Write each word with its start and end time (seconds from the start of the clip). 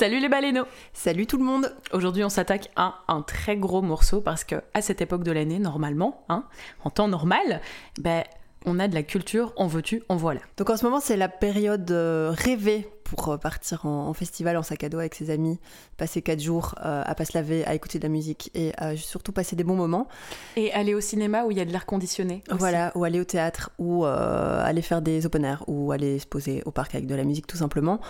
Salut 0.00 0.18
les 0.18 0.30
baleineaux 0.30 0.64
Salut 0.94 1.26
tout 1.26 1.36
le 1.36 1.44
monde 1.44 1.76
Aujourd'hui 1.92 2.24
on 2.24 2.30
s'attaque 2.30 2.70
à 2.74 3.00
un 3.06 3.20
très 3.20 3.58
gros 3.58 3.82
morceau 3.82 4.22
parce 4.22 4.44
que 4.44 4.54
à 4.72 4.80
cette 4.80 5.02
époque 5.02 5.24
de 5.24 5.30
l'année, 5.30 5.58
normalement, 5.58 6.24
hein, 6.30 6.44
en 6.84 6.88
temps 6.88 7.06
normal, 7.06 7.60
ben, 8.00 8.24
on 8.64 8.78
a 8.78 8.88
de 8.88 8.94
la 8.94 9.02
culture, 9.02 9.52
en 9.56 9.66
veux-tu, 9.66 10.02
en 10.08 10.16
voilà. 10.16 10.40
Donc 10.56 10.70
en 10.70 10.78
ce 10.78 10.86
moment 10.86 11.00
c'est 11.00 11.18
la 11.18 11.28
période 11.28 11.90
euh, 11.90 12.32
rêvée 12.34 12.88
pour 13.04 13.28
euh, 13.28 13.36
partir 13.36 13.84
en, 13.84 14.14
festival 14.14 14.56
en 14.56 14.62
sac 14.62 14.84
à 14.84 14.88
dos 14.88 15.00
avec 15.00 15.14
ses 15.14 15.28
amis, 15.28 15.60
passer 15.98 16.22
quatre 16.22 16.40
jours 16.40 16.76
euh, 16.82 17.02
à 17.04 17.14
pas 17.14 17.26
se 17.26 17.36
laver, 17.36 17.66
à 17.66 17.74
écouter 17.74 17.98
de 17.98 18.04
la 18.04 18.08
musique 18.08 18.50
et 18.54 18.72
à 18.78 18.96
surtout 18.96 19.32
passer 19.32 19.54
des 19.54 19.64
bons 19.64 19.76
moments. 19.76 20.08
Et 20.56 20.72
aller 20.72 20.94
au 20.94 21.02
cinéma 21.02 21.44
où 21.44 21.50
il 21.50 21.58
y 21.58 21.60
a 21.60 21.66
de 21.66 21.72
l'air 21.72 21.84
conditionné. 21.84 22.42
Voilà, 22.48 22.90
ou 22.94 23.04
aller 23.04 23.20
au 23.20 23.24
théâtre, 23.24 23.70
ou 23.76 24.06
aller 24.06 24.80
faire 24.80 25.02
des 25.02 25.26
open 25.26 25.44
air, 25.44 25.62
ou 25.66 25.92
aller 25.92 26.18
se 26.18 26.26
poser 26.26 26.62
au 26.64 26.70
parc 26.70 26.94
avec 26.94 27.06
de 27.06 27.14
la 27.14 27.24
musique 27.24 27.46
tout 27.46 27.58
simplement. 27.58 28.00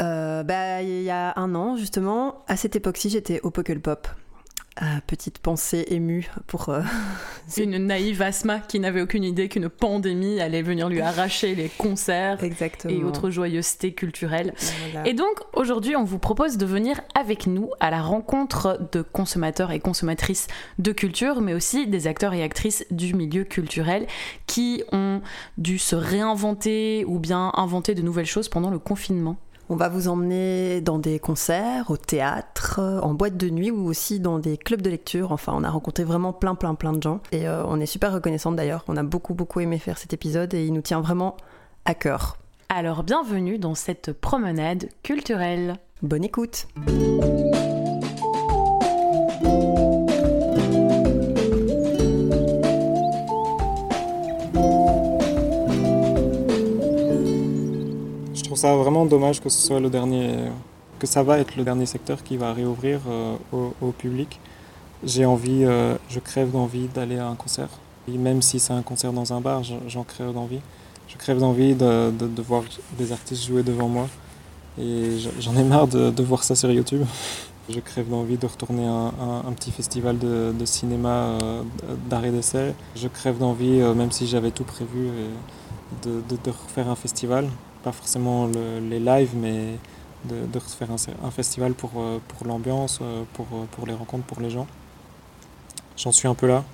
Euh, 0.00 0.42
bah, 0.42 0.82
il 0.82 1.02
y 1.02 1.10
a 1.10 1.34
un 1.36 1.54
an, 1.54 1.76
justement, 1.76 2.44
à 2.48 2.56
cette 2.56 2.76
époque-ci, 2.76 3.10
j'étais 3.10 3.40
au 3.42 3.50
Pop. 3.50 4.08
Euh, 4.82 4.84
petite 5.06 5.40
pensée 5.40 5.84
émue 5.88 6.30
pour... 6.46 6.68
Euh, 6.68 6.80
Une 7.58 7.76
naïve 7.78 8.22
Asma 8.22 8.60
qui 8.60 8.78
n'avait 8.78 9.02
aucune 9.02 9.24
idée 9.24 9.48
qu'une 9.48 9.68
pandémie 9.68 10.40
allait 10.40 10.62
venir 10.62 10.88
lui 10.88 11.00
arracher 11.00 11.56
les 11.56 11.68
concerts 11.68 12.38
et 12.88 13.02
autres 13.02 13.28
joyeusetés 13.28 13.92
culturelles. 13.92 14.54
Et 15.04 15.12
donc 15.12 15.40
aujourd'hui 15.54 15.96
on 15.96 16.04
vous 16.04 16.20
propose 16.20 16.56
de 16.56 16.64
venir 16.64 17.00
avec 17.16 17.48
nous 17.48 17.70
à 17.80 17.90
la 17.90 18.00
rencontre 18.00 18.78
de 18.92 19.02
consommateurs 19.02 19.72
et 19.72 19.80
consommatrices 19.80 20.46
de 20.78 20.92
culture, 20.92 21.40
mais 21.40 21.54
aussi 21.54 21.88
des 21.88 22.06
acteurs 22.06 22.32
et 22.32 22.44
actrices 22.44 22.86
du 22.92 23.14
milieu 23.14 23.42
culturel 23.42 24.06
qui 24.46 24.84
ont 24.92 25.20
dû 25.58 25.78
se 25.78 25.96
réinventer 25.96 27.04
ou 27.04 27.18
bien 27.18 27.50
inventer 27.54 27.96
de 27.96 28.02
nouvelles 28.02 28.26
choses 28.26 28.48
pendant 28.48 28.70
le 28.70 28.78
confinement. 28.78 29.36
On 29.72 29.76
va 29.76 29.88
vous 29.88 30.08
emmener 30.08 30.80
dans 30.80 30.98
des 30.98 31.20
concerts, 31.20 31.92
au 31.92 31.96
théâtre, 31.96 32.80
en 33.04 33.14
boîte 33.14 33.36
de 33.36 33.48
nuit 33.48 33.70
ou 33.70 33.86
aussi 33.86 34.18
dans 34.18 34.40
des 34.40 34.56
clubs 34.56 34.82
de 34.82 34.90
lecture. 34.90 35.30
Enfin, 35.30 35.52
on 35.56 35.62
a 35.62 35.70
rencontré 35.70 36.02
vraiment 36.02 36.32
plein, 36.32 36.56
plein, 36.56 36.74
plein 36.74 36.92
de 36.92 37.00
gens. 37.00 37.20
Et 37.30 37.46
euh, 37.46 37.62
on 37.66 37.78
est 37.78 37.86
super 37.86 38.12
reconnaissante 38.12 38.56
d'ailleurs. 38.56 38.84
On 38.88 38.96
a 38.96 39.04
beaucoup, 39.04 39.32
beaucoup 39.32 39.60
aimé 39.60 39.78
faire 39.78 39.96
cet 39.96 40.12
épisode 40.12 40.54
et 40.54 40.66
il 40.66 40.72
nous 40.72 40.82
tient 40.82 41.00
vraiment 41.00 41.36
à 41.84 41.94
cœur. 41.94 42.36
Alors, 42.68 43.04
bienvenue 43.04 43.58
dans 43.58 43.76
cette 43.76 44.12
promenade 44.12 44.88
culturelle. 45.04 45.76
Bonne 46.02 46.24
écoute! 46.24 46.66
Ça 58.60 58.76
vraiment 58.76 59.06
dommage 59.06 59.40
que 59.40 59.48
ce 59.48 59.60
soit 59.66 59.80
le 59.80 59.88
dernier, 59.88 60.34
que 60.98 61.06
ça 61.06 61.22
va 61.22 61.38
être 61.38 61.56
le 61.56 61.64
dernier 61.64 61.86
secteur 61.86 62.22
qui 62.22 62.36
va 62.36 62.52
réouvrir 62.52 63.00
euh, 63.08 63.36
au, 63.80 63.90
public. 63.92 64.38
J'ai 65.02 65.24
envie, 65.24 65.64
euh, 65.64 65.96
je 66.10 66.20
crève 66.20 66.50
d'envie 66.50 66.88
d'aller 66.88 67.18
à 67.18 67.26
un 67.26 67.36
concert. 67.36 67.70
Même 68.06 68.42
si 68.42 68.58
c'est 68.58 68.74
un 68.74 68.82
concert 68.82 69.12
dans 69.12 69.32
un 69.32 69.40
bar, 69.40 69.62
j'en 69.62 70.04
crève 70.04 70.34
d'envie. 70.34 70.60
Je 71.08 71.16
crève 71.16 71.38
d'envie 71.38 71.74
de, 71.74 72.10
de, 72.10 72.42
voir 72.42 72.64
des 72.98 73.12
artistes 73.12 73.46
jouer 73.46 73.62
devant 73.62 73.88
moi. 73.88 74.08
Et 74.78 75.18
j'en 75.38 75.56
ai 75.56 75.64
marre 75.64 75.86
de, 75.86 76.22
voir 76.22 76.44
ça 76.44 76.54
sur 76.54 76.70
YouTube. 76.70 77.04
Je 77.72 77.78
crève 77.78 78.08
d'envie 78.08 78.36
de 78.36 78.46
retourner 78.46 78.84
à 78.84 79.12
un, 79.46 79.52
petit 79.52 79.70
festival 79.70 80.18
de, 80.18 80.64
cinéma 80.64 81.38
euh, 81.40 81.62
d'arrêt 82.08 82.32
d'essai. 82.32 82.74
Je 82.96 83.06
crève 83.06 83.38
d'envie, 83.38 83.78
même 83.94 84.10
si 84.10 84.26
j'avais 84.26 84.50
tout 84.50 84.64
prévu, 84.64 85.08
de, 86.02 86.50
refaire 86.50 86.88
un 86.88 86.96
festival 86.96 87.48
pas 87.82 87.92
forcément 87.92 88.46
les 88.48 89.00
lives, 89.00 89.34
mais 89.34 89.76
de, 90.24 90.46
de 90.46 90.60
faire 90.60 90.88
un, 90.90 91.30
festival 91.30 91.74
pour, 91.74 91.92
euh, 91.96 92.18
pour 92.28 92.46
l'ambiance, 92.46 92.98
euh, 93.02 93.22
pour, 93.34 93.46
euh, 93.52 93.64
pour 93.70 93.86
les 93.86 93.94
rencontres, 93.94 94.24
pour 94.24 94.40
les 94.40 94.50
gens. 94.50 94.66
J'en 95.96 96.12
suis 96.12 96.28
un 96.28 96.34
peu 96.34 96.46
là. 96.46 96.64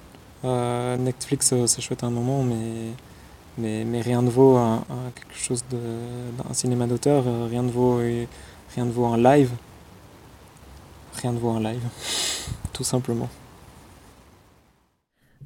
Netflix, 0.98 1.52
c'est 1.66 1.80
chouette 1.80 2.04
un 2.04 2.10
moment, 2.10 2.44
mais, 2.44 2.92
mais, 3.58 3.84
mais 3.84 4.00
rien 4.00 4.22
ne 4.22 4.30
vaut 4.30 4.56
un, 4.56 4.84
quelque 5.12 5.36
chose 5.36 5.64
d'un 5.68 6.54
cinéma 6.54 6.86
d'auteur, 6.86 7.24
rien 7.48 7.62
ne 7.62 7.70
vaut 7.70 7.96
rien 7.96 8.84
ne 8.84 8.92
vaut 8.92 9.06
un 9.06 9.16
live. 9.16 9.50
Rien 11.20 11.32
ne 11.32 11.38
vaut 11.38 11.50
un 11.50 11.60
live, 11.60 11.82
tout 12.72 12.84
simplement. 12.84 13.28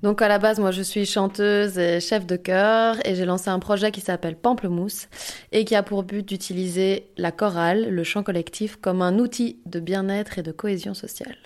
Donc 0.03 0.23
à 0.23 0.29
la 0.29 0.39
base, 0.39 0.59
moi 0.59 0.71
je 0.71 0.81
suis 0.81 1.05
chanteuse 1.05 1.79
et 1.79 2.01
chef 2.01 2.27
de 2.27 2.37
chœur 2.37 2.97
et 3.05 3.15
j'ai 3.15 3.27
lancé 3.27 3.51
un 3.51 3.59
projet 3.59 3.91
qui 3.91 4.01
s'appelle 4.01 4.35
Pamplemousse 4.35 5.09
et 5.53 5.67
qui 5.67 5.75
a 5.75 5.83
pour 5.83 6.05
but 6.05 6.27
d'utiliser 6.27 7.11
la 7.19 7.33
chorale, 7.33 7.91
le 7.91 8.03
chant 8.05 8.23
collectif, 8.23 8.77
comme 8.77 9.03
un 9.03 9.19
outil 9.19 9.59
de 9.67 9.79
bien-être 9.79 10.39
et 10.39 10.43
de 10.43 10.53
cohésion 10.53 10.95
sociale. 10.95 11.37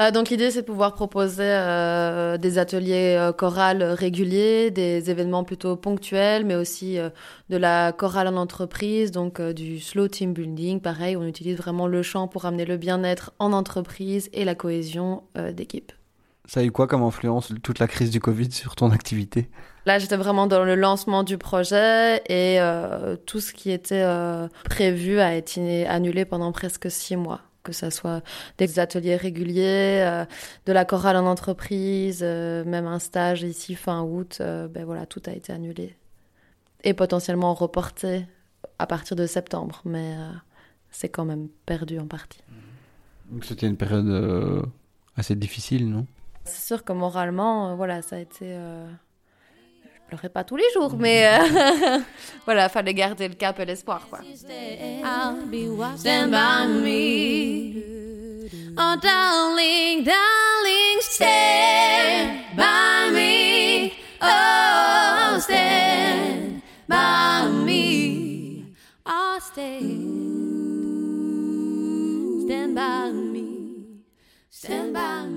Euh, 0.00 0.10
donc 0.10 0.30
l'idée 0.30 0.50
c'est 0.50 0.62
de 0.62 0.66
pouvoir 0.66 0.94
proposer 0.94 1.42
euh, 1.42 2.38
des 2.38 2.56
ateliers 2.56 3.16
euh, 3.18 3.32
chorales 3.32 3.82
réguliers, 3.82 4.70
des 4.70 5.10
événements 5.10 5.44
plutôt 5.44 5.76
ponctuels, 5.76 6.46
mais 6.46 6.54
aussi 6.54 6.98
de 7.50 7.56
la 7.56 7.92
chorale 7.92 8.28
en 8.28 8.36
entreprise, 8.36 9.10
donc 9.10 9.40
du 9.42 9.80
slow 9.80 10.08
team 10.08 10.32
building. 10.32 10.80
Pareil, 10.80 11.16
on 11.16 11.24
utilise 11.24 11.56
vraiment 11.58 11.86
le 11.86 12.02
chant 12.02 12.26
pour 12.26 12.46
amener 12.46 12.64
le 12.64 12.78
bien-être 12.78 13.32
en 13.38 13.52
entreprise 13.52 14.30
et 14.32 14.44
la 14.44 14.54
cohésion 14.54 15.24
d'équipe. 15.52 15.92
Ça 16.48 16.60
a 16.60 16.62
eu 16.64 16.72
quoi 16.72 16.86
comme 16.86 17.02
influence 17.02 17.52
toute 17.62 17.78
la 17.78 17.86
crise 17.86 18.10
du 18.10 18.20
Covid 18.20 18.50
sur 18.50 18.74
ton 18.74 18.90
activité? 18.90 19.50
Là, 19.84 19.98
j'étais 19.98 20.16
vraiment 20.16 20.46
dans 20.46 20.64
le 20.64 20.76
lancement 20.76 21.22
du 21.22 21.36
projet 21.36 22.22
et 22.26 22.58
euh, 22.58 23.16
tout 23.16 23.38
ce 23.38 23.52
qui 23.52 23.70
était 23.70 24.02
euh, 24.02 24.48
prévu 24.64 25.20
a 25.20 25.34
été 25.34 25.86
annulé 25.86 26.24
pendant 26.24 26.50
presque 26.50 26.90
six 26.90 27.16
mois. 27.16 27.42
Que 27.64 27.72
ce 27.72 27.90
soit 27.90 28.22
des 28.56 28.78
ateliers 28.78 29.16
réguliers, 29.16 30.00
euh, 30.00 30.24
de 30.64 30.72
la 30.72 30.86
chorale 30.86 31.18
en 31.18 31.26
entreprise, 31.26 32.22
même 32.22 32.86
un 32.86 32.98
stage 32.98 33.42
ici 33.42 33.74
fin 33.74 34.00
août, 34.00 34.38
ben 34.40 34.86
voilà, 34.86 35.04
tout 35.04 35.20
a 35.26 35.32
été 35.32 35.52
annulé. 35.52 35.96
Et 36.82 36.94
potentiellement 36.94 37.52
reporté 37.52 38.24
à 38.78 38.86
partir 38.86 39.16
de 39.16 39.26
septembre, 39.26 39.82
mais 39.84 40.16
c'est 40.90 41.10
quand 41.10 41.26
même 41.26 41.48
perdu 41.66 41.98
en 41.98 42.06
partie. 42.06 42.40
Donc 43.30 43.44
c'était 43.44 43.66
une 43.66 43.76
période 43.76 44.64
assez 45.14 45.34
difficile, 45.34 45.90
non? 45.90 46.06
C'est 46.48 46.66
sûr 46.66 46.82
que 46.84 46.92
moralement, 46.92 47.70
euh, 47.70 47.74
voilà, 47.74 48.02
ça 48.02 48.16
a 48.16 48.18
été. 48.18 48.46
Euh... 48.46 48.86
Je 49.84 50.16
pleurais 50.16 50.30
pas 50.30 50.42
tous 50.42 50.56
les 50.56 50.70
jours, 50.74 50.96
mais 50.98 51.26
euh... 51.26 51.98
voilà, 52.46 52.68
fallait 52.68 52.94
garder 52.94 53.28
le 53.28 53.34
cap 53.34 53.60
et 53.60 53.64
l'espoir, 53.66 54.08
quoi. 54.08 54.20
Stand 55.96 56.30
by 56.30 56.66
me. 56.82 58.08
Oh, 58.78 58.96
darling, 59.02 60.04
darling, 60.04 61.00
stand 61.00 62.56
by 62.56 63.10
me. 63.12 63.92
Oh, 64.22 65.38
stand 65.40 66.62
by 66.88 67.48
me. 67.64 68.74
Oh, 69.04 69.38
stand. 69.40 70.28
Stand 72.46 72.74
by 72.74 73.12
me. 73.12 73.44
Stand 74.48 74.92
by 74.94 75.26
me. 75.26 75.27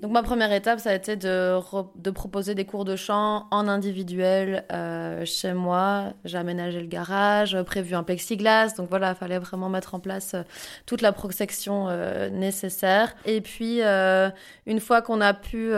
Donc 0.00 0.12
ma 0.12 0.22
première 0.22 0.52
étape, 0.52 0.78
ça 0.78 0.90
a 0.90 0.94
été 0.94 1.16
de, 1.16 1.60
proposer 2.12 2.54
des 2.54 2.64
cours 2.64 2.84
de 2.84 2.94
chant 2.94 3.48
en 3.50 3.66
individuel 3.66 4.64
euh, 4.72 5.24
chez 5.24 5.52
moi. 5.52 6.12
J'ai 6.24 6.38
aménagé 6.38 6.80
le 6.80 6.86
garage, 6.86 7.60
prévu 7.64 7.96
un 7.96 8.04
plexiglas. 8.04 8.74
Donc 8.76 8.88
voilà, 8.90 9.10
il 9.10 9.16
fallait 9.16 9.40
vraiment 9.40 9.68
mettre 9.68 9.96
en 9.96 10.00
place 10.00 10.34
euh, 10.34 10.42
toute 10.86 11.02
la 11.02 11.10
protection 11.10 11.88
euh, 11.88 12.30
nécessaire. 12.30 13.16
Et 13.24 13.40
puis, 13.40 13.80
une 13.82 14.80
fois 14.80 15.02
qu'on 15.02 15.20
a 15.20 15.34
pu 15.34 15.72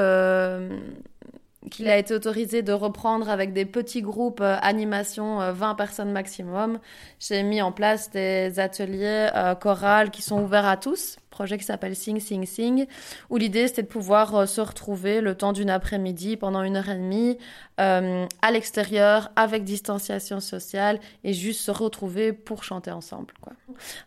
qu'il 1.71 1.89
a 1.89 1.99
été 1.99 2.15
autorisé 2.15 2.63
de 2.63 2.73
reprendre 2.73 3.29
avec 3.29 3.53
des 3.53 3.65
petits 3.65 4.03
groupes 4.03 4.43
animation 4.43 5.53
20 5.53 5.75
personnes 5.75 6.11
maximum. 6.13 6.79
J'ai 7.21 7.43
mis 7.43 7.63
en 7.63 7.73
place 7.73 8.11
des 8.11 8.59
ateliers 8.59 9.29
chorales 9.61 10.11
qui 10.11 10.23
sont 10.23 10.43
ouverts 10.43 10.67
à 10.67 10.77
tous 10.77 11.20
projet 11.31 11.57
qui 11.57 11.65
s'appelle 11.65 11.97
Sing 11.97 12.21
Sing 12.21 12.45
Sing, 12.45 12.87
où 13.31 13.37
l'idée 13.37 13.69
c'était 13.69 13.83
de 13.83 13.87
pouvoir 13.87 14.35
euh, 14.35 14.47
se 14.47 14.61
retrouver 14.61 15.21
le 15.21 15.35
temps 15.35 15.53
d'une 15.53 15.71
après-midi 15.71 16.37
pendant 16.37 16.63
une 16.63 16.77
heure 16.77 16.89
et 16.89 16.97
demie 16.97 17.39
euh, 17.81 18.27
à 18.43 18.51
l'extérieur 18.51 19.31
avec 19.37 19.65
distanciation 19.65 20.41
sociale 20.41 20.99
et 21.25 21.33
juste 21.33 21.61
se 21.61 21.71
retrouver 21.71 22.33
pour 22.33 22.65
chanter 22.65 22.91
ensemble. 22.91 23.33
Quoi. 23.41 23.53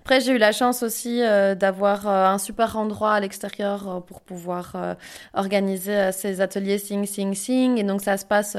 Après 0.02 0.20
j'ai 0.20 0.34
eu 0.34 0.38
la 0.38 0.52
chance 0.52 0.84
aussi 0.84 1.24
euh, 1.24 1.56
d'avoir 1.56 2.08
un 2.08 2.38
super 2.38 2.78
endroit 2.78 3.14
à 3.14 3.20
l'extérieur 3.20 4.04
pour 4.06 4.22
pouvoir 4.22 4.76
organiser 5.34 6.12
ces 6.12 6.42
ateliers 6.42 6.78
Sing 6.78 7.06
Sing 7.06 7.34
Sing 7.34 7.78
et 7.78 7.84
donc 7.84 8.02
ça 8.02 8.18
se 8.18 8.26
passe 8.26 8.58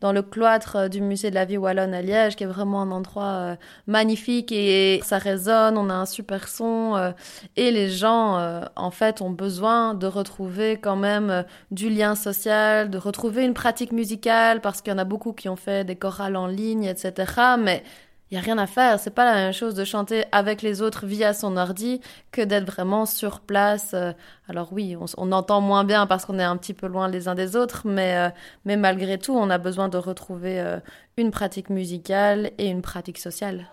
dans 0.00 0.12
le 0.12 0.22
cloître 0.22 0.88
du 0.88 1.00
musée 1.00 1.30
de 1.30 1.36
la 1.36 1.44
vie 1.44 1.56
wallonne 1.56 1.94
à 1.94 2.02
Liège 2.02 2.34
qui 2.36 2.44
est 2.44 2.48
vraiment 2.48 2.82
un 2.82 2.90
endroit 2.90 3.56
magnifique 3.86 4.50
et 4.50 5.00
ça 5.04 5.18
résonne, 5.18 5.78
on 5.78 5.88
a 5.90 5.94
un 5.94 6.06
super 6.06 6.48
son 6.48 7.14
et 7.56 7.70
les 7.70 7.99
gens 8.00 8.38
euh, 8.38 8.64
en 8.76 8.90
fait, 8.90 9.20
ont 9.22 9.30
besoin 9.30 9.94
de 9.94 10.06
retrouver 10.06 10.78
quand 10.78 10.96
même 10.96 11.30
euh, 11.30 11.42
du 11.70 11.88
lien 11.90 12.14
social, 12.14 12.90
de 12.90 12.98
retrouver 12.98 13.44
une 13.44 13.54
pratique 13.54 13.92
musicale, 13.92 14.60
parce 14.60 14.82
qu'il 14.82 14.92
y 14.92 14.96
en 14.96 14.98
a 14.98 15.04
beaucoup 15.04 15.32
qui 15.32 15.48
ont 15.48 15.56
fait 15.56 15.84
des 15.84 15.96
chorales 15.96 16.36
en 16.36 16.46
ligne, 16.46 16.84
etc. 16.84 17.32
Mais 17.58 17.84
il 18.30 18.36
y 18.36 18.38
a 18.38 18.40
rien 18.40 18.58
à 18.58 18.66
faire. 18.66 18.98
C'est 18.98 19.14
pas 19.14 19.24
la 19.24 19.34
même 19.34 19.52
chose 19.52 19.74
de 19.74 19.84
chanter 19.84 20.24
avec 20.32 20.62
les 20.62 20.82
autres 20.82 21.06
via 21.06 21.34
son 21.34 21.56
ordi 21.56 22.00
que 22.32 22.42
d'être 22.42 22.66
vraiment 22.66 23.06
sur 23.06 23.40
place. 23.40 23.92
Euh, 23.94 24.12
alors 24.48 24.72
oui, 24.72 24.96
on, 25.16 25.32
entend 25.32 25.60
moins 25.60 25.84
bien 25.84 26.06
parce 26.06 26.24
qu'on 26.24 26.38
est 26.38 26.44
un 26.44 26.56
petit 26.56 26.74
peu 26.74 26.86
loin 26.86 27.08
les 27.08 27.28
uns 27.28 27.34
des 27.34 27.54
autres, 27.56 27.82
mais, 27.84 28.32
mais 28.64 28.76
malgré 28.76 29.18
tout, 29.18 29.34
on 29.34 29.50
a 29.50 29.58
besoin 29.58 29.88
de 29.88 29.98
retrouver 29.98 30.78
une 31.16 31.30
pratique 31.30 31.70
musicale 31.70 32.50
et 32.58 32.66
une 32.66 32.82
pratique 32.82 33.18
sociale. 33.18 33.68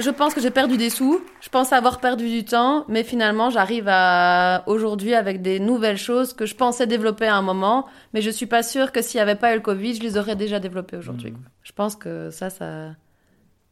Je 0.00 0.10
pense 0.10 0.34
que 0.34 0.40
j'ai 0.40 0.50
perdu 0.50 0.76
des 0.76 0.90
sous. 0.90 1.20
Je 1.40 1.48
pense 1.48 1.72
avoir 1.72 2.00
perdu 2.00 2.28
du 2.28 2.44
temps, 2.44 2.84
mais 2.88 3.04
finalement, 3.04 3.50
j'arrive 3.50 3.86
à 3.88 4.62
aujourd'hui 4.66 5.14
avec 5.14 5.42
des 5.42 5.60
nouvelles 5.60 5.96
choses 5.96 6.32
que 6.32 6.46
je 6.46 6.54
pensais 6.54 6.86
développer 6.86 7.26
à 7.26 7.36
un 7.36 7.42
moment, 7.42 7.86
mais 8.14 8.22
je 8.22 8.30
suis 8.30 8.46
pas 8.46 8.62
sûre 8.62 8.92
que 8.92 9.02
s'il 9.02 9.18
n'y 9.18 9.22
avait 9.22 9.34
pas 9.34 9.52
eu 9.52 9.56
le 9.56 9.62
Covid, 9.62 9.94
je 9.94 10.02
les 10.02 10.16
aurais 10.18 10.36
déjà 10.36 10.60
développées 10.60 10.96
aujourd'hui. 10.96 11.32
Hmm. 11.32 11.42
Je 11.62 11.72
pense 11.72 11.96
que 11.96 12.30
ça, 12.30 12.50
ça, 12.50 12.90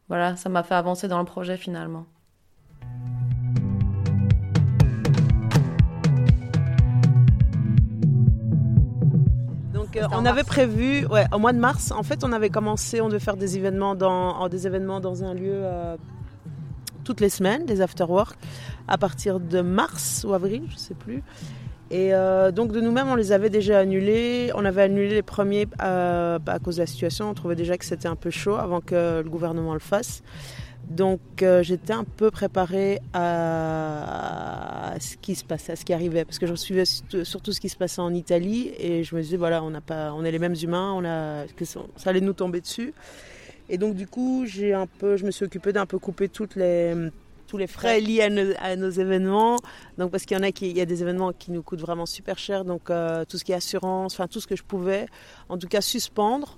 voilà, 0.07 0.35
ça 0.35 0.49
m'a 0.49 0.63
fait 0.63 0.75
avancer 0.75 1.07
dans 1.07 1.19
le 1.19 1.25
projet 1.25 1.57
finalement. 1.57 2.05
Donc, 9.73 9.95
euh, 9.95 10.07
on 10.11 10.25
avait 10.25 10.43
prévu, 10.43 11.05
ouais, 11.07 11.25
au 11.31 11.39
mois 11.39 11.53
de 11.53 11.59
mars, 11.59 11.91
en 11.91 12.03
fait, 12.03 12.23
on 12.23 12.33
avait 12.33 12.49
commencé, 12.49 12.99
on 12.99 13.07
devait 13.07 13.19
faire 13.19 13.37
des 13.37 13.57
événements 13.57 13.95
dans, 13.95 14.47
des 14.49 14.67
événements 14.67 14.99
dans 14.99 15.23
un 15.23 15.33
lieu 15.33 15.53
euh, 15.53 15.95
toutes 17.07 17.21
les 17.21 17.29
semaines, 17.29 17.65
des 17.65 17.79
after-work, 17.79 18.37
à 18.89 18.97
partir 18.97 19.39
de 19.39 19.61
mars 19.61 20.25
ou 20.27 20.33
avril, 20.33 20.63
je 20.67 20.73
ne 20.73 20.79
sais 20.79 20.93
plus. 20.93 21.23
Et 21.89 22.13
euh, 22.13 22.51
donc 22.51 22.73
de 22.73 22.81
nous-mêmes, 22.81 23.07
on 23.07 23.15
les 23.15 23.31
avait 23.31 23.49
déjà 23.49 23.79
annulés. 23.79 24.51
On 24.55 24.65
avait 24.65 24.81
annulé 24.81 25.07
les 25.07 25.21
premiers 25.21 25.67
euh, 25.81 26.37
à 26.45 26.59
cause 26.59 26.75
de 26.75 26.81
la 26.81 26.85
situation. 26.85 27.29
On 27.29 27.33
trouvait 27.33 27.55
déjà 27.55 27.77
que 27.77 27.85
c'était 27.85 28.09
un 28.09 28.17
peu 28.17 28.29
chaud 28.29 28.55
avant 28.55 28.81
que 28.81 29.21
le 29.23 29.29
gouvernement 29.29 29.73
le 29.73 29.79
fasse. 29.79 30.21
Donc 30.89 31.21
euh, 31.41 31.63
j'étais 31.63 31.93
un 31.93 32.03
peu 32.03 32.29
préparée 32.29 32.99
à... 33.13 34.95
ce 34.99 35.15
qui 35.15 35.35
se 35.35 35.45
passait, 35.45 35.71
à 35.73 35.75
ce 35.77 35.85
qui 35.85 35.93
arrivait, 35.93 36.25
parce 36.25 36.39
que 36.39 36.47
je 36.47 36.55
suivais 36.55 36.83
surtout 37.23 37.53
ce 37.53 37.61
qui 37.61 37.69
se 37.69 37.77
passait 37.77 38.01
en 38.01 38.13
Italie 38.13 38.73
et 38.77 39.05
je 39.05 39.15
me 39.15 39.21
disais 39.21 39.37
voilà, 39.37 39.63
on 39.63 39.69
n'a 39.69 39.81
pas, 39.81 40.13
on 40.13 40.25
est 40.25 40.31
les 40.31 40.39
mêmes 40.39 40.55
humains, 40.61 40.93
on 40.93 41.05
a, 41.05 41.45
ça 41.95 42.09
allait 42.09 42.21
nous 42.21 42.33
tomber 42.33 42.59
dessus. 42.59 42.93
Et 43.69 43.77
donc 43.77 43.95
du 43.95 44.07
coup, 44.07 44.45
j'ai 44.45 44.73
un 44.73 44.87
peu, 44.87 45.17
je 45.17 45.25
me 45.25 45.31
suis 45.31 45.45
occupée 45.45 45.73
d'un 45.73 45.85
peu 45.85 45.99
couper 45.99 46.29
toutes 46.29 46.55
les, 46.55 46.93
tous 47.47 47.57
les 47.57 47.67
frais 47.67 47.99
liés 47.99 48.21
à 48.59 48.75
nos, 48.75 48.89
événements. 48.89 49.57
Donc 49.97 50.11
parce 50.11 50.25
qu'il 50.25 50.37
y 50.37 50.39
en 50.39 50.43
a 50.43 50.51
qui, 50.51 50.69
il 50.69 50.77
y 50.77 50.81
a 50.81 50.85
des 50.85 51.01
événements 51.01 51.33
qui 51.33 51.51
nous 51.51 51.63
coûtent 51.63 51.81
vraiment 51.81 52.05
super 52.05 52.37
cher. 52.37 52.65
Donc 52.65 52.89
euh, 52.89 53.25
tout 53.25 53.37
ce 53.37 53.43
qui 53.43 53.51
est 53.51 53.55
assurance, 53.55 54.13
enfin 54.13 54.27
tout 54.27 54.39
ce 54.39 54.47
que 54.47 54.55
je 54.55 54.63
pouvais, 54.63 55.07
en 55.49 55.57
tout 55.57 55.67
cas 55.67 55.81
suspendre. 55.81 56.57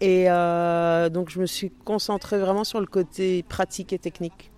Et 0.00 0.24
euh, 0.28 1.08
donc 1.08 1.30
je 1.30 1.40
me 1.40 1.46
suis 1.46 1.70
concentrée 1.70 2.38
vraiment 2.38 2.64
sur 2.64 2.80
le 2.80 2.86
côté 2.86 3.42
pratique 3.44 3.92
et 3.92 3.98
technique. 3.98 4.50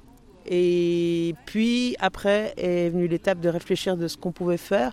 Et 0.46 1.34
puis 1.44 1.96
après 1.98 2.54
est 2.56 2.88
venue 2.88 3.08
l'étape 3.08 3.40
de 3.40 3.48
réfléchir 3.48 3.96
de 3.96 4.08
ce 4.08 4.16
qu'on 4.16 4.32
pouvait 4.32 4.56
faire. 4.56 4.92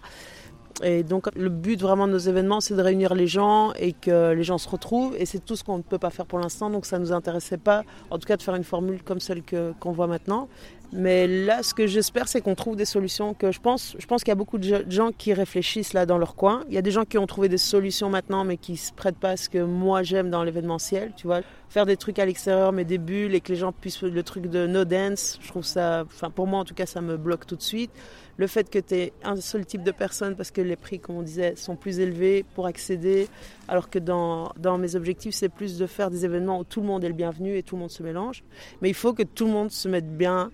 Et 0.82 1.04
donc 1.04 1.30
le 1.36 1.50
but 1.50 1.80
vraiment 1.80 2.08
de 2.08 2.14
nos 2.14 2.18
événements, 2.18 2.62
c'est 2.62 2.76
de 2.76 2.82
réunir 2.82 3.14
les 3.14 3.28
gens 3.28 3.74
et 3.74 3.94
que 3.94 4.32
les 4.32 4.44
gens 4.44 4.58
se 4.58 4.68
retrouvent. 4.68 5.16
Et 5.18 5.26
c'est 5.26 5.44
tout 5.44 5.56
ce 5.56 5.64
qu'on 5.64 5.78
ne 5.78 5.84
peut 5.84 6.00
pas 6.00 6.10
faire 6.10 6.26
pour 6.26 6.40
l'instant. 6.40 6.70
Donc 6.70 6.86
ça 6.86 6.98
ne 6.98 7.04
nous 7.04 7.12
intéressait 7.12 7.58
pas, 7.58 7.84
en 8.10 8.18
tout 8.18 8.28
cas, 8.28 8.38
de 8.38 8.42
faire 8.42 8.56
une 8.56 8.64
formule 8.64 9.04
comme 9.04 9.20
celle 9.20 9.44
qu'on 9.80 9.92
voit 9.92 10.08
maintenant. 10.08 10.48
Mais 10.96 11.26
là, 11.28 11.64
ce 11.64 11.74
que 11.74 11.88
j'espère, 11.88 12.28
c'est 12.28 12.40
qu'on 12.42 12.54
trouve 12.54 12.76
des 12.76 12.86
solutions 12.86 13.34
que 13.34 13.52
je 13.52 13.60
pense, 13.60 13.96
je 13.98 14.06
pense 14.06 14.24
qu'il 14.24 14.30
y 14.30 14.34
a 14.34 14.36
beaucoup 14.36 14.60
de 14.60 14.86
gens 14.90 15.12
qui 15.12 15.34
réfléchissent 15.34 15.94
là 15.94 16.06
dans 16.06 16.20
leur 16.20 16.36
coin. 16.36 16.64
Il 16.68 16.76
y 16.76 16.78
a 16.78 16.84
des 16.84 16.92
gens 16.92 17.04
qui 17.04 17.18
ont 17.18 17.26
trouvé 17.26 17.50
des 17.50 17.58
solutions 17.58 18.12
maintenant, 18.12 18.44
mais 18.44 18.58
qui 18.58 18.78
se 18.78 18.94
prêtent 18.94 19.18
pas 19.18 19.32
à 19.32 19.38
ce 19.38 19.50
que 19.50 19.58
moi 19.58 20.04
j'aime 20.04 20.30
dans 20.30 20.44
l'événementiel, 20.44 21.12
tu 21.18 21.26
vois. 21.26 21.42
Faire 21.70 21.88
des 21.88 21.98
trucs 21.98 22.20
à 22.20 22.26
l'extérieur, 22.28 22.72
mais 22.74 22.86
des 22.86 23.00
bulles 23.00 23.34
et 23.34 23.42
que 23.42 23.52
les 23.52 23.58
gens 23.58 23.72
puissent 23.72 24.04
le 24.04 24.22
truc 24.22 24.46
de 24.46 24.68
no 24.68 24.86
dance, 24.86 25.40
je 25.42 25.48
trouve 25.48 25.66
ça, 25.66 26.04
enfin 26.06 26.30
pour 26.30 26.46
moi 26.46 26.60
en 26.60 26.66
tout 26.66 26.76
cas, 26.76 26.86
ça 26.86 27.02
me 27.02 27.18
bloque 27.18 27.48
tout 27.48 27.56
de 27.56 27.64
suite. 27.64 27.90
Le 28.38 28.48
fait 28.48 28.70
que 28.70 28.80
tu 28.80 28.96
aies 28.96 29.14
un 29.24 29.36
seul 29.36 29.66
type 29.66 29.84
de 29.84 29.92
personne, 29.92 30.36
parce 30.36 30.52
que 30.52 30.62
les 30.62 30.76
prix, 30.76 31.00
comme 31.00 31.18
on 31.18 31.22
disait, 31.22 31.56
sont 31.56 31.76
plus 31.76 32.00
élevés 32.00 32.44
pour 32.56 32.66
accéder, 32.66 33.28
alors 33.68 33.90
que 33.90 34.00
dans, 34.00 34.52
dans 34.58 34.78
mes 34.78 34.96
objectifs, 34.96 35.36
c'est 35.36 35.50
plus 35.50 35.78
de 35.78 35.86
faire 35.86 36.10
des 36.10 36.26
événements 36.26 36.60
où 36.60 36.64
tout 36.64 36.82
le 36.82 36.88
monde 36.88 37.04
est 37.04 37.10
le 37.10 37.14
bienvenu 37.14 37.58
et 37.58 37.64
tout 37.64 37.76
le 37.76 37.82
monde 37.82 37.92
se 37.92 38.02
mélange. 38.02 38.44
Mais 38.82 38.90
il 38.90 38.96
faut 38.96 39.14
que 39.14 39.24
tout 39.24 39.46
le 39.46 39.52
monde 39.52 39.72
se 39.72 39.88
mette 39.88 40.18
bien 40.18 40.52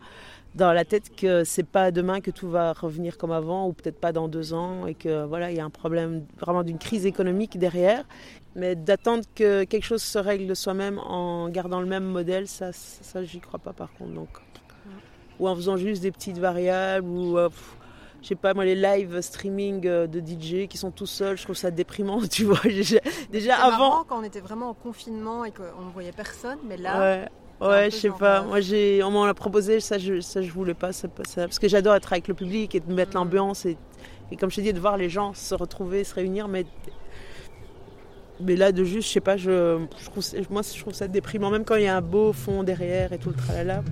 dans 0.55 0.73
la 0.73 0.85
tête 0.85 1.15
que 1.15 1.43
c'est 1.43 1.63
pas 1.63 1.91
demain 1.91 2.21
que 2.21 2.31
tout 2.31 2.49
va 2.49 2.73
revenir 2.73 3.17
comme 3.17 3.31
avant 3.31 3.67
ou 3.67 3.73
peut-être 3.73 3.99
pas 3.99 4.11
dans 4.11 4.27
deux 4.27 4.53
ans 4.53 4.87
et 4.87 4.95
que 4.95 5.25
voilà 5.25 5.51
il 5.51 5.57
y 5.57 5.59
a 5.59 5.65
un 5.65 5.69
problème 5.69 6.25
vraiment 6.39 6.63
d'une 6.63 6.79
crise 6.79 7.05
économique 7.05 7.57
derrière 7.59 8.03
mais 8.55 8.75
d'attendre 8.75 9.23
que 9.35 9.63
quelque 9.63 9.83
chose 9.83 10.01
se 10.01 10.17
règle 10.17 10.47
de 10.47 10.55
soi-même 10.55 10.97
en 10.99 11.49
gardant 11.49 11.79
le 11.81 11.85
même 11.85 12.05
modèle 12.05 12.47
ça 12.47 12.71
ça, 12.73 13.23
j'y 13.23 13.39
crois 13.39 13.59
pas 13.59 13.73
par 13.73 13.93
contre 13.93 14.13
donc 14.13 14.29
ou 15.39 15.47
en 15.47 15.55
faisant 15.55 15.77
juste 15.77 16.01
des 16.01 16.11
petites 16.11 16.37
variables 16.37 17.07
ou 17.07 17.37
euh, 17.37 17.49
je 18.21 18.27
sais 18.27 18.35
pas 18.35 18.53
moi 18.53 18.65
les 18.65 18.75
live 18.75 19.21
streaming 19.21 19.85
euh, 19.87 20.07
de 20.07 20.19
DJ 20.19 20.67
qui 20.67 20.77
sont 20.77 20.91
tout 20.91 21.05
seuls 21.05 21.37
je 21.37 21.43
trouve 21.43 21.55
ça 21.55 21.71
déprimant 21.71 22.21
tu 22.31 22.45
vois 22.45 22.59
déjà, 23.31 23.55
avant 23.55 24.03
quand 24.03 24.19
on 24.19 24.23
était 24.23 24.41
vraiment 24.41 24.69
en 24.69 24.73
confinement 24.73 25.45
et 25.45 25.51
qu'on 25.51 25.85
ne 25.85 25.91
voyait 25.91 26.11
personne 26.11 26.59
mais 26.67 26.77
là 26.77 27.27
Ouais, 27.61 27.91
je 27.91 27.95
sais 27.97 28.09
pas. 28.09 28.39
Euh, 28.39 28.45
Moi, 28.45 28.61
j'ai, 28.61 29.03
on 29.03 29.11
m'en 29.11 29.25
a 29.25 29.33
proposé, 29.33 29.79
ça, 29.81 29.97
je, 29.97 30.21
ça, 30.21 30.41
je 30.41 30.49
voulais 30.49 30.73
pas, 30.73 30.93
ça, 30.93 31.09
parce 31.35 31.59
que 31.59 31.67
j'adore 31.67 31.95
être 31.95 32.13
avec 32.13 32.27
le 32.29 32.33
public 32.33 32.73
et 32.73 32.79
de 32.79 32.93
mettre 32.93 33.11
mm. 33.11 33.15
l'ambiance 33.15 33.65
et, 33.65 33.77
et, 34.31 34.37
comme 34.37 34.49
je 34.49 34.57
t'ai 34.57 34.61
dit, 34.61 34.73
de 34.73 34.79
voir 34.79 34.95
les 34.95 35.09
gens 35.09 35.33
se 35.33 35.55
retrouver, 35.55 36.03
se 36.03 36.15
réunir, 36.15 36.47
mais 36.47 36.65
mais 38.41 38.55
là, 38.55 38.71
de 38.71 38.85
juste, 38.85 39.09
je 39.09 39.13
sais 39.13 39.19
pas, 39.19 39.35
je, 39.35 39.79
je 39.97 40.05
trouve, 40.05 40.23
moi, 40.49 40.61
je 40.61 40.79
trouve 40.79 40.93
ça 40.93 41.09
déprimant, 41.09 41.49
même 41.49 41.65
quand 41.65 41.75
il 41.75 41.83
y 41.83 41.87
a 41.87 41.97
un 41.97 42.01
beau 42.01 42.31
fond 42.31 42.63
derrière 42.63 43.11
et 43.11 43.17
tout 43.17 43.29
le 43.29 43.35
tralala. 43.35 43.83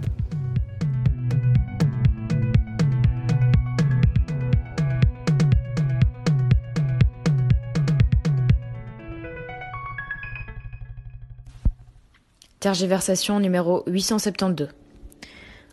Tergiversation 12.60 13.40
numéro 13.40 13.84
872. 13.86 14.70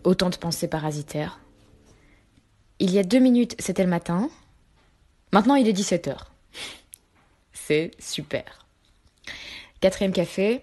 Autant 0.05 0.29
de 0.29 0.37
pensées 0.37 0.69
parasitaires. 0.69 1.41
Il 2.79 2.91
y 2.91 2.99
a 2.99 3.03
deux 3.03 3.21
minutes, 3.21 3.57
c'était 3.59 3.85
le 3.85 3.89
matin. 3.89 4.29
Maintenant, 5.33 5.55
il 5.55 5.67
est 5.67 5.73
17h. 5.73 6.17
C'est 7.53 7.93
super. 7.99 8.67
Quatrième 9.81 10.13
café. 10.13 10.63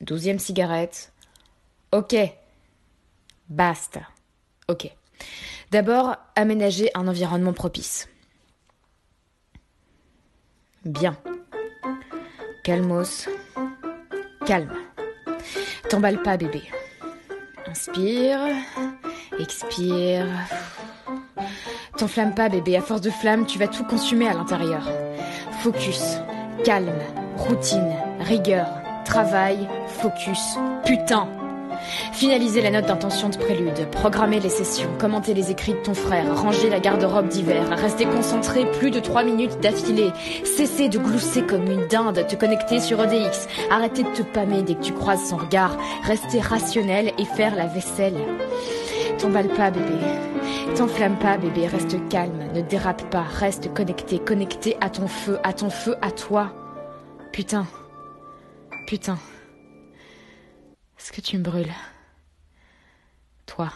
Douzième 0.00 0.38
cigarette. 0.38 1.12
Ok. 1.92 2.16
Basta. 3.50 4.00
Ok. 4.68 4.90
D'abord, 5.70 6.16
aménager 6.36 6.90
un 6.94 7.06
environnement 7.06 7.52
propice. 7.52 8.08
Bien. 10.86 11.18
Calmos. 12.64 13.28
Calme. 14.46 14.89
T'emballe 15.90 16.22
pas, 16.22 16.36
bébé. 16.36 16.62
Inspire, 17.68 18.38
expire. 19.40 20.24
T'enflamme 21.96 22.32
pas, 22.32 22.48
bébé. 22.48 22.76
À 22.76 22.80
force 22.80 23.00
de 23.00 23.10
flamme, 23.10 23.44
tu 23.44 23.58
vas 23.58 23.66
tout 23.66 23.82
consumer 23.82 24.28
à 24.28 24.34
l'intérieur. 24.34 24.88
Focus, 25.62 26.18
calme, 26.64 26.92
routine, 27.36 27.92
rigueur, 28.20 28.68
travail, 29.04 29.68
focus. 29.88 30.56
Putain, 30.84 31.26
Finaliser 32.12 32.60
la 32.62 32.70
note 32.70 32.86
d'intention 32.86 33.28
de 33.28 33.36
prélude, 33.36 33.88
programmer 33.90 34.40
les 34.40 34.48
sessions, 34.48 34.90
commenter 34.98 35.34
les 35.34 35.50
écrits 35.50 35.72
de 35.72 35.78
ton 35.78 35.94
frère, 35.94 36.40
ranger 36.40 36.70
la 36.70 36.80
garde-robe 36.80 37.28
d'hiver, 37.28 37.68
rester 37.70 38.04
concentré 38.04 38.70
plus 38.72 38.90
de 38.90 39.00
3 39.00 39.24
minutes 39.24 39.60
d'affilée, 39.60 40.10
cesser 40.44 40.88
de 40.88 40.98
glousser 40.98 41.42
comme 41.42 41.70
une 41.70 41.86
dinde, 41.86 42.26
te 42.26 42.36
connecter 42.36 42.80
sur 42.80 43.02
EDX, 43.02 43.48
arrêter 43.70 44.02
de 44.02 44.10
te 44.10 44.22
pâmer 44.22 44.62
dès 44.62 44.74
que 44.74 44.82
tu 44.82 44.92
croises 44.92 45.28
son 45.28 45.36
regard, 45.36 45.76
rester 46.04 46.40
rationnel 46.40 47.12
et 47.18 47.24
faire 47.24 47.54
la 47.54 47.66
vaisselle. 47.66 48.16
T'emballe 49.18 49.48
pas, 49.48 49.70
bébé. 49.70 49.98
T'enflamme 50.76 51.18
pas, 51.18 51.36
bébé. 51.36 51.66
Reste 51.66 51.96
calme. 52.08 52.42
Ne 52.54 52.62
dérape 52.62 53.02
pas. 53.10 53.22
Reste 53.22 53.72
connecté. 53.74 54.18
Connecté 54.18 54.78
à 54.80 54.88
ton 54.88 55.08
feu. 55.08 55.38
À 55.44 55.52
ton 55.52 55.68
feu, 55.68 55.94
à 56.00 56.10
toi. 56.10 56.52
Putain. 57.30 57.66
Putain. 58.86 59.18
Est-ce 61.00 61.12
que 61.12 61.22
tu 61.22 61.38
me 61.38 61.42
brûles 61.42 61.72
Toi. 63.46 63.72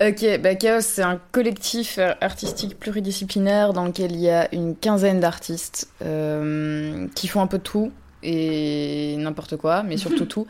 Ok, 0.00 0.24
bah 0.40 0.54
Chaos, 0.54 0.82
c'est 0.82 1.02
un 1.02 1.18
collectif 1.32 1.98
artistique 2.20 2.78
pluridisciplinaire 2.78 3.72
dans 3.72 3.84
lequel 3.84 4.12
il 4.12 4.20
y 4.20 4.30
a 4.30 4.54
une 4.54 4.76
quinzaine 4.76 5.18
d'artistes 5.18 5.88
euh, 6.02 7.08
qui 7.16 7.26
font 7.26 7.40
un 7.40 7.48
peu 7.48 7.58
tout 7.58 7.90
et 8.22 9.16
n'importe 9.18 9.56
quoi, 9.56 9.82
mais 9.82 9.96
surtout 9.96 10.26
tout. 10.26 10.46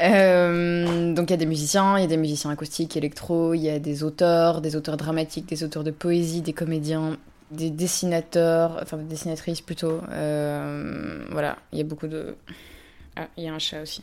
Euh, 0.00 1.12
donc 1.12 1.28
il 1.28 1.32
y 1.32 1.34
a 1.34 1.36
des 1.36 1.46
musiciens, 1.46 1.98
il 1.98 2.02
y 2.02 2.04
a 2.04 2.08
des 2.08 2.16
musiciens 2.16 2.50
acoustiques, 2.50 2.96
électro, 2.96 3.52
il 3.52 3.60
y 3.60 3.68
a 3.68 3.78
des 3.78 4.02
auteurs, 4.02 4.62
des 4.62 4.76
auteurs 4.76 4.96
dramatiques, 4.96 5.46
des 5.46 5.62
auteurs 5.62 5.84
de 5.84 5.90
poésie, 5.90 6.40
des 6.40 6.54
comédiens, 6.54 7.18
des 7.50 7.68
dessinateurs, 7.68 8.78
enfin 8.80 8.96
des 8.96 9.04
dessinatrices 9.04 9.60
plutôt. 9.60 10.00
Euh, 10.10 11.22
voilà, 11.30 11.58
il 11.72 11.78
y 11.78 11.80
a 11.82 11.84
beaucoup 11.84 12.06
de... 12.08 12.34
Ah, 13.20 13.28
il 13.36 13.44
y 13.44 13.48
a 13.48 13.52
un 13.52 13.58
chat 13.58 13.82
aussi. 13.82 14.02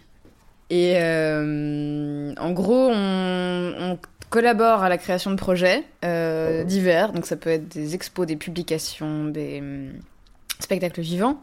Et 0.69 0.97
en 0.97 2.51
gros, 2.51 2.89
on, 2.91 3.97
collabore 4.29 4.83
à 4.83 4.89
la 4.89 4.97
création 4.97 5.31
de 5.31 5.37
projets 5.37 5.83
euh, 6.03 6.63
divers. 6.65 7.13
Donc 7.13 7.25
ça 7.25 7.37
peut 7.37 7.49
être 7.49 7.67
des 7.69 7.95
expos, 7.95 8.27
des 8.27 8.35
publications, 8.35 9.25
des 9.25 9.59
hum, 9.59 9.93
spectacles 10.59 10.99
vivants, 10.99 11.41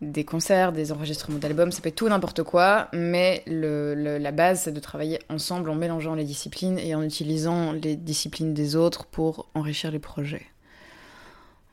des 0.00 0.24
concerts, 0.24 0.72
des 0.72 0.92
enregistrements 0.92 1.38
d'albums, 1.38 1.70
ça 1.70 1.80
peut 1.80 1.90
être 1.90 1.94
tout 1.94 2.08
n'importe 2.08 2.42
quoi. 2.42 2.88
Mais 2.92 3.44
la 3.46 4.32
base, 4.32 4.62
c'est 4.62 4.72
de 4.72 4.80
travailler 4.80 5.20
ensemble 5.28 5.70
en 5.70 5.76
mélangeant 5.76 6.14
les 6.14 6.24
disciplines 6.24 6.78
et 6.78 6.94
en 6.94 7.02
utilisant 7.02 7.72
les 7.72 7.96
disciplines 7.96 8.54
des 8.54 8.76
autres 8.76 9.06
pour 9.06 9.48
enrichir 9.54 9.90
les 9.90 10.00
projets. 10.00 10.46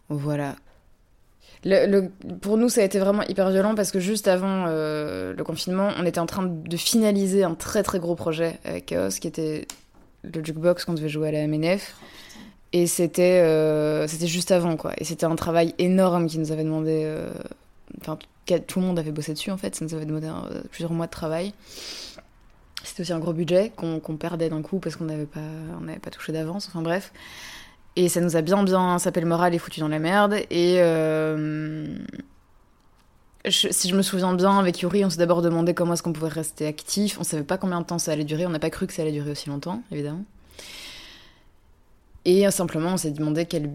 Voilà. 0.10 0.56
Pour 2.41 2.58
nous, 2.58 2.70
ça 2.70 2.82
a 2.82 2.84
été 2.84 2.98
vraiment 2.98 3.22
hyper 3.24 3.50
violent 3.51 3.75
parce 3.75 3.91
que 3.91 4.00
juste 4.00 4.27
avant 4.27 4.65
euh, 4.68 5.34
le 5.36 5.44
confinement, 5.44 5.89
on 6.00 6.06
était 6.06 6.20
en 6.20 6.25
train 6.25 6.44
de 6.44 6.77
finaliser 6.77 7.44
un 7.44 7.53
très 7.53 7.84
très 7.84 8.00
gros 8.00 8.15
projet 8.15 8.60
avec 8.65 8.88
Chaos 8.88 9.10
qui 9.10 9.27
était 9.27 9.68
le 10.24 10.44
jukebox 10.44 10.86
qu'on 10.86 10.94
devait 10.94 11.10
jouer 11.10 11.27
à 11.27 11.32
la 11.32 11.48
MNF. 11.48 11.96
Et 12.74 12.88
c'était 12.88 13.41
euh, 13.41 14.08
c'était 14.08 14.27
juste 14.27 14.51
avant, 14.51 14.75
quoi. 14.75 14.94
Et 14.98 15.03
c'était 15.03 15.25
un 15.25 15.36
travail 15.36 15.75
énorme 15.77 16.27
qui 16.27 16.39
nous 16.39 16.51
avait 16.51 16.63
demandé. 16.63 17.03
Euh, 17.03 17.30
enfin, 18.00 18.18
tout 18.68 18.80
le 18.80 18.86
monde 18.86 18.98
avait 18.98 19.12
bossé 19.12 19.34
dessus, 19.34 19.51
en 19.51 19.58
fait. 19.58 19.75
Ça 19.75 19.86
nous 19.86 19.94
avait 19.94 20.06
demandé 20.06 20.30
plusieurs 20.72 20.94
mois 20.94 21.06
de 21.06 21.12
travail. 21.12 21.53
C'était 22.84 23.01
aussi 23.01 23.13
un 23.13 23.20
gros 23.20 23.34
budget 23.34 23.72
qu'on 23.75 24.00
perdait 24.18 24.50
d'un 24.50 24.63
coup 24.63 24.80
parce 24.80 24.96
qu'on 24.96 25.06
n'avait 25.06 25.25
pas, 25.27 25.39
on 25.80 26.00
pas 26.00 26.10
touché 26.10 26.32
d'avance. 26.32 26.68
Enfin, 26.68 26.82
bref. 26.82 27.12
Et 27.96 28.10
ça 28.10 28.22
nous 28.22 28.36
a 28.38 28.42
bien, 28.42 28.64
bien 28.64 29.00
sapé 29.00 29.20
le 29.22 29.28
moral 29.28 29.54
et 29.54 29.58
foutu 29.58 29.80
dans 29.80 29.88
la 29.88 30.00
merde. 30.00 30.36
Et. 30.50 30.76
si 33.50 33.90
je 33.90 33.96
me 33.96 34.02
souviens 34.02 34.34
bien, 34.34 34.60
avec 34.60 34.82
Yuri, 34.82 35.04
on 35.04 35.10
s'est 35.10 35.18
d'abord 35.18 35.42
demandé 35.42 35.74
comment 35.74 35.94
est-ce 35.94 36.04
qu'on 36.04 36.14
pouvait 36.14 36.30
rester 36.30 36.68
actif. 36.68 37.20
On 37.20 37.24
savait 37.24 37.44
pas 37.44 37.58
combien 37.58 37.82
de 37.82 37.86
temps 37.86 38.00
ça 38.00 38.12
allait 38.12 38.24
durer. 38.24 38.46
On 38.46 38.50
n'a 38.50 38.60
pas 38.60 38.70
cru 38.70 38.88
que 38.88 38.94
ça 38.94 39.02
allait 39.02 39.12
durer 39.12 39.32
aussi 39.32 39.50
longtemps, 39.50 39.84
évidemment. 39.92 40.24
Et 42.26 42.50
simplement, 42.52 42.94
on 42.94 42.98
s'est 42.98 43.12
demandé 43.12 43.46
quel, 43.46 43.72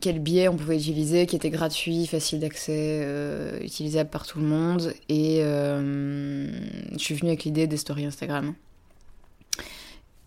quel 0.00 0.18
biais 0.18 0.48
on 0.48 0.56
pouvait 0.56 0.76
utiliser, 0.76 1.26
qui 1.26 1.36
était 1.36 1.50
gratuit, 1.50 2.06
facile 2.06 2.40
d'accès, 2.40 3.00
euh, 3.02 3.60
utilisable 3.60 4.10
par 4.10 4.26
tout 4.26 4.38
le 4.38 4.46
monde. 4.46 4.94
Et 5.08 5.40
euh, 5.42 6.50
je 6.92 6.98
suis 6.98 7.14
venue 7.14 7.30
avec 7.30 7.44
l'idée 7.44 7.66
des 7.66 7.76
stories 7.76 8.06
Instagram. 8.06 8.54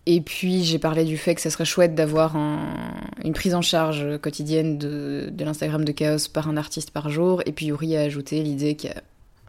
Et 0.06 0.20
puis 0.20 0.64
j'ai 0.64 0.78
parlé 0.78 1.04
du 1.04 1.16
fait 1.16 1.34
que 1.34 1.40
ça 1.40 1.50
serait 1.50 1.64
chouette 1.64 1.94
d'avoir 1.94 2.36
une 2.36 3.32
prise 3.32 3.54
en 3.54 3.62
charge 3.62 4.18
quotidienne 4.18 4.76
de, 4.76 5.30
de 5.32 5.44
l'Instagram 5.44 5.84
de 5.84 5.92
Chaos 5.92 6.28
par 6.32 6.48
un 6.48 6.56
artiste 6.58 6.90
par 6.90 7.08
jour. 7.08 7.42
Et 7.46 7.52
puis 7.52 7.66
Yuri 7.66 7.96
a 7.96 8.02
ajouté 8.02 8.42
l'idée 8.42 8.76
qui 8.76 8.88
a 8.88 9.02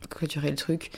clôturé 0.10 0.50
le 0.50 0.56
truc, 0.56 0.92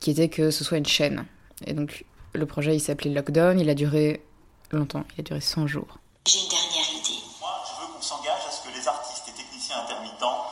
qui 0.00 0.10
était 0.10 0.28
que 0.28 0.50
ce 0.50 0.64
soit 0.64 0.78
une 0.78 0.86
chaîne. 0.86 1.26
Et 1.66 1.74
donc 1.74 2.04
le 2.32 2.44
projet 2.44 2.74
il 2.74 2.80
s'appelait 2.80 3.10
Lockdown, 3.10 3.60
il 3.60 3.70
a 3.70 3.74
duré 3.74 4.24
longtemps, 4.72 5.04
il 5.16 5.20
a 5.20 5.22
duré 5.22 5.40
100 5.40 5.68
jours. 5.68 5.98
J'ai 6.26 6.40
une 6.40 6.48
dernière 6.48 6.90
idée. 6.90 7.22
Moi 7.40 7.50
je 7.66 7.80
veux 7.80 7.94
qu'on 7.94 8.02
s'engage 8.02 8.46
à 8.48 8.50
ce 8.50 8.68
que 8.68 8.76
les 8.76 8.88
artistes 8.88 9.28
et 9.28 9.32
techniciens 9.32 9.76
intermittents 9.84 10.44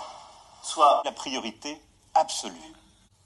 soient 0.63 1.03
la 1.05 1.13
priorité 1.13 1.81
absolue. 2.15 2.55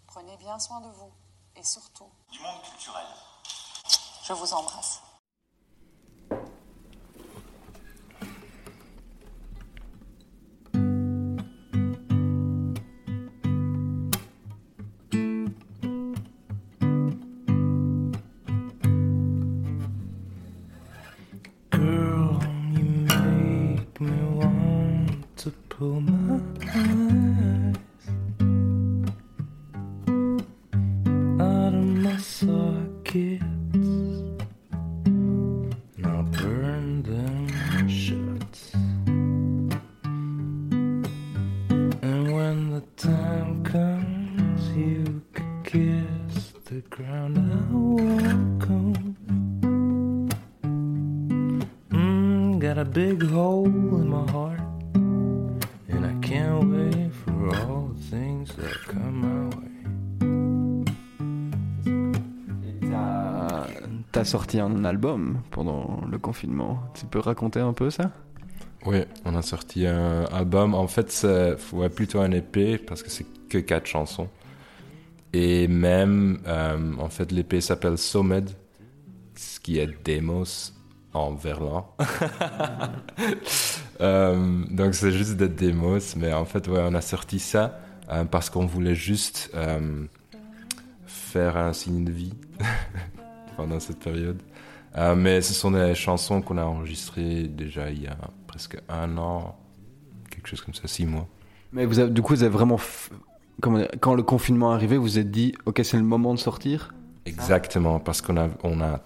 Prenez 0.06 0.36
bien 0.38 0.58
soin 0.58 0.80
de 0.80 0.88
vous 0.96 1.12
et 1.56 1.62
surtout 1.62 2.08
du 2.32 2.38
monde 2.40 2.62
culturel. 2.62 3.04
Je 4.26 4.32
vous 4.32 4.52
embrasse. 4.54 5.02
Sorti 64.30 64.60
un 64.60 64.84
album 64.84 65.40
pendant 65.50 66.02
le 66.08 66.16
confinement. 66.18 66.78
Tu 66.94 67.04
peux 67.04 67.18
raconter 67.18 67.58
un 67.58 67.72
peu 67.72 67.90
ça? 67.90 68.12
Oui, 68.86 68.98
on 69.24 69.34
a 69.34 69.42
sorti 69.42 69.88
un 69.88 70.24
album. 70.26 70.74
En 70.74 70.86
fait, 70.86 71.10
c'est 71.10 71.56
ouais, 71.72 71.88
plutôt 71.88 72.20
un 72.20 72.30
épée 72.30 72.78
parce 72.78 73.02
que 73.02 73.10
c'est 73.10 73.26
que 73.48 73.58
quatre 73.58 73.86
chansons. 73.86 74.28
Et 75.32 75.66
même, 75.66 76.38
euh, 76.46 76.94
en 76.98 77.08
fait, 77.08 77.32
l'épée 77.32 77.60
s'appelle 77.60 77.98
Somed, 77.98 78.50
ce 79.34 79.58
qui 79.58 79.78
est 79.78 79.88
Demos 80.04 80.72
en 81.12 81.34
verlan. 81.34 81.94
euh, 84.00 84.64
donc 84.70 84.94
c'est 84.94 85.12
juste 85.12 85.36
des 85.36 85.48
démos, 85.48 86.16
mais 86.16 86.32
en 86.32 86.44
fait, 86.44 86.68
ouais, 86.68 86.80
on 86.82 86.94
a 86.94 87.00
sorti 87.00 87.38
ça 87.38 87.80
euh, 88.10 88.24
parce 88.24 88.50
qu'on 88.50 88.66
voulait 88.66 88.94
juste 88.94 89.50
euh, 89.54 90.04
faire 91.06 91.56
un 91.56 91.72
signe 91.72 92.04
de 92.04 92.12
vie 92.12 92.34
pendant 93.56 93.80
cette 93.80 93.98
période. 93.98 94.40
Mais 95.16 95.40
ce 95.40 95.54
sont 95.54 95.70
des 95.70 95.94
chansons 95.94 96.42
qu'on 96.42 96.58
a 96.58 96.64
enregistrées 96.64 97.44
déjà 97.44 97.90
il 97.90 98.02
y 98.02 98.06
a 98.08 98.16
presque 98.48 98.76
un 98.88 99.18
an, 99.18 99.56
quelque 100.30 100.48
chose 100.48 100.62
comme 100.62 100.74
ça, 100.74 100.88
six 100.88 101.06
mois. 101.06 101.28
Mais 101.72 101.86
vous 101.86 102.00
avez, 102.00 102.10
du 102.10 102.22
coup, 102.22 102.34
vous 102.34 102.42
avez 102.42 102.52
vraiment. 102.52 102.80
quand 103.60 104.14
le 104.14 104.22
confinement 104.24 104.72
est 104.72 104.74
arrivé, 104.74 104.96
vous 104.96 105.04
vous 105.04 105.18
êtes 105.20 105.30
dit, 105.30 105.54
ok, 105.64 105.80
c'est 105.84 105.96
le 105.96 106.02
moment 106.02 106.34
de 106.34 106.40
sortir? 106.40 106.92
Exactement, 107.26 108.00
parce 108.00 108.20
qu'on 108.20 108.36
a, 108.36 108.48
on 108.64 108.80
a, 108.80 109.00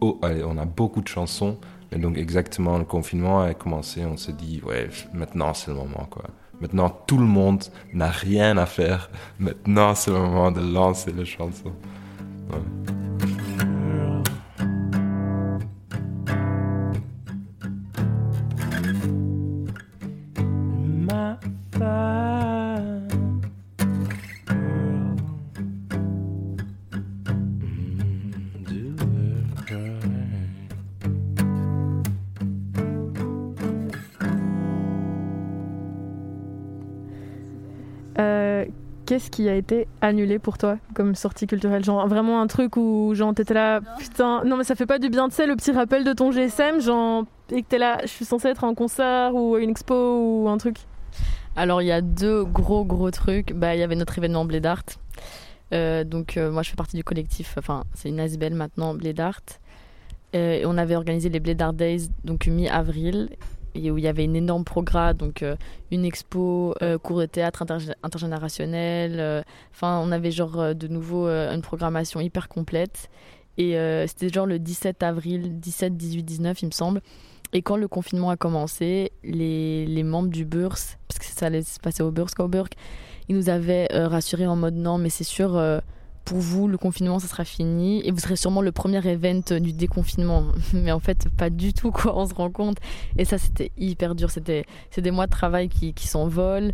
oh, 0.00 0.20
on 0.22 0.58
a 0.58 0.64
beaucoup 0.64 1.00
de 1.00 1.08
chansons. 1.08 1.58
Et 1.92 1.98
donc, 1.98 2.16
exactement, 2.18 2.78
le 2.78 2.84
confinement 2.84 3.42
a 3.42 3.54
commencé. 3.54 4.04
On 4.04 4.16
s'est 4.16 4.32
dit, 4.32 4.62
ouais, 4.64 4.88
maintenant 5.12 5.54
c'est 5.54 5.70
le 5.70 5.76
moment, 5.76 6.06
quoi. 6.10 6.24
Maintenant, 6.60 6.90
tout 7.06 7.16
le 7.16 7.24
monde 7.24 7.64
n'a 7.94 8.10
rien 8.10 8.58
à 8.58 8.66
faire. 8.66 9.10
Maintenant, 9.38 9.94
c'est 9.94 10.10
le 10.10 10.18
moment 10.18 10.52
de 10.52 10.60
lancer 10.60 11.10
les 11.10 11.24
chansons. 11.24 11.72
Qui 39.40 39.48
a 39.48 39.54
été 39.54 39.88
annulé 40.02 40.38
pour 40.38 40.58
toi 40.58 40.76
comme 40.94 41.14
sortie 41.14 41.46
culturelle? 41.46 41.82
Genre 41.82 42.06
vraiment 42.06 42.42
un 42.42 42.46
truc 42.46 42.76
où 42.76 43.14
genre 43.14 43.34
t'étais 43.34 43.54
là, 43.54 43.80
putain, 43.98 44.44
non 44.44 44.58
mais 44.58 44.64
ça 44.64 44.74
fait 44.74 44.84
pas 44.84 44.98
du 44.98 45.08
bien, 45.08 45.28
tu 45.30 45.36
sais, 45.36 45.46
le 45.46 45.56
petit 45.56 45.72
rappel 45.72 46.04
de 46.04 46.12
ton 46.12 46.30
GSM, 46.30 46.80
genre, 46.80 47.24
et 47.50 47.62
que 47.62 47.66
t'es 47.68 47.78
là, 47.78 48.00
je 48.02 48.08
suis 48.08 48.26
censée 48.26 48.48
être 48.48 48.64
en 48.64 48.74
concert 48.74 49.34
ou 49.34 49.54
à 49.54 49.60
une 49.60 49.70
expo 49.70 49.94
ou 49.94 50.48
un 50.48 50.58
truc 50.58 50.76
Alors 51.56 51.80
il 51.80 51.86
y 51.86 51.92
a 51.92 52.02
deux 52.02 52.44
gros 52.44 52.84
gros 52.84 53.10
trucs. 53.10 53.54
Bah 53.54 53.74
il 53.74 53.80
y 53.80 53.82
avait 53.82 53.96
notre 53.96 54.18
événement 54.18 54.44
Blade 54.44 54.66
Art. 54.66 54.84
Euh, 55.72 56.04
donc 56.04 56.36
euh, 56.36 56.50
moi 56.50 56.62
je 56.62 56.70
fais 56.70 56.76
partie 56.76 56.96
du 56.96 57.04
collectif, 57.04 57.54
enfin 57.56 57.84
c'est 57.94 58.10
une 58.10 58.20
Asbel 58.20 58.54
maintenant, 58.54 58.94
Blade 58.94 59.20
Art. 59.20 59.40
et 60.34 60.64
on 60.66 60.76
avait 60.76 60.96
organisé 60.96 61.30
les 61.30 61.40
Blédard 61.40 61.72
Days, 61.72 62.10
donc 62.24 62.46
mi-avril, 62.46 63.30
où 63.76 63.98
il 63.98 64.04
y 64.04 64.08
avait 64.08 64.24
une 64.24 64.36
énorme 64.36 64.64
programme, 64.64 65.16
donc 65.16 65.44
une 65.90 66.04
expo, 66.04 66.74
cours 67.02 67.18
de 67.20 67.26
théâtre 67.26 67.64
intergénérationnel. 68.02 69.44
Enfin, 69.72 70.00
on 70.04 70.12
avait 70.12 70.30
genre 70.30 70.74
de 70.74 70.88
nouveau 70.88 71.28
une 71.28 71.62
programmation 71.62 72.20
hyper 72.20 72.48
complète. 72.48 73.10
Et 73.58 73.76
c'était 74.06 74.28
genre 74.28 74.46
le 74.46 74.58
17 74.58 75.02
avril, 75.02 75.60
17, 75.60 75.96
18, 75.96 76.22
19, 76.22 76.62
il 76.62 76.66
me 76.66 76.72
semble. 76.72 77.02
Et 77.52 77.62
quand 77.62 77.76
le 77.76 77.88
confinement 77.88 78.30
a 78.30 78.36
commencé, 78.36 79.12
les, 79.24 80.02
membres 80.04 80.28
du 80.28 80.44
BURS, 80.44 80.96
parce 81.08 81.18
que 81.18 81.24
ça 81.24 81.46
allait 81.46 81.62
se 81.62 81.80
passer 81.80 82.02
au 82.02 82.10
BURS, 82.10 82.30
Coburg, 82.36 82.68
ils 83.28 83.36
nous 83.36 83.48
avaient 83.48 83.88
euh, 83.92 84.08
rassurés 84.08 84.46
en 84.46 84.56
mode 84.56 84.74
non, 84.74 84.98
mais 84.98 85.10
c'est 85.10 85.24
sûr, 85.24 85.56
euh, 85.56 85.80
pour 86.24 86.38
vous, 86.38 86.68
le 86.68 86.78
confinement, 86.78 87.18
ça 87.18 87.26
sera 87.26 87.44
fini 87.44 88.06
et 88.06 88.10
vous 88.10 88.18
serez 88.18 88.36
sûrement 88.36 88.62
le 88.62 88.72
premier 88.72 89.04
event 89.06 89.58
du 89.60 89.72
déconfinement. 89.72 90.44
Mais 90.72 90.92
en 90.92 91.00
fait, 91.00 91.28
pas 91.36 91.50
du 91.50 91.72
tout, 91.72 91.90
quoi, 91.90 92.16
on 92.16 92.26
se 92.26 92.34
rend 92.34 92.50
compte. 92.50 92.78
Et 93.16 93.24
ça, 93.24 93.38
c'était 93.38 93.72
hyper 93.76 94.14
dur. 94.14 94.30
C'était 94.30 94.64
des 94.96 95.10
mois 95.10 95.26
de 95.26 95.32
travail 95.32 95.68
qui, 95.68 95.94
s'envolent 96.06 96.72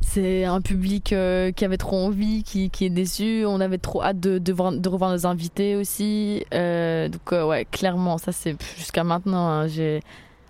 c'est 0.00 0.44
un 0.44 0.60
public 0.60 1.14
euh, 1.14 1.50
qui 1.50 1.64
avait 1.64 1.78
trop 1.78 1.96
envie, 1.96 2.42
qui, 2.42 2.70
est 2.80 2.90
déçu. 2.90 3.44
On 3.46 3.58
avait 3.58 3.78
trop 3.78 4.02
hâte 4.02 4.20
de, 4.20 4.52
voir, 4.52 4.70
de 4.70 4.86
revoir 4.86 5.10
nos 5.10 5.26
invités 5.26 5.76
aussi. 5.76 6.44
Euh, 6.52 7.08
donc, 7.08 7.32
euh, 7.32 7.46
ouais, 7.46 7.64
clairement, 7.64 8.18
ça 8.18 8.30
c'est 8.30 8.54
jusqu'à 8.76 9.02
maintenant. 9.02 9.48
Hein, 9.48 9.66
j'ai... 9.66 10.02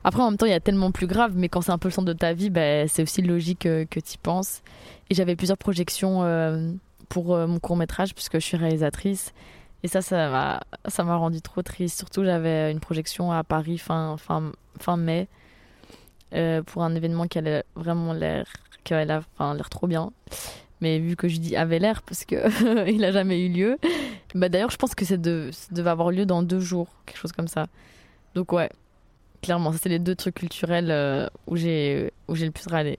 Après, 0.03 0.23
en 0.23 0.31
même 0.31 0.39
temps, 0.39 0.47
il 0.47 0.51
y 0.51 0.55
a 0.55 0.61
tellement 0.61 0.91
plus 0.91 1.07
grave, 1.07 1.35
mais 1.37 1.49
quand 1.49 1.61
c'est 1.61 1.71
un 1.71 1.79
peu 1.79 1.89
le 1.89 1.93
centre 1.93 2.09
de 2.09 2.13
ta 2.13 2.33
vie, 2.33 2.51
bah, 2.51 2.89
c'est 2.89 3.05
aussi 3.05 3.23
logique 3.23 3.61
que, 3.61 3.85
que 3.85 4.01
tu 4.01 4.15
y 4.15 4.19
penses. 4.19 4.61
Et 5.09 5.15
j'avais 5.15 5.37
plusieurs 5.37 5.57
projections 5.57 6.25
pour 7.09 7.37
mon 7.37 7.59
court 7.59 7.77
métrage, 7.77 8.15
puisque 8.15 8.35
je 8.35 8.45
suis 8.45 8.57
réalisatrice. 8.57 9.33
Et 9.83 9.89
ça, 9.89 10.03
ça 10.03 10.31
m'a, 10.31 10.61
ça 10.89 11.05
m'a 11.05 11.17
rendu 11.17 11.43
trop 11.43 11.63
triste. 11.63 11.99
Surtout, 11.99 12.25
j'avais 12.25 12.73
une 12.73 12.81
projection 12.81 13.33
à 13.33 13.45
Paris 13.45 13.79
fin, 13.79 14.17
fin, 14.17 14.53
fin 14.81 14.97
mai 14.97 15.29
pour 16.67 16.83
un 16.83 16.95
événement 16.95 17.27
qui 17.29 17.39
avait 17.39 17.63
vraiment 17.77 18.13
l'air 18.13 18.47
a 18.93 19.05
l'air 19.55 19.71
trop 19.71 19.87
bien. 19.87 20.13
Mais 20.81 20.99
vu 20.99 21.17
que 21.17 21.29
je 21.29 21.39
dis 21.39 21.57
avait 21.57 21.79
l'air 21.79 22.03
parce 22.03 22.25
que 22.25 22.89
il 22.91 23.05
a 23.05 23.13
jamais 23.13 23.45
eu 23.45 23.49
lieu, 23.49 23.79
bah 24.35 24.49
d'ailleurs 24.49 24.71
je 24.71 24.77
pense 24.77 24.95
que 24.95 25.05
ça, 25.05 25.17
de, 25.17 25.51
devait 25.71 25.91
avoir 25.91 26.11
lieu 26.11 26.27
dans 26.27 26.43
deux 26.43 26.61
jours, 26.61 26.89
quelque 27.07 27.19
chose 27.19 27.33
comme 27.33 27.49
ça. 27.49 27.67
Donc 28.35 28.53
ouais, 28.53 28.69
clairement, 29.41 29.73
ça 29.73 29.79
c'est 29.83 29.89
les 29.89 29.99
deux 29.99 30.15
trucs 30.15 30.35
culturels 30.35 30.91
euh, 30.91 31.29
où 31.47 31.57
j'ai 31.57 32.13
où 32.29 32.35
j'ai 32.35 32.47
le 32.47 32.53
plus 32.53 32.69
râlé. 32.69 32.99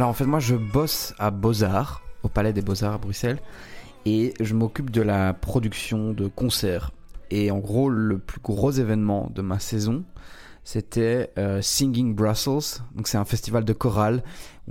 Alors 0.00 0.08
en 0.08 0.14
fait 0.14 0.24
moi 0.24 0.40
je 0.40 0.56
bosse 0.56 1.12
à 1.18 1.30
Beaux-Arts, 1.30 2.00
au 2.22 2.30
Palais 2.30 2.54
des 2.54 2.62
Beaux-Arts 2.62 2.94
à 2.94 2.96
Bruxelles, 2.96 3.38
et 4.06 4.32
je 4.40 4.54
m'occupe 4.54 4.88
de 4.88 5.02
la 5.02 5.34
production 5.34 6.14
de 6.14 6.26
concerts. 6.26 6.90
Et 7.30 7.50
en 7.50 7.58
gros 7.58 7.90
le 7.90 8.18
plus 8.18 8.40
gros 8.40 8.70
événement 8.70 9.30
de 9.34 9.42
ma 9.42 9.58
saison, 9.58 10.04
c'était 10.64 11.34
euh, 11.36 11.60
Singing 11.60 12.14
Brussels. 12.14 12.80
Donc 12.94 13.08
c'est 13.08 13.18
un 13.18 13.26
festival 13.26 13.66
de 13.66 13.74
chorale. 13.74 14.22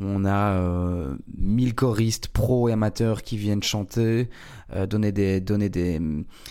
On 0.02 0.26
a 0.26 0.54
euh, 0.54 1.16
1000 1.38 1.76
choristes 1.76 2.30
pro 2.30 2.68
et 2.68 2.72
amateurs 2.72 3.22
qui 3.22 3.38
viennent 3.38 3.62
chanter, 3.62 4.32
euh, 4.74 4.88
donner 4.88 5.12
des 5.12 5.42
donner 5.42 5.70
des, 5.70 6.02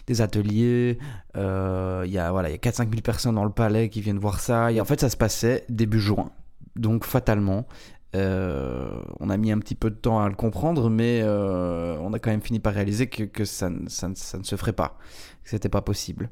des 0.06 0.20
ateliers. 0.20 1.00
Euh, 1.34 2.04
il 2.06 2.12
y 2.12 2.18
a 2.18 2.30
voilà, 2.30 2.48
il 2.48 2.52
y 2.52 2.54
a 2.54 2.58
4 2.58 2.76
5000 2.76 3.02
personnes 3.02 3.34
dans 3.34 3.44
le 3.44 3.50
palais 3.50 3.88
qui 3.88 4.02
viennent 4.02 4.20
voir 4.20 4.38
ça 4.38 4.70
et 4.70 4.80
en 4.80 4.84
fait 4.84 5.00
ça 5.00 5.10
se 5.10 5.16
passait 5.16 5.64
début 5.68 5.98
juin. 5.98 6.30
Donc 6.76 7.04
fatalement 7.04 7.66
on 8.14 9.30
a 9.30 9.36
mis 9.36 9.52
un 9.52 9.58
petit 9.58 9.74
peu 9.74 9.90
de 9.90 9.96
temps 9.96 10.20
à 10.20 10.28
le 10.28 10.34
comprendre, 10.34 10.90
mais 10.90 11.22
on 11.24 12.12
a 12.12 12.18
quand 12.18 12.30
même 12.30 12.42
fini 12.42 12.60
par 12.60 12.74
réaliser 12.74 13.06
que, 13.08 13.44
ça, 13.44 13.70
ne 13.70 13.88
se 13.88 14.56
ferait 14.56 14.72
pas, 14.72 14.98
que 15.44 15.50
c'était 15.50 15.68
pas 15.68 15.82
possible. 15.82 16.30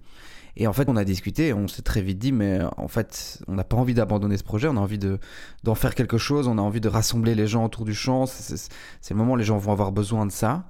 Et 0.57 0.67
en 0.67 0.73
fait, 0.73 0.89
on 0.89 0.97
a 0.97 1.05
discuté, 1.05 1.53
on 1.53 1.69
s'est 1.69 1.83
très 1.83 2.01
vite 2.01 2.19
dit, 2.19 2.33
mais 2.33 2.61
euh, 2.61 2.69
en 2.79 2.89
fait, 2.89 3.43
on 3.47 3.55
n'a 3.55 3.65
pas 3.65 3.77
envie 3.77 3.93
d'abandonner 3.93 4.39
ce 4.39 4.45
projet, 4.45 4.69
on 4.69 4.77
a 4.77 4.81
envie 4.81 4.99
de, 4.99 5.19
d'en 5.65 5.75
faire 5.75 5.95
quelque 5.95 6.17
chose, 6.17 6.49
on 6.49 6.57
a 6.57 6.63
envie 6.63 6.81
de 6.81 6.89
rassembler 6.89 7.35
les 7.35 7.47
gens 7.47 7.67
autour 7.67 7.85
du 7.85 7.95
chant. 7.95 8.25
C'est, 8.27 8.71
le 9.11 9.17
moment 9.17 9.35
où 9.35 9.37
les 9.37 9.45
gens 9.45 9.59
vont 9.59 9.73
avoir 9.73 9.93
besoin 9.93 10.25
de 10.25 10.33
ça. 10.33 10.65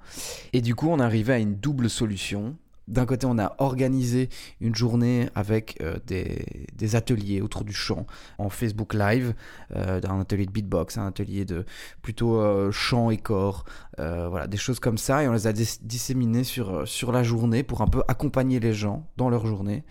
Et 0.52 0.60
du 0.60 0.74
coup, 0.74 0.88
on 0.88 0.98
arrivé 0.98 1.32
à 1.32 1.38
une 1.38 1.54
double 1.54 1.88
solution 1.88 2.56
d'un 2.88 3.04
côté, 3.04 3.26
on 3.26 3.38
a 3.38 3.54
organisé 3.58 4.28
une 4.60 4.74
journée 4.74 5.28
avec 5.34 5.78
euh, 5.80 5.98
des, 6.06 6.94
ateliers 6.94 7.40
autour 7.40 7.64
du 7.64 7.72
chant 7.72 8.06
en 8.38 8.48
Facebook 8.48 8.94
Live, 8.94 9.34
euh, 9.74 10.00
un 10.08 10.20
atelier 10.20 10.46
de 10.46 10.52
beatbox, 10.52 10.98
un 10.98 11.06
atelier 11.06 11.44
de 11.44 11.64
plutôt 12.00 12.40
euh, 12.40 12.70
chant 12.70 13.10
et 13.10 13.16
corps, 13.16 13.64
voilà, 13.98 14.46
des 14.46 14.56
choses 14.56 14.78
comme 14.78 14.98
ça, 14.98 15.24
et 15.24 15.28
on 15.28 15.32
les 15.32 15.46
a 15.46 15.52
disséminés 15.52 16.44
sur, 16.44 16.86
sur 16.86 17.10
la 17.12 17.22
journée 17.22 17.62
pour 17.62 17.82
un 17.82 17.88
peu 17.88 18.02
accompagner 18.08 18.60
les 18.60 18.72
gens 18.72 19.08
dans 19.16 19.30
leur 19.30 19.46
journée. 19.46 19.84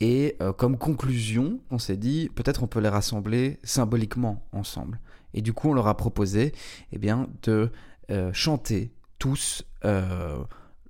Et 0.00 0.36
comme 0.56 0.76
conclusion, 0.76 1.60
on 1.70 1.78
s'est 1.78 1.96
dit 1.96 2.30
peut-être 2.34 2.62
on 2.62 2.66
peut 2.66 2.80
les 2.80 2.88
rassembler 2.88 3.58
symboliquement 3.64 4.44
ensemble. 4.52 5.00
Et 5.34 5.42
du 5.42 5.52
coup, 5.52 5.70
on 5.70 5.74
leur 5.74 5.88
a 5.88 5.96
proposé 5.96 6.52
eh 6.92 6.98
bien, 6.98 7.28
de 7.42 7.70
chanter 8.32 8.92
tous 9.18 9.64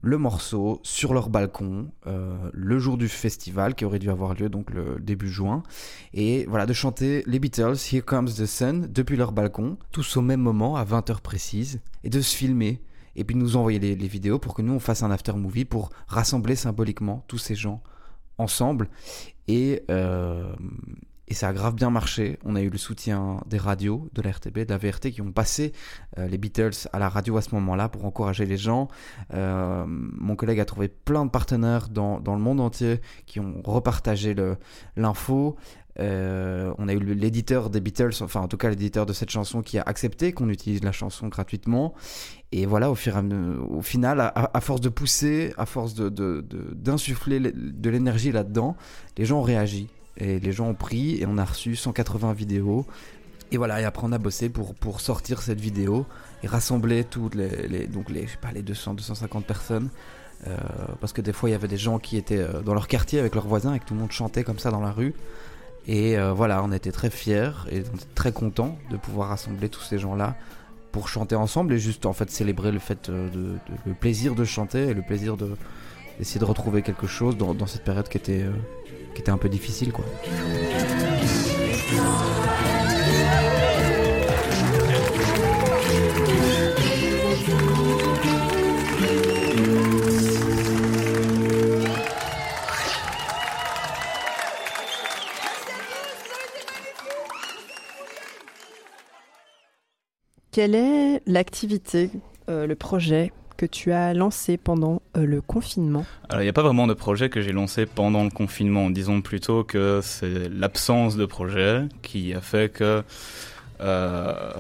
le 0.05 0.19
morceau 0.19 0.81
sur 0.83 1.15
leur 1.15 1.31
balcon 1.31 1.91
euh, 2.07 2.37
le 2.53 2.79
jour 2.79 2.99
du 2.99 3.09
festival 3.09 3.75
qui 3.75 3.87
aurait 3.87 3.99
dû 3.99 4.11
avoir 4.11 4.35
lieu 4.35 4.51
donc 4.51 4.71
le 4.71 5.01
début 5.01 5.29
juin. 5.29 5.63
Et 6.13 6.45
voilà 6.47 6.67
de 6.67 6.75
chanter 6.75 7.23
les 7.27 7.39
Beatles 7.39 7.77
Here 7.91 8.05
Comes 8.05 8.29
the 8.29 8.45
Sun 8.45 8.87
depuis 8.93 9.17
leur 9.17 9.33
balcon 9.33 9.79
tous 9.93 10.19
au 10.19 10.21
même 10.21 10.41
moment 10.41 10.77
à 10.77 10.85
20h 10.85 11.23
précises 11.23 11.81
et 12.05 12.11
de 12.11 12.21
se 12.21 12.37
filmer 12.37 12.83
et 13.17 13.25
puis 13.25 13.35
nous 13.35 13.57
envoyer 13.57 13.79
les, 13.79 13.95
vidéos 14.09 14.39
pour 14.39 14.53
que 14.53 14.61
nous 14.61 14.75
on 14.75 14.79
fasse 14.79 15.03
un 15.03 15.11
after 15.11 15.33
movie 15.33 15.65
pour 15.65 15.91
rassembler 16.07 16.55
symboliquement 16.55 17.25
tous 17.27 17.39
ces 17.39 17.55
gens 17.55 17.83
ensemble. 18.37 18.91
Et 19.49 19.85
euh, 19.91 20.53
et 21.29 21.35
ça 21.35 21.49
a 21.49 21.53
grave 21.53 21.75
bien 21.75 21.91
marché. 21.91 22.39
On 22.45 22.55
a 22.57 22.61
eu 22.61 22.69
le 22.69 22.79
soutien 22.79 23.41
des 23.47 23.59
radios, 23.59 24.09
de 24.13 24.23
la 24.23 24.31
RTB, 24.31 24.61
de 24.61 24.71
la 24.71 24.79
VRT 24.79 25.11
qui 25.11 25.23
ont 25.23 25.33
passé 25.33 25.73
euh, 26.19 26.29
les 26.29 26.39
Beatles 26.39 26.89
à 26.93 26.99
la 26.99 27.09
radio 27.09 27.37
à 27.37 27.43
ce 27.43 27.55
moment-là 27.55 27.89
pour 27.89 28.05
encourager 28.05 28.47
les 28.47 28.57
gens. 28.57 28.89
Euh, 29.33 29.85
mon 29.87 30.37
collègue 30.37 30.61
a 30.61 30.65
trouvé 30.65 30.89
plein 30.89 31.25
de 31.25 31.31
partenaires 31.31 31.89
dans, 31.89 32.21
dans 32.21 32.35
le 32.35 32.41
monde 32.41 32.61
entier 32.61 33.01
qui 33.27 33.41
ont 33.41 33.63
repartagé 33.65 34.35
l'info. 34.97 35.57
Euh, 36.01 36.75
on 36.79 36.89
a 36.89 36.93
eu 36.93 36.99
l'éditeur 36.99 37.71
des 37.71 37.81
Beatles, 37.81 38.15
enfin 38.21 38.41
en 38.41 38.49
tout 38.49 38.57
cas 38.57 38.69
l'éditeur 38.69 39.07
de 39.07 39.13
cette 39.13 39.31
chanson 39.31 39.63
qui 39.63 39.79
a 39.79 39.83
accepté 39.83 40.33
qu'on 40.33 40.49
utilise 40.49 40.83
la 40.83 40.93
chanson 40.93 41.29
gratuitement. 41.29 41.95
Et 42.53 42.67
voilà, 42.67 42.91
au, 42.91 42.95
final, 42.95 44.33
à, 44.35 44.61
force 44.61 44.81
de 44.81 44.89
pousser, 44.89 45.53
à 45.57 45.67
force 45.67 45.95
d'insuffler 45.95 47.41
de, 47.41 47.51
de, 47.51 47.71
de 47.71 47.91
l'énergie 47.91 48.31
là-dedans, 48.31 48.77
les 49.17 49.25
gens 49.25 49.39
ont 49.39 49.43
réagi. 49.43 49.89
Et 50.17 50.39
les 50.39 50.53
gens 50.53 50.69
ont 50.69 50.75
pris 50.75 51.21
et 51.21 51.27
on 51.27 51.39
a 51.39 51.45
reçu 51.45 51.77
180 51.77 52.33
vidéos. 52.33 52.87
Et 53.51 53.57
voilà, 53.57 53.81
et 53.81 53.85
après 53.85 54.05
on 54.05 54.13
a 54.13 54.19
bossé 54.19 54.49
pour, 54.49 54.75
pour 54.75 55.01
sortir 55.01 55.43
cette 55.43 55.61
vidéo 55.61 56.07
et 56.43 56.47
rassembler 56.47 57.05
toutes 57.05 57.35
les, 57.35 57.87
donc 57.87 58.11
les, 58.11 58.27
je 58.27 58.33
sais 58.33 58.39
pas, 58.39 58.53
les 58.53 58.63
200, 58.63 58.95
250 58.95 59.45
personnes. 59.45 59.91
Euh, 60.47 60.57
parce 61.01 61.13
que 61.13 61.21
des 61.21 61.33
fois 61.33 61.49
il 61.49 61.53
y 61.53 61.55
avait 61.55 61.69
des 61.69 61.77
gens 61.77 61.99
qui 61.99 62.17
étaient 62.17 62.39
euh, 62.39 62.61
dans 62.61 62.75
leur 62.75 62.89
quartier 62.89 63.19
avec 63.19 63.35
leurs 63.35 63.47
voisins 63.47 63.73
et 63.73 63.79
que 63.79 63.87
tout 63.87 63.95
le 63.95 64.01
monde 64.01 64.13
chantait 64.13 64.45
comme 64.45 64.59
ça 64.59 64.71
dans 64.71 64.81
la 64.81 64.91
rue. 64.91 65.15
Et 65.87 66.19
euh, 66.19 66.33
voilà, 66.33 66.63
on 66.65 66.73
était 66.73 66.93
très 66.93 67.11
fiers 67.11 67.53
et 67.71 67.83
très 68.15 68.33
contents 68.33 68.77
de 68.91 68.97
pouvoir 68.97 69.29
rassembler 69.29 69.69
tous 69.69 69.83
ces 69.83 69.99
gens-là 69.99 70.37
pour 70.93 71.09
chanter 71.09 71.35
ensemble 71.35 71.75
et 71.75 71.79
juste 71.79 72.07
en 72.07 72.13
fait 72.13 72.31
célébrer 72.31 72.73
le 72.73 72.79
fait 72.79 73.11
de, 73.11 73.59
le 73.85 73.95
plaisir 73.95 74.35
de 74.35 74.45
chanter 74.45 74.89
et 74.89 74.95
le 74.95 75.03
plaisir 75.03 75.37
de 75.37 75.57
d'essayer 76.19 76.39
de 76.39 76.45
retrouver 76.45 76.83
quelque 76.83 77.09
chose 77.09 77.37
dans 77.37 77.67
cette 77.67 77.83
période 77.83 78.09
qui 78.09 78.19
était 78.19 78.45
qui 79.15 79.23
était 79.23 79.31
un 79.31 79.39
peu 79.39 79.49
difficile 79.49 79.93
quoi. 79.93 80.05
Quelle 100.55 100.77
est 100.77 101.21
l'activité, 101.27 102.11
euh, 102.49 102.69
le 102.69 102.77
projet 102.77 103.33
que 103.57 103.67
tu 103.67 103.93
as 103.93 104.15
lancé 104.15 104.57
pendant 104.57 105.03
euh, 105.17 105.25
le 105.25 105.41
confinement 105.41 106.05
Alors, 106.29 106.43
il 106.43 106.45
n'y 106.45 106.51
a 106.51 106.53
pas 106.55 106.63
vraiment 106.63 106.87
de 106.87 106.95
projet 106.95 107.29
que 107.29 107.41
j'ai 107.41 107.53
lancé 107.53 107.87
pendant 107.87 108.25
le 108.25 108.31
confinement. 108.31 108.91
Disons 108.91 109.21
plutôt 109.21 109.65
que 109.65 110.01
c'est 110.03 110.49
l'absence 110.49 111.17
de 111.17 111.27
projet 111.27 111.83
qui 112.03 112.35
a 112.35 112.41
fait 112.41 112.73
que 112.73 113.03
euh, 113.81 114.53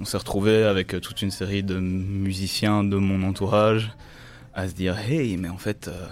on 0.00 0.04
s'est 0.04 0.16
retrouvé 0.16 0.64
avec 0.64 1.00
toute 1.00 1.22
une 1.22 1.30
série 1.30 1.62
de 1.62 1.78
musiciens 1.78 2.84
de 2.84 2.96
mon 2.96 3.26
entourage 3.26 3.92
à 4.54 4.68
se 4.68 4.74
dire 4.74 4.98
hey, 4.98 5.36
mais 5.36 5.48
en 5.48 5.58
fait, 5.58 5.88
euh, 5.88 6.06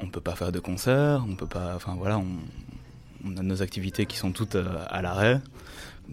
on 0.00 0.08
peut 0.08 0.20
pas 0.20 0.34
faire 0.34 0.52
de 0.52 0.60
concert, 0.60 1.24
on 1.28 1.34
peut 1.34 1.46
pas. 1.46 1.74
Enfin 1.74 1.94
voilà, 1.98 2.20
on 3.24 3.36
a 3.36 3.42
nos 3.42 3.62
activités 3.62 4.06
qui 4.06 4.16
sont 4.16 4.32
toutes 4.32 4.56
à 4.56 5.02
l'arrêt, 5.02 5.40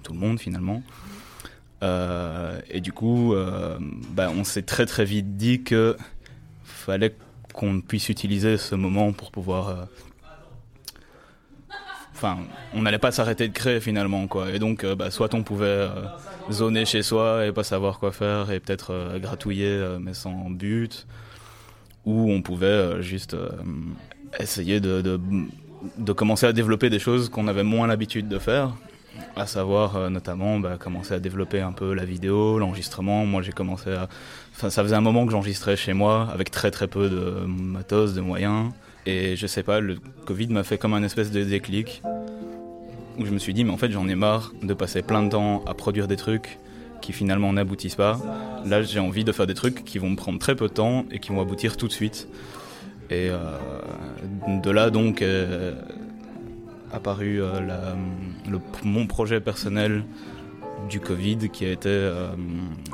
tout 0.04 0.14
le 0.14 0.20
monde 0.20 0.40
finalement. 0.40 0.82
Euh, 1.84 2.60
et 2.70 2.80
du 2.80 2.94
coup, 2.94 3.34
euh, 3.34 3.78
bah, 4.12 4.32
on 4.36 4.44
s'est 4.44 4.62
très 4.62 4.86
très 4.86 5.06
vite 5.06 5.36
dit 5.36 5.64
que 5.64 5.98
fallait 6.64 7.16
qu'on 7.54 7.82
puisse 7.82 8.10
utiliser 8.10 8.58
ce 8.58 8.76
moment 8.76 9.12
pour 9.12 9.32
pouvoir. 9.32 9.70
Euh, 9.70 9.86
enfin, 12.16 12.38
on 12.74 12.84
n'allait 12.84 13.00
pas 13.00 13.12
s'arrêter 13.12 13.50
de 13.50 13.54
créer 13.54 13.82
finalement, 13.82 14.28
quoi. 14.28 14.52
Et 14.52 14.60
donc, 14.60 14.86
bah, 14.86 15.12
soit 15.12 15.34
on 15.34 15.44
pouvait 15.44 15.88
zoner 16.50 16.86
chez 16.86 17.04
soi 17.04 17.46
et 17.46 17.52
pas 17.52 17.64
savoir 17.64 18.00
quoi 18.00 18.12
faire 18.12 18.50
et 18.52 18.60
peut-être 18.60 19.18
gratouiller 19.20 19.98
mais 20.00 20.14
sans 20.14 20.50
but, 20.50 21.06
ou 22.06 22.32
on 22.32 22.42
pouvait 22.42 23.02
juste 23.02 23.36
essayer 24.40 24.80
de, 24.80 25.20
commencer 26.16 26.46
à 26.46 26.54
développer 26.54 26.90
des 26.90 27.00
choses 27.00 27.28
qu'on 27.30 27.48
avait 27.48 27.64
moins 27.64 27.88
l'habitude 27.88 28.30
de 28.30 28.40
faire 28.40 28.74
à 29.36 29.46
savoir 29.46 29.96
euh, 29.96 30.10
notamment 30.10 30.60
bah, 30.60 30.78
commencer 30.80 31.14
à 31.14 31.20
développer 31.20 31.62
un 31.62 31.72
peu 31.72 31.94
la 31.94 32.06
vidéo, 32.06 32.60
l'enregistrement. 32.60 33.26
Moi 33.26 33.42
j'ai 33.42 33.52
commencé 33.52 33.92
à... 33.92 34.08
Ça 34.54 34.84
faisait 34.84 34.96
un 34.96 35.02
moment 35.02 35.26
que 35.26 35.32
j'enregistrais 35.32 35.76
chez 35.76 35.94
moi 35.94 36.30
avec 36.34 36.52
très 36.52 36.72
très 36.72 36.88
peu 36.88 37.10
de 37.10 37.46
matos, 37.46 38.14
de 38.14 38.22
moyens. 38.22 38.72
Et 39.06 39.36
je 39.36 39.48
sais 39.48 39.64
pas, 39.64 39.80
le 39.80 39.98
Covid 40.26 40.48
m'a 40.48 40.64
fait 40.64 40.78
comme 40.78 40.94
un 40.94 41.04
espèce 41.04 41.32
de 41.32 41.44
déclic 41.44 42.02
où 43.18 43.26
je 43.26 43.32
me 43.32 43.38
suis 43.38 43.54
dit 43.54 43.64
mais 43.64 43.72
en 43.72 43.78
fait 43.78 43.92
j'en 43.92 44.08
ai 44.08 44.16
marre 44.16 44.54
de 44.64 44.74
passer 44.74 45.02
plein 45.02 45.24
de 45.24 45.30
temps 45.30 45.64
à 45.66 45.74
produire 45.74 46.08
des 46.08 46.16
trucs 46.16 46.58
qui 47.02 47.14
finalement 47.14 47.52
n'aboutissent 47.54 47.96
pas. 47.96 48.20
Là 48.66 48.82
j'ai 48.82 49.00
envie 49.00 49.24
de 49.24 49.32
faire 49.32 49.48
des 49.48 49.54
trucs 49.54 49.84
qui 49.84 50.00
vont 50.00 50.10
me 50.10 50.16
prendre 50.16 50.40
très 50.40 50.56
peu 50.56 50.68
de 50.68 50.74
temps 50.74 51.06
et 51.12 51.20
qui 51.20 51.30
vont 51.30 51.42
aboutir 51.42 51.78
tout 51.78 51.88
de 51.88 51.92
suite. 51.92 52.28
Et 53.10 53.30
euh, 53.30 53.38
de 54.48 54.72
là 54.72 54.90
donc 54.90 55.22
euh, 55.22 55.74
apparu 56.94 57.42
euh, 57.42 57.60
le, 58.50 58.60
mon 58.84 59.08
projet 59.08 59.42
personnel 59.42 60.04
du 60.90 61.00
Covid 61.00 61.50
qui 61.50 61.66
a 61.66 61.72
été 61.72 61.90
euh, 61.90 62.28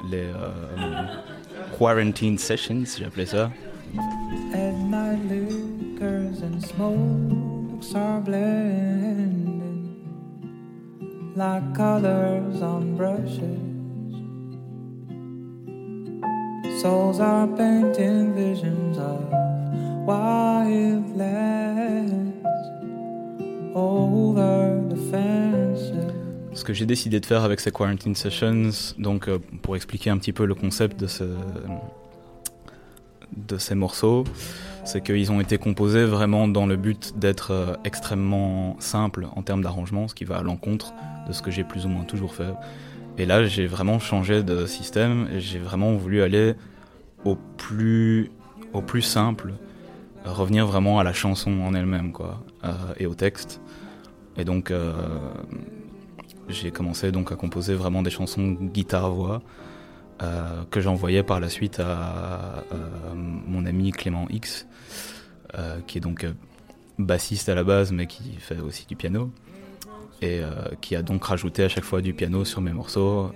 les 0.09 0.23
euh, 0.23 1.03
quarantine 1.77 2.37
sessions, 2.37 2.83
j'appelais 2.97 3.25
ça. 3.25 3.51
At 4.53 4.71
night 4.71 5.19
liquors 5.29 6.41
and 6.43 6.61
smokes 6.61 7.95
are 7.95 8.21
blending 8.21 9.89
like 11.35 11.73
colors 11.75 12.61
on 12.61 12.95
brushes. 12.95 13.57
Souls 16.81 17.19
are 17.19 17.47
painting 17.47 18.33
visions 18.35 18.97
of 18.97 19.19
wildlands. 20.07 21.59
Ce 26.53 26.63
que 26.63 26.73
j'ai 26.73 26.85
décidé 26.85 27.19
de 27.19 27.25
faire 27.25 27.43
avec 27.43 27.59
ces 27.59 27.71
quarantine 27.71 28.15
sessions, 28.15 28.69
donc 28.97 29.27
euh, 29.27 29.39
pour 29.61 29.75
expliquer 29.75 30.09
un 30.09 30.17
petit 30.17 30.33
peu 30.33 30.45
le 30.45 30.55
concept 30.55 30.99
de, 30.99 31.07
ce, 31.07 31.23
de 33.37 33.57
ces 33.57 33.75
morceaux, 33.75 34.23
c'est 34.85 35.03
qu'ils 35.03 35.31
ont 35.31 35.39
été 35.39 35.57
composés 35.57 36.05
vraiment 36.05 36.47
dans 36.47 36.65
le 36.65 36.75
but 36.75 37.13
d'être 37.17 37.51
euh, 37.51 37.75
extrêmement 37.85 38.75
simples 38.79 39.27
en 39.35 39.43
termes 39.43 39.61
d'arrangement, 39.61 40.07
ce 40.07 40.15
qui 40.15 40.25
va 40.25 40.37
à 40.37 40.41
l'encontre 40.41 40.93
de 41.27 41.33
ce 41.33 41.41
que 41.41 41.51
j'ai 41.51 41.63
plus 41.63 41.85
ou 41.85 41.89
moins 41.89 42.03
toujours 42.03 42.33
fait. 42.33 42.53
Et 43.17 43.25
là, 43.25 43.43
j'ai 43.45 43.67
vraiment 43.67 43.99
changé 43.99 44.43
de 44.43 44.65
système 44.65 45.27
et 45.31 45.39
j'ai 45.39 45.59
vraiment 45.59 45.93
voulu 45.93 46.21
aller 46.21 46.55
au 47.25 47.37
plus 47.55 48.31
simple, 49.01 49.53
revenir 50.25 50.65
vraiment 50.65 50.99
à 50.99 51.03
la 51.03 51.13
chanson 51.13 51.51
en 51.61 51.73
elle-même, 51.73 52.11
quoi, 52.11 52.43
euh, 52.63 52.73
et 52.97 53.05
au 53.05 53.15
texte. 53.15 53.61
Et 54.37 54.45
donc, 54.45 54.71
euh, 54.71 54.93
j'ai 56.47 56.71
commencé 56.71 57.11
donc 57.11 57.31
à 57.31 57.35
composer 57.35 57.73
vraiment 57.75 58.01
des 58.01 58.09
chansons 58.09 58.51
guitare-voix 58.51 59.41
euh, 60.21 60.63
que 60.71 60.81
j'envoyais 60.81 61.23
par 61.23 61.39
la 61.39 61.49
suite 61.49 61.79
à, 61.79 62.63
mon 63.13 63.65
ami 63.65 63.91
Clément 63.91 64.27
X, 64.29 64.67
qui 65.87 65.97
est 65.97 66.01
donc 66.01 66.27
bassiste 66.97 67.49
à 67.49 67.55
la 67.55 67.63
base, 67.63 67.91
mais 67.91 68.07
qui 68.07 68.35
fait 68.37 68.59
aussi 68.59 68.85
du 68.85 68.95
piano 68.95 69.31
et 70.21 70.41
qui 70.81 70.95
a 70.97 71.01
donc 71.01 71.23
rajouté 71.23 71.63
à 71.63 71.69
chaque 71.69 71.85
fois 71.85 72.01
du 72.01 72.13
piano 72.13 72.43
sur 72.45 72.61
mes 72.61 72.73
morceaux. 72.73 73.31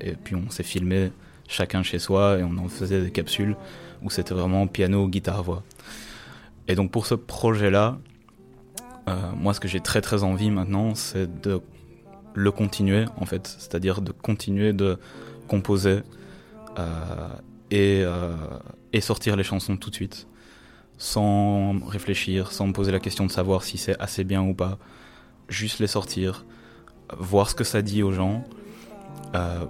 et 0.00 0.12
puis 0.12 0.34
on 0.34 0.50
s'est 0.50 0.62
filmé 0.62 1.12
chacun 1.46 1.82
chez 1.82 1.98
soi 1.98 2.38
et 2.38 2.42
on 2.42 2.56
en 2.56 2.68
faisait 2.68 3.02
des 3.02 3.10
capsules 3.10 3.56
où 4.02 4.10
c'était 4.10 4.34
vraiment 4.34 4.66
piano, 4.66 5.08
guitare, 5.08 5.42
voix. 5.42 5.62
Et 6.68 6.74
donc 6.74 6.90
pour 6.90 7.06
ce 7.06 7.14
projet-là, 7.14 7.98
euh, 9.08 9.32
moi 9.36 9.52
ce 9.52 9.60
que 9.60 9.68
j'ai 9.68 9.80
très 9.80 10.00
très 10.00 10.22
envie 10.22 10.50
maintenant, 10.50 10.94
c'est 10.94 11.40
de 11.40 11.60
le 12.34 12.50
continuer 12.50 13.04
en 13.16 13.26
fait, 13.26 13.46
c'est-à-dire 13.46 14.00
de 14.00 14.12
continuer 14.12 14.72
de 14.72 14.98
composer 15.48 16.02
euh, 16.78 17.28
et, 17.70 18.02
euh, 18.04 18.34
et 18.92 19.00
sortir 19.00 19.36
les 19.36 19.42
chansons 19.42 19.76
tout 19.76 19.90
de 19.90 19.94
suite, 19.94 20.28
sans 20.98 21.78
réfléchir, 21.84 22.52
sans 22.52 22.68
me 22.68 22.72
poser 22.72 22.92
la 22.92 23.00
question 23.00 23.26
de 23.26 23.30
savoir 23.30 23.64
si 23.64 23.76
c'est 23.76 23.98
assez 24.00 24.24
bien 24.24 24.42
ou 24.42 24.54
pas, 24.54 24.78
juste 25.48 25.80
les 25.80 25.88
sortir, 25.88 26.46
voir 27.18 27.50
ce 27.50 27.54
que 27.54 27.64
ça 27.64 27.82
dit 27.82 28.02
aux 28.02 28.12
gens, 28.12 28.44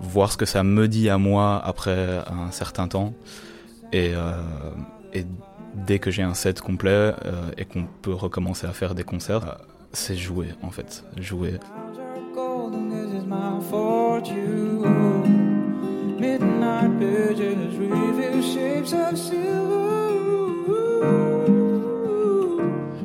voir 0.00 0.30
ce 0.30 0.36
que 0.36 0.44
ça 0.44 0.62
me 0.62 0.88
dit 0.88 1.08
à 1.08 1.18
moi 1.18 1.60
après 1.64 2.22
un 2.28 2.50
certain 2.50 2.86
temps, 2.86 3.14
et, 3.92 4.12
et 5.12 5.24
dès 5.74 5.98
que 5.98 6.10
j'ai 6.10 6.22
un 6.22 6.34
set 6.34 6.60
complet 6.60 6.90
euh, 7.24 7.50
et 7.56 7.64
qu'on 7.64 7.86
peut 8.02 8.14
recommencer 8.14 8.66
à 8.66 8.72
faire 8.72 8.94
des 8.94 9.04
concerts, 9.04 9.48
euh, 9.48 9.54
c'est 9.92 10.16
jouer 10.16 10.48
en 10.62 10.70
fait, 10.70 11.04
jouer. 11.18 11.58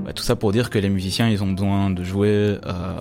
Bah, 0.06 0.14
tout 0.14 0.24
ça 0.24 0.36
pour 0.36 0.52
dire 0.52 0.70
que 0.70 0.80
les 0.80 0.90
musiciens, 0.90 1.30
ils 1.30 1.44
ont 1.44 1.52
besoin 1.52 1.90
de 1.90 2.04
jouer 2.04 2.60
euh, 2.66 2.94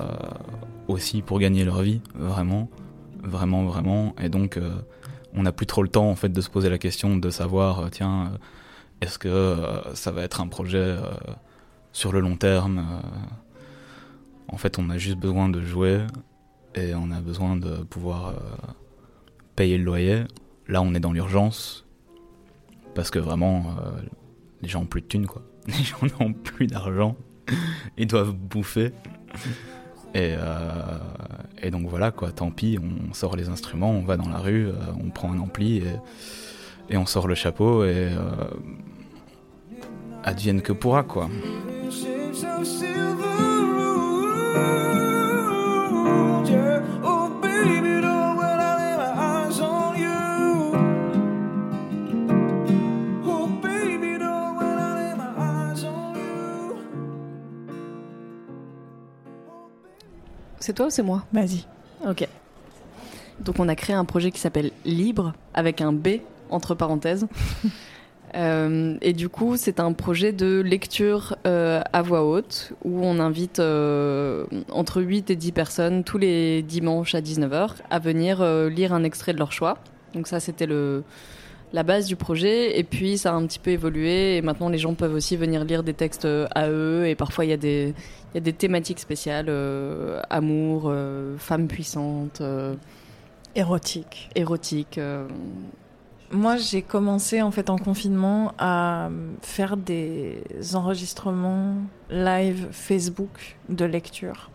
aussi 0.89 1.23
pour 1.23 1.39
gagner 1.39 1.65
leur 1.65 1.83
vie, 1.83 2.01
vraiment, 2.15 2.69
vraiment, 3.23 3.65
vraiment. 3.65 4.15
Et 4.21 4.29
donc, 4.29 4.59
on 5.35 5.43
n'a 5.43 5.53
plus 5.53 5.67
trop 5.67 5.83
le 5.83 5.89
temps 5.89 6.09
en 6.09 6.15
fait 6.17 6.31
de 6.31 6.41
se 6.41 6.49
poser 6.49 6.71
la 6.71 6.79
question 6.79 7.17
de 7.17 7.31
savoir, 7.31 7.91
tiens 7.91 8.33
est-ce 9.01 9.19
que 9.19 9.29
euh, 9.29 9.95
ça 9.95 10.11
va 10.11 10.23
être 10.23 10.41
un 10.41 10.49
projet 10.49 10.79
euh, 10.79 11.01
sur 11.93 12.13
le 12.13 12.21
long 12.21 12.37
terme 12.37 12.79
euh, 12.79 13.09
En 14.49 14.57
fait, 14.57 14.79
on 14.79 14.89
a 14.91 14.99
juste 14.99 15.19
besoin 15.19 15.49
de 15.49 15.61
jouer 15.63 16.01
et 16.75 16.95
on 16.95 17.11
a 17.11 17.21
besoin 17.21 17.57
de 17.57 17.83
pouvoir 17.83 18.35
payer 19.55 19.79
le 19.79 19.85
loyer. 19.85 20.25
Là, 20.69 20.83
on 20.83 20.95
est 20.95 21.01
dans 21.01 21.13
l'urgence 21.13 21.87
parce 22.95 23.11
que 23.11 23.19
vraiment, 23.19 23.77
les 24.61 24.69
gens 24.69 24.83
ont 24.83 24.87
plus 24.87 25.01
de 25.01 25.07
thunes, 25.07 25.27
quoi. 25.27 25.43
Les 25.67 25.73
gens 25.73 25.99
n'ont 26.21 26.33
plus 26.33 26.67
d'argent, 26.67 27.17
ils 27.97 28.07
doivent 28.07 28.33
bouffer. 28.33 28.93
Et, 30.15 30.37
donc 31.71 31.89
voilà, 31.89 32.11
quoi, 32.13 32.31
tant 32.31 32.51
pis, 32.51 32.79
on 32.79 33.13
sort 33.15 33.37
les 33.37 33.49
instruments, 33.49 33.91
on 33.91 34.05
va 34.05 34.17
dans 34.17 34.29
la 34.29 34.39
rue, 34.39 34.69
on 35.03 35.11
prend 35.11 35.33
un 35.33 35.39
ampli 35.39 35.79
et 35.79 35.97
et 36.89 36.97
on 36.97 37.07
sort 37.07 37.27
le 37.29 37.35
chapeau 37.35 37.85
et 37.85 38.11
euh, 38.13 38.49
advienne 40.25 40.63
que 40.63 40.73
pourra 40.73 41.03
quoi. 41.03 41.29
C'est 60.67 60.73
toi 60.73 60.87
ou 60.87 60.91
c'est 60.91 61.05
moi? 61.05 61.23
Vas-y. 61.33 61.65
Ok. 62.05 62.27
Donc 63.39 63.61
on 63.61 63.69
a 63.69 63.77
créé 63.77 63.95
un 63.95 64.05
projet 64.05 64.33
qui 64.33 64.41
s'appelle 64.41 64.73
Libre 64.85 65.33
avec 65.55 65.81
un 65.81 65.93
B 65.93 66.09
entre 66.51 66.75
parenthèses. 66.75 67.27
Euh, 68.35 68.97
et 69.01 69.13
du 69.13 69.29
coup, 69.29 69.57
c'est 69.57 69.81
un 69.81 69.93
projet 69.93 70.33
de 70.33 70.61
lecture 70.61 71.37
euh, 71.47 71.81
à 71.93 72.03
voix 72.03 72.25
haute 72.25 72.73
où 72.85 73.01
on 73.03 73.19
invite 73.19 73.61
euh, 73.61 74.45
entre 74.71 75.01
8 75.01 75.31
et 75.31 75.37
10 75.37 75.53
personnes 75.53 76.05
tous 76.05 76.19
les 76.19 76.63
dimanches 76.63 77.15
à 77.15 77.21
19h 77.21 77.71
à 77.89 77.99
venir 77.99 78.45
lire 78.69 78.93
un 78.93 79.05
extrait 79.05 79.33
de 79.33 79.39
leur 79.39 79.53
choix. 79.53 79.79
Donc 80.15 80.27
ça, 80.27 80.41
c'était 80.41 80.67
le, 80.67 81.03
la 81.73 81.83
base 81.83 82.07
du 82.07 82.17
projet. 82.17 82.79
Et 82.79 82.85
puis 82.85 83.17
ça 83.17 83.33
a 83.33 83.35
un 83.35 83.47
petit 83.47 83.59
peu 83.59 83.71
évolué. 83.71 84.37
Et 84.37 84.43
maintenant, 84.43 84.69
les 84.69 84.79
gens 84.79 84.95
peuvent 84.95 85.15
aussi 85.15 85.37
venir 85.37 85.65
lire 85.65 85.83
des 85.83 85.95
textes 85.95 86.27
à 86.27 86.69
eux. 86.69 87.07
Et 87.07 87.15
parfois, 87.15 87.45
il 87.45 87.51
y 87.51 87.55
a 87.55 87.59
des, 87.59 87.95
il 88.33 88.35
y 88.35 88.39
a 88.39 88.41
des 88.41 88.53
thématiques 88.53 89.01
spéciales 89.01 89.51
amour, 90.29 90.93
femme 91.39 91.69
puissante, 91.69 92.43
érotique. 93.55 94.31
Érotique. 94.35 95.01
Moi, 96.33 96.57
j'ai 96.57 96.83
commencé 96.83 97.41
en 97.43 97.51
fait 97.51 97.71
en 97.71 97.79
confinement 97.79 98.53
à 98.59 99.11
faire 99.43 99.77
des 99.77 100.43
enregistrements 100.75 101.77
live 102.11 102.69
Facebook 102.73 103.57
de 103.69 103.85
lecture, 103.85 104.51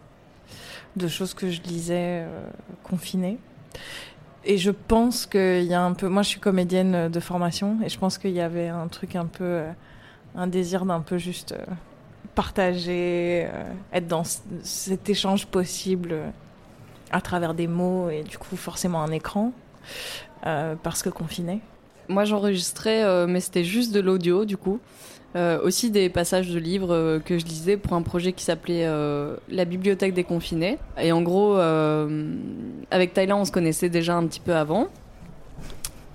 de 0.96 1.08
choses 1.08 1.34
que 1.34 1.50
je 1.50 1.62
lisais 1.62 2.26
confinées. 2.84 3.40
Et 4.44 4.58
je 4.58 4.72
pense 4.72 5.26
qu'il 5.26 5.64
y 5.64 5.74
a 5.74 5.82
un 5.82 5.94
peu. 5.94 6.08
Moi, 6.08 6.24
je 6.24 6.30
suis 6.30 6.40
comédienne 6.40 7.10
de 7.10 7.20
formation 7.20 7.78
et 7.86 7.90
je 7.90 7.98
pense 7.98 8.18
qu'il 8.18 8.32
y 8.32 8.42
avait 8.42 8.68
un 8.68 8.88
truc 8.88 9.16
un 9.16 9.26
peu. 9.26 9.44
Euh, 9.44 9.72
un 10.36 10.48
désir 10.48 10.86
d'un 10.86 11.02
peu 11.02 11.18
juste 11.18 11.54
euh, 11.54 11.66
partager, 12.36 13.48
euh, 13.52 13.74
être 13.94 14.08
dans 14.08 14.24
cet 14.64 15.10
échange 15.10 15.48
possible 15.48 16.16
à 17.12 17.22
travers 17.22 17.54
des 17.54 17.68
mots 17.68 18.10
et 18.10 18.24
du 18.24 18.38
coup, 18.38 18.56
forcément 18.56 19.02
un 19.02 19.12
écran 19.12 19.52
parce 20.42 21.02
que 21.04 21.10
confiné. 21.10 21.62
Moi, 22.10 22.26
j'enregistrais, 22.26 23.28
mais 23.28 23.40
c'était 23.40 23.64
juste 23.64 23.94
de 23.94 24.00
l'audio 24.00 24.46
du 24.46 24.58
coup. 24.58 24.80
Euh, 25.38 25.62
aussi 25.64 25.92
des 25.92 26.10
passages 26.10 26.50
de 26.50 26.60
livres 26.60 26.94
euh, 26.94 27.20
que 27.20 27.40
je 27.40 27.46
lisais 27.46 27.78
pour 27.78 27.94
un 27.94 28.02
projet 28.02 28.34
qui 28.34 28.44
s'appelait 28.44 28.86
euh, 28.86 29.38
La 29.50 29.64
bibliothèque 29.64 30.14
des 30.14 30.26
confinés. 30.26 30.78
Et 31.02 31.14
en 31.14 31.22
gros, 31.22 31.56
avec 32.92 33.14
Thaïlande, 33.14 33.42
on 33.42 33.46
se 33.46 33.52
connaissait 33.52 33.90
déjà 33.90 34.16
un 34.16 34.26
petit 34.28 34.42
peu 34.42 34.54
avant. 34.54 34.88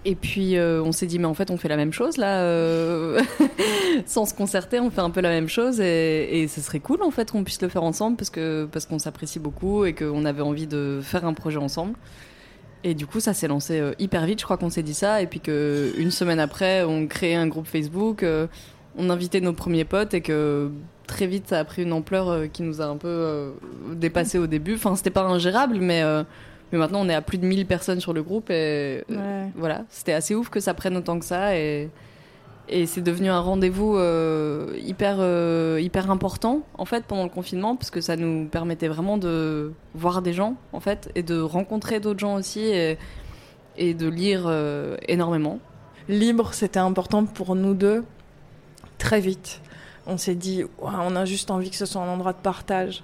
Et 0.04 0.14
puis 0.14 0.56
on 0.60 0.92
s'est 0.92 1.06
dit 1.06 1.18
mais 1.18 1.24
en 1.24 1.34
fait 1.34 1.50
on 1.50 1.56
fait 1.56 1.66
la 1.66 1.76
même 1.76 1.92
chose 1.92 2.16
là, 2.16 2.40
sans 4.06 4.24
se 4.24 4.34
concerter, 4.34 4.78
on 4.78 4.88
fait 4.88 5.00
un 5.00 5.10
peu 5.10 5.20
la 5.20 5.30
même 5.30 5.48
chose 5.48 5.80
et, 5.80 6.42
et 6.42 6.46
ce 6.46 6.60
serait 6.60 6.78
cool 6.78 7.02
en 7.02 7.10
fait 7.10 7.32
qu'on 7.32 7.42
puisse 7.42 7.60
le 7.60 7.68
faire 7.68 7.82
ensemble 7.82 8.16
parce 8.16 8.30
que 8.30 8.68
parce 8.70 8.86
qu'on 8.86 9.00
s'apprécie 9.00 9.40
beaucoup 9.40 9.84
et 9.84 9.94
qu'on 9.94 10.24
avait 10.24 10.42
envie 10.42 10.68
de 10.68 11.00
faire 11.02 11.24
un 11.24 11.34
projet 11.34 11.58
ensemble. 11.58 11.94
Et 12.84 12.94
du 12.94 13.06
coup, 13.06 13.20
ça 13.20 13.34
s'est 13.34 13.48
lancé 13.48 13.82
hyper 13.98 14.26
vite. 14.26 14.40
Je 14.40 14.44
crois 14.44 14.56
qu'on 14.56 14.70
s'est 14.70 14.82
dit 14.82 14.94
ça. 14.94 15.22
Et 15.22 15.26
puis 15.26 15.40
qu'une 15.40 16.10
semaine 16.10 16.38
après, 16.38 16.84
on 16.84 17.06
créait 17.06 17.34
un 17.34 17.48
groupe 17.48 17.66
Facebook 17.66 18.24
on 18.98 19.10
invitait 19.10 19.40
nos 19.40 19.52
premiers 19.52 19.84
potes 19.84 20.14
et 20.14 20.20
que 20.20 20.70
très 21.06 21.26
vite 21.26 21.48
ça 21.48 21.58
a 21.58 21.64
pris 21.64 21.82
une 21.82 21.92
ampleur 21.92 22.28
euh, 22.28 22.46
qui 22.46 22.62
nous 22.62 22.80
a 22.80 22.86
un 22.86 22.96
peu 22.96 23.08
euh, 23.08 23.50
dépassé 23.92 24.38
au 24.38 24.46
début. 24.46 24.74
Enfin, 24.74 24.96
c'était 24.96 25.10
pas 25.10 25.22
ingérable, 25.22 25.78
mais, 25.78 26.02
euh, 26.02 26.24
mais 26.72 26.78
maintenant 26.78 27.00
on 27.02 27.08
est 27.08 27.14
à 27.14 27.22
plus 27.22 27.38
de 27.38 27.46
1000 27.46 27.66
personnes 27.66 28.00
sur 28.00 28.12
le 28.12 28.22
groupe 28.22 28.50
et 28.50 29.04
voilà, 29.54 29.84
c'était 29.88 30.12
assez 30.12 30.34
ouf 30.34 30.48
que 30.48 30.60
ça 30.60 30.74
prenne 30.74 30.96
autant 30.96 31.18
que 31.18 31.24
ça 31.24 31.56
et, 31.56 31.90
et 32.68 32.86
c'est 32.86 33.00
devenu 33.00 33.28
un 33.28 33.40
rendez-vous 33.40 33.98
hyper, 34.76 35.18
hyper 35.78 36.10
important 36.10 36.62
en 36.78 36.84
fait 36.84 37.04
pendant 37.04 37.22
le 37.22 37.28
confinement 37.28 37.76
parce 37.76 37.90
que 37.90 38.00
ça 38.00 38.16
nous 38.16 38.46
permettait 38.46 38.88
vraiment 38.88 39.18
de 39.18 39.72
voir 39.94 40.20
des 40.22 40.32
gens 40.32 40.56
en 40.72 40.80
fait 40.80 41.10
et 41.14 41.22
de 41.22 41.40
rencontrer 41.40 42.00
d'autres 42.00 42.18
gens 42.18 42.34
aussi 42.34 42.72
et, 43.76 43.94
de 43.94 44.08
lire 44.08 44.50
énormément. 45.06 45.60
Libre, 46.08 46.54
c'était 46.54 46.80
important 46.80 47.24
pour 47.24 47.54
nous 47.54 47.74
deux 47.74 48.04
très 48.98 49.20
vite. 49.20 49.60
On 50.06 50.16
s'est 50.18 50.34
dit, 50.34 50.64
on 50.80 51.16
a 51.16 51.24
juste 51.24 51.50
envie 51.50 51.70
que 51.70 51.76
ce 51.76 51.86
soit 51.86 52.02
un 52.02 52.08
endroit 52.08 52.32
de 52.32 52.38
partage. 52.38 53.02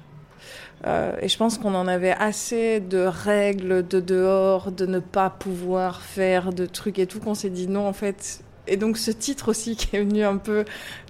Euh, 0.86 1.14
et 1.20 1.28
je 1.28 1.36
pense 1.36 1.58
qu'on 1.58 1.74
en 1.74 1.86
avait 1.86 2.12
assez 2.12 2.80
de 2.80 2.98
règles 2.98 3.86
de 3.86 4.00
dehors, 4.00 4.72
de 4.72 4.86
ne 4.86 4.98
pas 4.98 5.30
pouvoir 5.30 6.02
faire 6.02 6.52
de 6.52 6.66
trucs 6.66 6.98
et 6.98 7.06
tout, 7.06 7.20
qu'on 7.20 7.34
s'est 7.34 7.50
dit 7.50 7.68
non, 7.68 7.86
en 7.86 7.92
fait, 7.92 8.42
et 8.66 8.76
donc 8.76 8.96
ce 8.96 9.10
titre 9.10 9.48
aussi 9.48 9.76
qui 9.76 9.96
est 9.96 10.00
venu 10.00 10.22
un 10.24 10.36
peu 10.36 10.64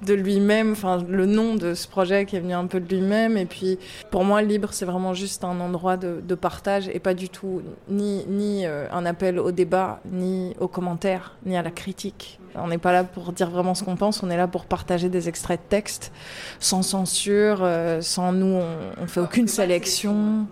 de 0.05 0.15
lui-même, 0.15 0.73
enfin 0.73 1.03
le 1.07 1.27
nom 1.27 1.55
de 1.55 1.75
ce 1.75 1.87
projet 1.87 2.25
qui 2.27 2.37
est 2.37 2.41
venu 2.41 2.55
un 2.55 2.67
peu 2.67 2.81
de 2.81 2.95
lui-même. 2.95 3.37
Et 3.37 3.47
puis 3.47 3.79
pour 4.11 4.25
moi, 4.25 4.43
Libre, 4.43 4.69
c'est 4.73 4.85
vraiment 4.85 5.15
juste 5.15 5.45
un 5.45 5.61
endroit 5.61 5.97
de, 5.97 6.35
partage 6.35 6.89
et 6.89 6.99
pas 6.99 7.13
du 7.13 7.29
tout 7.29 7.61
ni, 7.89 8.25
ni 8.27 8.67
euh, 8.67 8.87
un 8.91 9.05
appel 9.05 9.39
au 9.39 9.53
débat, 9.53 10.01
ni 10.11 10.55
aux 10.59 10.67
commentaires, 10.67 11.37
ni 11.45 11.57
à 11.57 11.63
la 11.63 11.71
critique. 11.71 12.41
On 12.55 12.69
n'est 12.69 12.79
pas 12.79 12.93
là 12.93 13.05
pour 13.05 13.33
dire 13.33 13.51
vraiment 13.51 13.75
ce 13.75 13.85
qu'on 13.85 13.97
pense, 13.97 14.23
on 14.23 14.31
est 14.31 14.37
là 14.37 14.49
pour 14.49 14.65
partager 14.65 15.09
des 15.09 15.29
extraits 15.29 15.61
de 15.61 15.69
texte 15.69 16.11
sans 16.59 16.83
censure, 16.83 17.61
euh, 17.63 18.01
sans 18.01 18.33
nous, 18.33 18.57
on, 18.57 19.03
on 19.03 19.07
fait 19.07 19.21
aucune 19.21 19.47
sélection. 19.47 20.47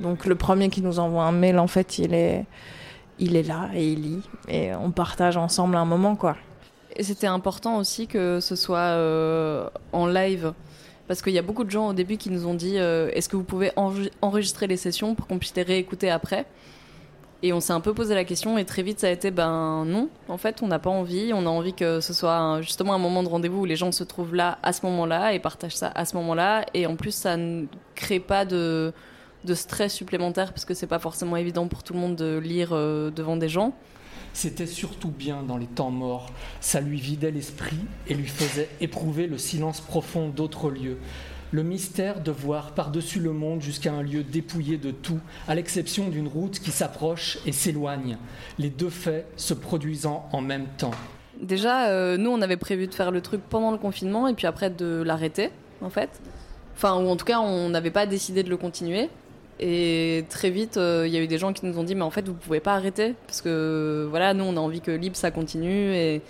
Donc 0.00 0.26
le 0.26 0.34
premier 0.34 0.68
qui 0.68 0.82
nous 0.82 0.98
envoie 0.98 1.24
un 1.24 1.32
mail, 1.32 1.58
en 1.58 1.68
fait, 1.68 1.98
il 1.98 2.12
est 2.12 2.44
il 3.20 3.36
est 3.36 3.42
là 3.42 3.70
et 3.74 3.92
il 3.92 4.02
lit 4.02 4.22
et 4.48 4.74
on 4.74 4.90
partage 4.90 5.36
ensemble 5.36 5.76
un 5.76 5.84
moment 5.84 6.16
quoi. 6.16 6.36
Et 6.96 7.04
c'était 7.04 7.28
important 7.28 7.76
aussi 7.78 8.08
que 8.08 8.40
ce 8.40 8.56
soit 8.56 8.78
euh, 8.78 9.68
en 9.92 10.06
live 10.06 10.52
parce 11.06 11.22
qu'il 11.22 11.32
y 11.32 11.38
a 11.38 11.42
beaucoup 11.42 11.64
de 11.64 11.70
gens 11.70 11.88
au 11.88 11.92
début 11.92 12.16
qui 12.16 12.30
nous 12.30 12.46
ont 12.46 12.54
dit 12.54 12.78
euh, 12.78 13.10
est-ce 13.12 13.28
que 13.28 13.36
vous 13.36 13.44
pouvez 13.44 13.70
enregistrer 13.76 14.66
les 14.66 14.76
sessions 14.76 15.14
pour 15.14 15.26
qu'on 15.26 15.38
puisse 15.38 15.54
les 15.54 15.62
réécouter 15.62 16.10
après? 16.10 16.46
Et 17.42 17.54
on 17.54 17.60
s'est 17.60 17.72
un 17.72 17.80
peu 17.80 17.94
posé 17.94 18.14
la 18.14 18.24
question 18.24 18.58
et 18.58 18.66
très 18.66 18.82
vite 18.82 19.00
ça 19.00 19.06
a 19.06 19.10
été 19.10 19.30
ben 19.30 19.84
non. 19.86 20.08
En 20.28 20.36
fait 20.36 20.62
on 20.62 20.66
n'a 20.66 20.78
pas 20.78 20.90
envie. 20.90 21.32
On 21.34 21.46
a 21.46 21.48
envie 21.48 21.74
que 21.74 22.00
ce 22.00 22.12
soit 22.12 22.60
justement 22.62 22.94
un 22.94 22.98
moment 22.98 23.22
de 23.22 23.28
rendez-vous 23.28 23.60
où 23.60 23.64
les 23.64 23.76
gens 23.76 23.92
se 23.92 24.04
trouvent 24.04 24.34
là 24.34 24.58
à 24.62 24.72
ce 24.72 24.84
moment-là 24.86 25.32
et 25.32 25.38
partagent 25.38 25.76
ça 25.76 25.92
à 25.94 26.04
ce 26.04 26.16
moment-là. 26.16 26.66
Et 26.74 26.86
en 26.86 26.96
plus 26.96 27.12
ça 27.12 27.36
ne 27.36 27.66
crée 27.94 28.20
pas 28.20 28.44
de 28.44 28.92
de 29.44 29.54
stress 29.54 29.94
supplémentaire 29.94 30.52
parce 30.52 30.64
que 30.64 30.74
c'est 30.74 30.86
pas 30.86 30.98
forcément 30.98 31.36
évident 31.36 31.68
pour 31.68 31.82
tout 31.82 31.92
le 31.92 31.98
monde 31.98 32.16
de 32.16 32.38
lire 32.38 32.70
euh, 32.72 33.10
devant 33.10 33.36
des 33.36 33.48
gens. 33.48 33.74
C'était 34.32 34.66
surtout 34.66 35.10
bien 35.10 35.42
dans 35.42 35.56
les 35.56 35.66
temps 35.66 35.90
morts. 35.90 36.30
Ça 36.60 36.80
lui 36.80 37.00
vidait 37.00 37.30
l'esprit 37.30 37.80
et 38.06 38.14
lui 38.14 38.28
faisait 38.28 38.68
éprouver 38.80 39.26
le 39.26 39.38
silence 39.38 39.80
profond 39.80 40.28
d'autres 40.28 40.70
lieux. 40.70 40.98
Le 41.52 41.64
mystère 41.64 42.20
de 42.20 42.30
voir 42.30 42.74
par-dessus 42.74 43.18
le 43.18 43.32
monde 43.32 43.60
jusqu'à 43.60 43.92
un 43.92 44.02
lieu 44.02 44.22
dépouillé 44.22 44.78
de 44.78 44.92
tout, 44.92 45.18
à 45.48 45.56
l'exception 45.56 46.08
d'une 46.08 46.28
route 46.28 46.60
qui 46.60 46.70
s'approche 46.70 47.38
et 47.44 47.50
s'éloigne, 47.50 48.18
les 48.58 48.70
deux 48.70 48.88
faits 48.88 49.26
se 49.36 49.52
produisant 49.52 50.28
en 50.30 50.42
même 50.42 50.66
temps. 50.78 50.92
Déjà, 51.40 51.88
euh, 51.88 52.16
nous, 52.16 52.30
on 52.30 52.40
avait 52.40 52.56
prévu 52.56 52.86
de 52.86 52.94
faire 52.94 53.10
le 53.10 53.20
truc 53.20 53.40
pendant 53.48 53.72
le 53.72 53.78
confinement 53.78 54.28
et 54.28 54.34
puis 54.34 54.46
après 54.46 54.70
de 54.70 55.02
l'arrêter, 55.04 55.50
en 55.82 55.90
fait. 55.90 56.20
Enfin, 56.76 56.94
ou 57.02 57.08
en 57.08 57.16
tout 57.16 57.24
cas, 57.24 57.40
on 57.40 57.68
n'avait 57.70 57.90
pas 57.90 58.06
décidé 58.06 58.44
de 58.44 58.50
le 58.50 58.56
continuer. 58.56 59.08
Et 59.62 60.24
très 60.30 60.48
vite, 60.48 60.78
euh, 60.78 61.04
il 61.06 61.12
y 61.12 61.18
a 61.18 61.20
eu 61.20 61.26
des 61.26 61.36
gens 61.36 61.52
qui 61.52 61.66
nous 61.66 61.78
ont 61.78 61.82
dit, 61.82 61.94
mais 61.94 62.02
en 62.02 62.10
fait, 62.10 62.26
vous 62.26 62.34
pouvez 62.34 62.60
pas 62.60 62.74
arrêter. 62.74 63.14
Parce 63.26 63.42
que 63.42 64.06
voilà, 64.08 64.32
nous, 64.32 64.44
on 64.44 64.56
a 64.56 64.60
envie 64.60 64.80
que 64.80 64.90
Libre, 64.90 65.16
ça 65.16 65.30
continue. 65.30 65.94
Et, 65.94 66.22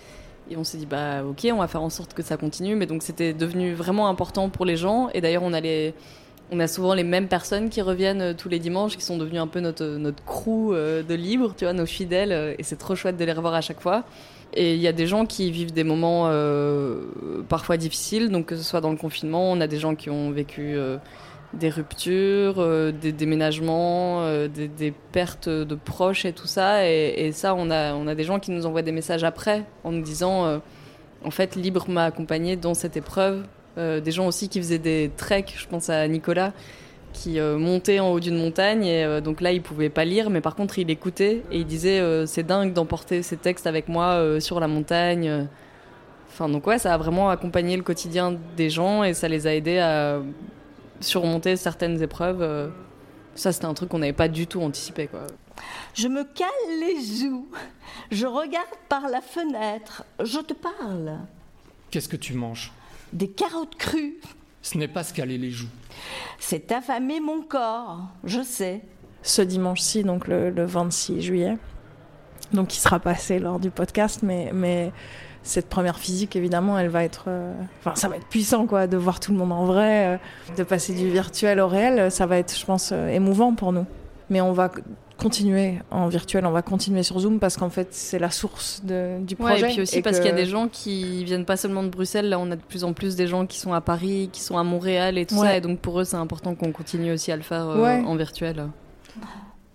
on 0.56 0.64
s'est 0.64 0.78
dit, 0.78 0.86
bah 0.86 1.22
ok, 1.24 1.46
on 1.52 1.58
va 1.58 1.68
faire 1.68 1.82
en 1.82 1.90
sorte 1.90 2.12
que 2.12 2.22
ça 2.22 2.36
continue. 2.36 2.74
Mais 2.74 2.86
donc, 2.86 3.04
c'était 3.04 3.32
devenu 3.32 3.72
vraiment 3.72 4.08
important 4.08 4.48
pour 4.48 4.66
les 4.66 4.76
gens. 4.76 5.08
Et 5.14 5.20
d'ailleurs, 5.20 5.44
on 5.44 5.52
a 5.54 5.60
On 6.50 6.58
a 6.58 6.66
souvent 6.66 6.94
les 6.94 7.04
mêmes 7.04 7.28
personnes 7.28 7.70
qui 7.70 7.80
reviennent 7.80 8.22
euh, 8.22 8.34
tous 8.34 8.48
les 8.48 8.58
dimanches, 8.58 8.96
qui 8.96 9.04
sont 9.04 9.16
devenues 9.16 9.38
un 9.38 9.46
peu 9.46 9.60
notre, 9.60 9.86
notre 9.86 10.24
crew 10.24 10.72
euh, 10.72 11.04
de 11.04 11.14
libre, 11.14 11.54
tu 11.56 11.64
vois, 11.64 11.72
nos 11.72 11.86
fidèles, 11.86 12.56
et 12.58 12.64
c'est 12.64 12.78
trop 12.78 12.96
chouette 12.96 13.16
de 13.16 13.24
les 13.24 13.32
revoir 13.32 13.54
à 13.54 13.60
chaque 13.60 13.80
fois. 13.80 14.02
Et 14.54 14.74
il 14.74 14.80
y 14.80 14.88
a 14.88 14.92
des 14.92 15.06
gens 15.06 15.26
qui 15.26 15.52
vivent 15.52 15.72
des 15.72 15.84
moments 15.84 16.28
parfois 17.48 17.76
difficiles, 17.76 18.30
donc 18.30 18.46
que 18.46 18.56
ce 18.56 18.64
soit 18.64 18.80
dans 18.80 18.90
le 18.90 18.96
confinement, 18.96 19.52
on 19.52 19.60
a 19.60 19.68
des 19.68 19.78
gens 19.78 19.94
qui 19.94 20.10
ont 20.10 20.32
vécu 20.32 20.76
des 21.52 21.68
ruptures, 21.68 22.56
euh, 22.58 22.92
des 22.92 23.12
déménagements, 23.12 24.22
euh, 24.22 24.48
des, 24.48 24.92
pertes 25.12 25.48
de 25.48 25.74
proches 25.74 26.24
et 26.24 26.32
tout 26.32 26.46
ça. 26.46 26.88
Et, 26.88 27.32
ça, 27.32 27.54
on 27.54 27.70
a, 27.70 27.94
on 27.94 28.06
a 28.06 28.14
des 28.14 28.24
gens 28.24 28.38
qui 28.38 28.50
nous 28.50 28.66
envoient 28.66 28.82
des 28.82 28.92
messages 28.92 29.24
après 29.24 29.64
en 29.84 29.92
nous 29.92 30.02
disant 30.02 30.46
euh, 30.46 30.58
en 31.24 31.30
fait, 31.30 31.56
Libre 31.56 31.86
m'a 31.88 32.04
accompagné 32.04 32.56
dans 32.56 32.74
cette 32.74 32.96
épreuve. 32.96 33.44
des 33.76 34.10
gens 34.10 34.26
aussi 34.26 34.48
qui 34.48 34.58
faisaient 34.58 34.78
des 34.78 35.10
treks, 35.16 35.54
je 35.56 35.66
pense 35.66 35.90
à 35.90 36.06
Nicolas, 36.08 36.52
qui 37.12 37.38
montait 37.40 38.00
en 38.00 38.10
haut 38.10 38.20
d'une 38.20 38.38
montagne. 38.38 38.84
Et 38.86 39.20
donc 39.20 39.42
là, 39.42 39.52
il 39.52 39.60
pouvait 39.60 39.90
pas 39.90 40.06
lire, 40.06 40.30
mais 40.30 40.40
par 40.40 40.54
contre, 40.54 40.78
il 40.78 40.90
écoutait 40.90 41.42
et 41.50 41.58
il 41.58 41.66
disait 41.66 42.00
c'est 42.26 42.42
dingue 42.42 42.72
d'emporter 42.72 43.22
ces 43.22 43.36
textes 43.36 43.66
avec 43.66 43.88
moi 43.88 44.40
sur 44.40 44.60
la 44.60 44.68
montagne. 44.68 45.46
Enfin, 46.28 46.48
donc 46.48 46.66
ouais, 46.66 46.78
ça 46.78 46.94
a 46.94 46.96
vraiment 46.96 47.28
accompagné 47.28 47.76
le 47.76 47.82
quotidien 47.82 48.38
des 48.56 48.70
gens 48.70 49.04
et 49.04 49.12
ça 49.12 49.28
les 49.28 49.46
a 49.46 49.54
aidés 49.54 49.78
à 49.78 50.20
surmonter 51.00 51.56
certaines 51.56 52.00
épreuves. 52.02 52.42
Euh, 52.42 52.68
ça, 53.34 53.52
c'était 53.52 53.66
un 53.66 53.74
truc 53.74 53.88
qu'on 53.88 53.98
n'avait 53.98 54.12
pas 54.12 54.28
du 54.28 54.46
tout 54.46 54.60
anticipé. 54.60 55.06
Quoi. 55.06 55.26
Je 55.94 56.08
me 56.08 56.24
cale 56.24 56.48
les 56.80 57.00
joues, 57.00 57.48
je 58.10 58.26
regarde 58.26 58.68
par 58.88 59.08
la 59.08 59.20
fenêtre, 59.20 60.04
je 60.22 60.38
te 60.38 60.54
parle. 60.54 61.18
Qu'est-ce 61.90 62.08
que 62.08 62.16
tu 62.16 62.34
manges? 62.34 62.72
Des 63.12 63.28
carottes 63.28 63.76
crues. 63.76 64.20
Ce 64.62 64.76
n'est 64.76 64.88
pas 64.88 65.04
se 65.04 65.14
caler 65.14 65.38
les 65.38 65.50
joues. 65.50 65.70
C'est 66.38 66.70
affamer 66.70 67.18
mon 67.18 67.42
corps, 67.42 68.02
je 68.24 68.42
sais. 68.42 68.82
Ce 69.22 69.42
dimanche-ci, 69.42 70.02
donc 70.02 70.28
le, 70.28 70.50
le, 70.50 70.64
26 70.64 71.20
juillet, 71.20 71.58
donc 72.52 72.68
qui 72.68 72.80
sera 72.80 73.00
passé 73.00 73.38
lors 73.38 73.58
du 73.58 73.70
podcast, 73.70 74.20
mais, 74.22 74.50
mais 74.52 74.92
cette 75.42 75.68
première 75.68 75.98
physique, 75.98 76.36
évidemment, 76.36 76.78
elle 76.78 76.88
va 76.88 77.04
être, 77.04 77.24
euh, 77.28 77.52
enfin, 77.80 77.94
ça 77.94 78.08
va 78.08 78.16
être 78.16 78.26
puissant, 78.26 78.66
quoi, 78.66 78.86
de 78.86 78.96
voir 78.96 79.20
tout 79.20 79.32
le 79.32 79.38
monde 79.38 79.52
en 79.52 79.64
vrai, 79.64 80.06
euh, 80.06 80.16
de 80.56 80.62
passer 80.62 80.94
du 80.94 81.08
virtuel 81.08 81.60
au 81.60 81.68
réel, 81.68 82.10
ça 82.10 82.26
va 82.26 82.38
être, 82.38 82.56
je 82.56 82.64
pense, 82.64 82.90
euh, 82.92 83.08
émouvant 83.08 83.54
pour 83.54 83.72
nous. 83.72 83.86
Mais 84.28 84.40
on 84.40 84.52
va 84.52 84.70
continuer 85.18 85.78
en 85.90 86.08
virtuel, 86.08 86.46
on 86.46 86.50
va 86.50 86.62
continuer 86.62 87.02
sur 87.02 87.18
Zoom 87.18 87.40
parce 87.40 87.56
qu'en 87.56 87.68
fait, 87.68 87.88
c'est 87.90 88.18
la 88.18 88.30
source 88.30 88.82
du 88.84 89.36
projet. 89.36 89.70
et 89.70 89.72
puis 89.72 89.82
aussi 89.82 90.02
parce 90.02 90.18
qu'il 90.18 90.28
y 90.28 90.32
a 90.32 90.36
des 90.36 90.46
gens 90.46 90.68
qui 90.68 91.24
viennent 91.24 91.44
pas 91.44 91.56
seulement 91.56 91.82
de 91.82 91.88
Bruxelles. 91.88 92.28
Là, 92.28 92.38
on 92.38 92.50
a 92.50 92.56
de 92.56 92.62
plus 92.62 92.84
en 92.84 92.92
plus 92.92 93.16
des 93.16 93.26
gens 93.26 93.44
qui 93.46 93.58
sont 93.58 93.74
à 93.74 93.80
Paris, 93.80 94.30
qui 94.32 94.40
sont 94.40 94.56
à 94.56 94.64
Montréal 94.64 95.18
et 95.18 95.26
tout 95.26 95.36
ça. 95.36 95.56
Et 95.56 95.60
donc, 95.60 95.80
pour 95.80 96.00
eux, 96.00 96.04
c'est 96.04 96.16
important 96.16 96.54
qu'on 96.54 96.72
continue 96.72 97.12
aussi 97.12 97.32
à 97.32 97.36
le 97.36 97.42
faire 97.42 97.68
euh, 97.68 98.02
en 98.02 98.16
virtuel. 98.16 98.68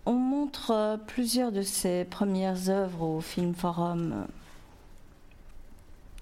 On 0.05 0.13
montre 0.13 0.99
plusieurs 1.07 1.51
de 1.51 1.61
ses 1.61 2.05
premières 2.05 2.69
œuvres 2.69 3.03
au 3.03 3.21
Film 3.21 3.53
Forum. 3.53 4.25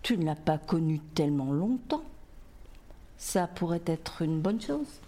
Tu 0.04 0.18
ne 0.18 0.26
l'as 0.26 0.36
pas 0.36 0.58
connu 0.58 1.00
tellement 1.16 1.52
longtemps. 1.54 2.04
Ça 3.18 3.48
pourrait 3.48 3.82
être 3.86 4.22
une 4.22 4.42
bonne 4.42 4.62
chose. 4.62 5.00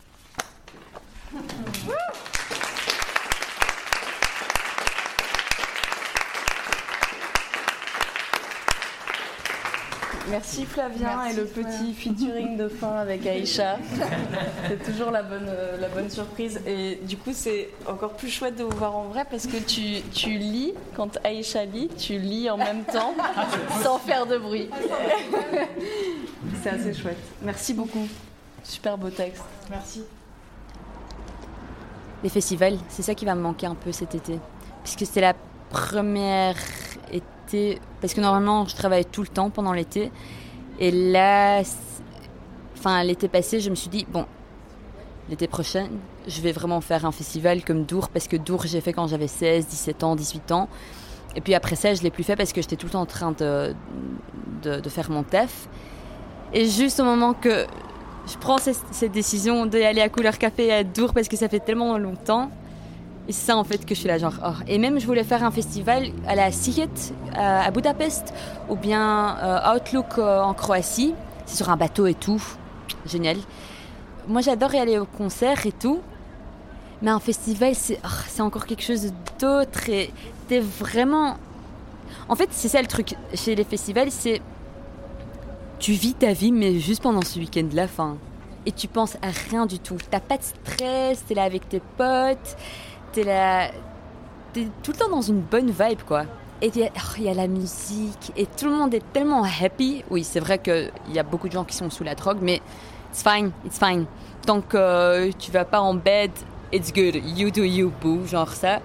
Merci 10.30 10.66
Flavien 10.66 11.26
et 11.26 11.34
le 11.34 11.46
petit 11.46 11.94
featuring 11.94 12.58
de 12.58 12.68
fin 12.68 12.96
avec 12.96 13.26
Aïcha. 13.28 13.78
c'est 14.68 14.84
toujours 14.84 15.12
la 15.12 15.22
bonne, 15.22 15.48
euh, 15.48 15.78
la 15.80 15.88
bonne 15.88 16.10
surprise. 16.10 16.60
Et 16.66 17.00
du 17.04 17.18
coup, 17.18 17.32
c'est 17.34 17.70
encore 17.88 18.14
plus 18.14 18.30
chouette 18.30 18.56
de 18.56 18.64
vous 18.64 18.76
voir 18.76 18.96
en 18.96 19.04
vrai 19.04 19.26
parce 19.30 19.46
que 19.46 19.58
tu, 19.58 20.02
tu 20.12 20.38
lis, 20.38 20.74
quand 20.96 21.20
Aïcha 21.24 21.66
lit, 21.66 21.90
tu 21.98 22.18
lis 22.18 22.50
en 22.50 22.58
même 22.58 22.84
temps 22.86 23.14
sans 23.84 24.00
faire 24.00 24.26
de 24.26 24.38
bruit. 24.38 24.70
c'est 26.64 26.70
assez 26.70 26.94
chouette. 26.94 27.18
Merci 27.42 27.74
beaucoup. 27.74 28.08
Super 28.64 28.98
beau 28.98 29.10
texte. 29.10 29.44
Merci. 29.70 30.04
Les 32.24 32.30
festivals, 32.30 32.78
c'est 32.90 33.04
ça 33.04 33.14
qui 33.14 33.26
va 33.26 33.36
me 33.36 33.42
manquer 33.42 33.68
un 33.68 33.76
peu 33.76 33.92
cet 33.92 34.16
été. 34.16 34.40
Puisque 34.84 35.06
c'était 35.06 35.22
la 35.22 35.36
première 35.70 36.56
Parce 38.02 38.14
que 38.14 38.22
normalement, 38.22 38.66
je 38.68 38.76
travaille 38.76 39.06
tout 39.06 39.22
le 39.22 39.28
temps 39.28 39.50
pendant 39.50 39.74
l'été. 39.74 40.12
Et 40.80 40.92
là, 40.92 41.62
enfin, 42.78 43.04
l'été 43.04 43.28
passé, 43.28 43.60
je 43.60 43.70
me 43.70 43.76
suis 43.76 43.90
dit, 43.90 44.06
bon, 44.10 44.26
l'été 45.30 45.48
prochain, 45.48 45.88
je 46.28 46.42
vais 46.42 46.52
vraiment 46.52 46.82
faire 46.82 47.06
un 47.06 47.12
festival 47.12 47.64
comme 47.64 47.84
Dour. 47.86 48.10
Parce 48.10 48.28
que 48.28 48.38
Dour, 48.38 48.66
j'ai 48.66 48.82
fait 48.82 48.94
quand 48.94 49.08
j'avais 49.08 49.28
16, 49.28 49.68
17 49.68 50.04
ans, 50.04 50.16
18 50.16 50.52
ans. 50.52 50.70
Et 51.36 51.42
puis 51.42 51.54
après 51.54 51.76
ça, 51.76 51.94
je 51.94 52.02
l'ai 52.02 52.12
plus 52.12 52.24
fait 52.24 52.36
parce 52.36 52.54
que 52.54 52.62
j'étais 52.62 52.78
tout 52.78 52.86
le 52.88 52.94
temps 52.94 53.02
en 53.02 53.06
train 53.06 53.32
de, 53.32 53.76
faire 54.90 55.12
mon 55.12 55.24
tef. 55.24 55.68
Et 56.54 56.66
juste 56.66 57.00
au 57.00 57.04
moment 57.04 57.34
que 57.34 57.66
je 58.28 58.38
prends 58.38 58.58
cette, 58.58 59.12
décision 59.12 59.66
d'aller 59.66 60.02
à 60.02 60.10
Couleur 60.10 60.38
Café 60.38 60.72
à 60.72 60.84
Dour 60.84 61.14
parce 61.14 61.28
que 61.28 61.36
ça 61.36 61.50
fait 61.50 61.60
tellement 61.60 61.98
longtemps. 61.98 62.50
Et 63.28 63.32
c'est 63.32 63.48
ça 63.48 63.58
en 63.58 63.64
fait 63.64 63.86
que 63.86 63.96
je 63.96 64.00
suis 64.00 64.08
là, 64.08 64.18
genre. 64.18 64.36
Oh. 64.46 64.54
Et 64.68 64.78
même 64.78 65.00
je 65.00 65.06
voulais 65.06 65.24
faire 65.24 65.44
un 65.44 65.52
festival 65.52 66.08
à 66.28 66.36
la 66.36 66.52
Siget 66.52 66.90
à 67.34 67.70
Budapest 67.72 68.34
ou 68.70 68.76
bien 68.76 69.38
euh, 69.40 69.76
Outlook 69.76 70.18
euh, 70.18 70.42
en 70.42 70.54
Croatie. 70.54 71.14
C'est 71.46 71.58
sur 71.58 71.70
un 71.70 71.78
bateau 71.78 72.08
et 72.08 72.14
tout. 72.14 72.42
Génial. 73.06 73.38
Moi 74.28 74.42
j'adore 74.42 74.74
y 74.74 74.80
aller 74.80 75.00
au 75.00 75.06
concert 75.06 75.66
et 75.66 75.72
tout. 75.72 76.02
Mais 77.02 77.12
un 77.12 77.20
festival, 77.20 77.76
c'est 77.76 78.00
oh, 78.04 78.42
encore 78.42 78.66
quelque 78.66 78.84
chose 78.84 79.12
d'autre. 79.40 79.90
Et 79.90 80.12
t'es 80.48 80.60
vraiment. 80.60 81.38
En 82.30 82.36
fait, 82.36 82.50
c'est 82.52 82.70
ça 82.70 82.82
le 82.82 82.88
truc 82.88 83.16
chez 83.34 83.56
les 83.56 83.64
festivals, 83.64 84.12
c'est 84.12 84.42
tu 85.80 85.92
vis 85.92 86.14
ta 86.14 86.34
vie, 86.34 86.52
mais 86.52 86.80
juste 86.80 87.04
pendant 87.04 87.22
ce 87.22 87.38
week-end-là, 87.38 87.88
fin. 87.88 88.18
Et 88.66 88.72
tu 88.72 88.88
penses 88.88 89.16
à 89.22 89.30
rien 89.50 89.66
du 89.66 89.78
tout. 89.78 89.98
T'as 90.10 90.20
pas 90.20 90.38
de 90.38 90.44
stress, 90.44 91.24
t'es 91.28 91.36
là 91.36 91.44
avec 91.44 91.68
tes 91.70 91.82
potes, 91.98 92.58
t'es 93.16 93.24
là. 93.24 93.72
T'es 94.54 94.68
tout 94.84 94.92
le 94.92 94.98
temps 94.98 95.10
dans 95.10 95.22
une 95.22 95.42
bonne 95.42 95.72
vibe, 95.72 96.02
quoi. 96.06 96.24
Et 96.62 96.68
il 96.68 96.78
y, 96.78 96.86
oh, 96.86 97.22
y, 97.22 97.30
a 97.30 97.34
la 97.34 97.48
musique, 97.48 98.32
et 98.38 98.46
tout 98.46 98.66
le 98.66 98.72
monde 98.72 98.94
est 98.94 99.04
tellement 99.12 99.44
happy. 99.44 100.04
Oui, 100.10 100.24
c'est 100.24 100.40
vrai 100.40 100.60
qu'il 100.60 100.92
y 101.12 101.20
a 101.20 101.24
beaucoup 101.24 101.48
de 101.48 101.54
gens 101.54 101.66
qui 101.66 101.76
sont 101.76 101.90
sous 101.90 102.04
la 102.04 102.16
drogue, 102.16 102.38
mais 102.42 102.62
it's 103.12 103.24
fine, 103.24 103.52
it's 103.66 103.78
fine. 103.78 104.06
Tant 104.46 104.62
que 104.62 105.32
tu 105.34 105.52
vas 105.52 105.66
pas 105.66 105.82
en 105.82 105.96
bed, 105.96 106.32
it's 106.72 106.94
good. 106.94 107.16
You 107.16 107.52
do 107.52 107.64
you, 107.64 107.92
boo, 108.02 108.26
genre 108.26 108.54
ça. 108.54 108.80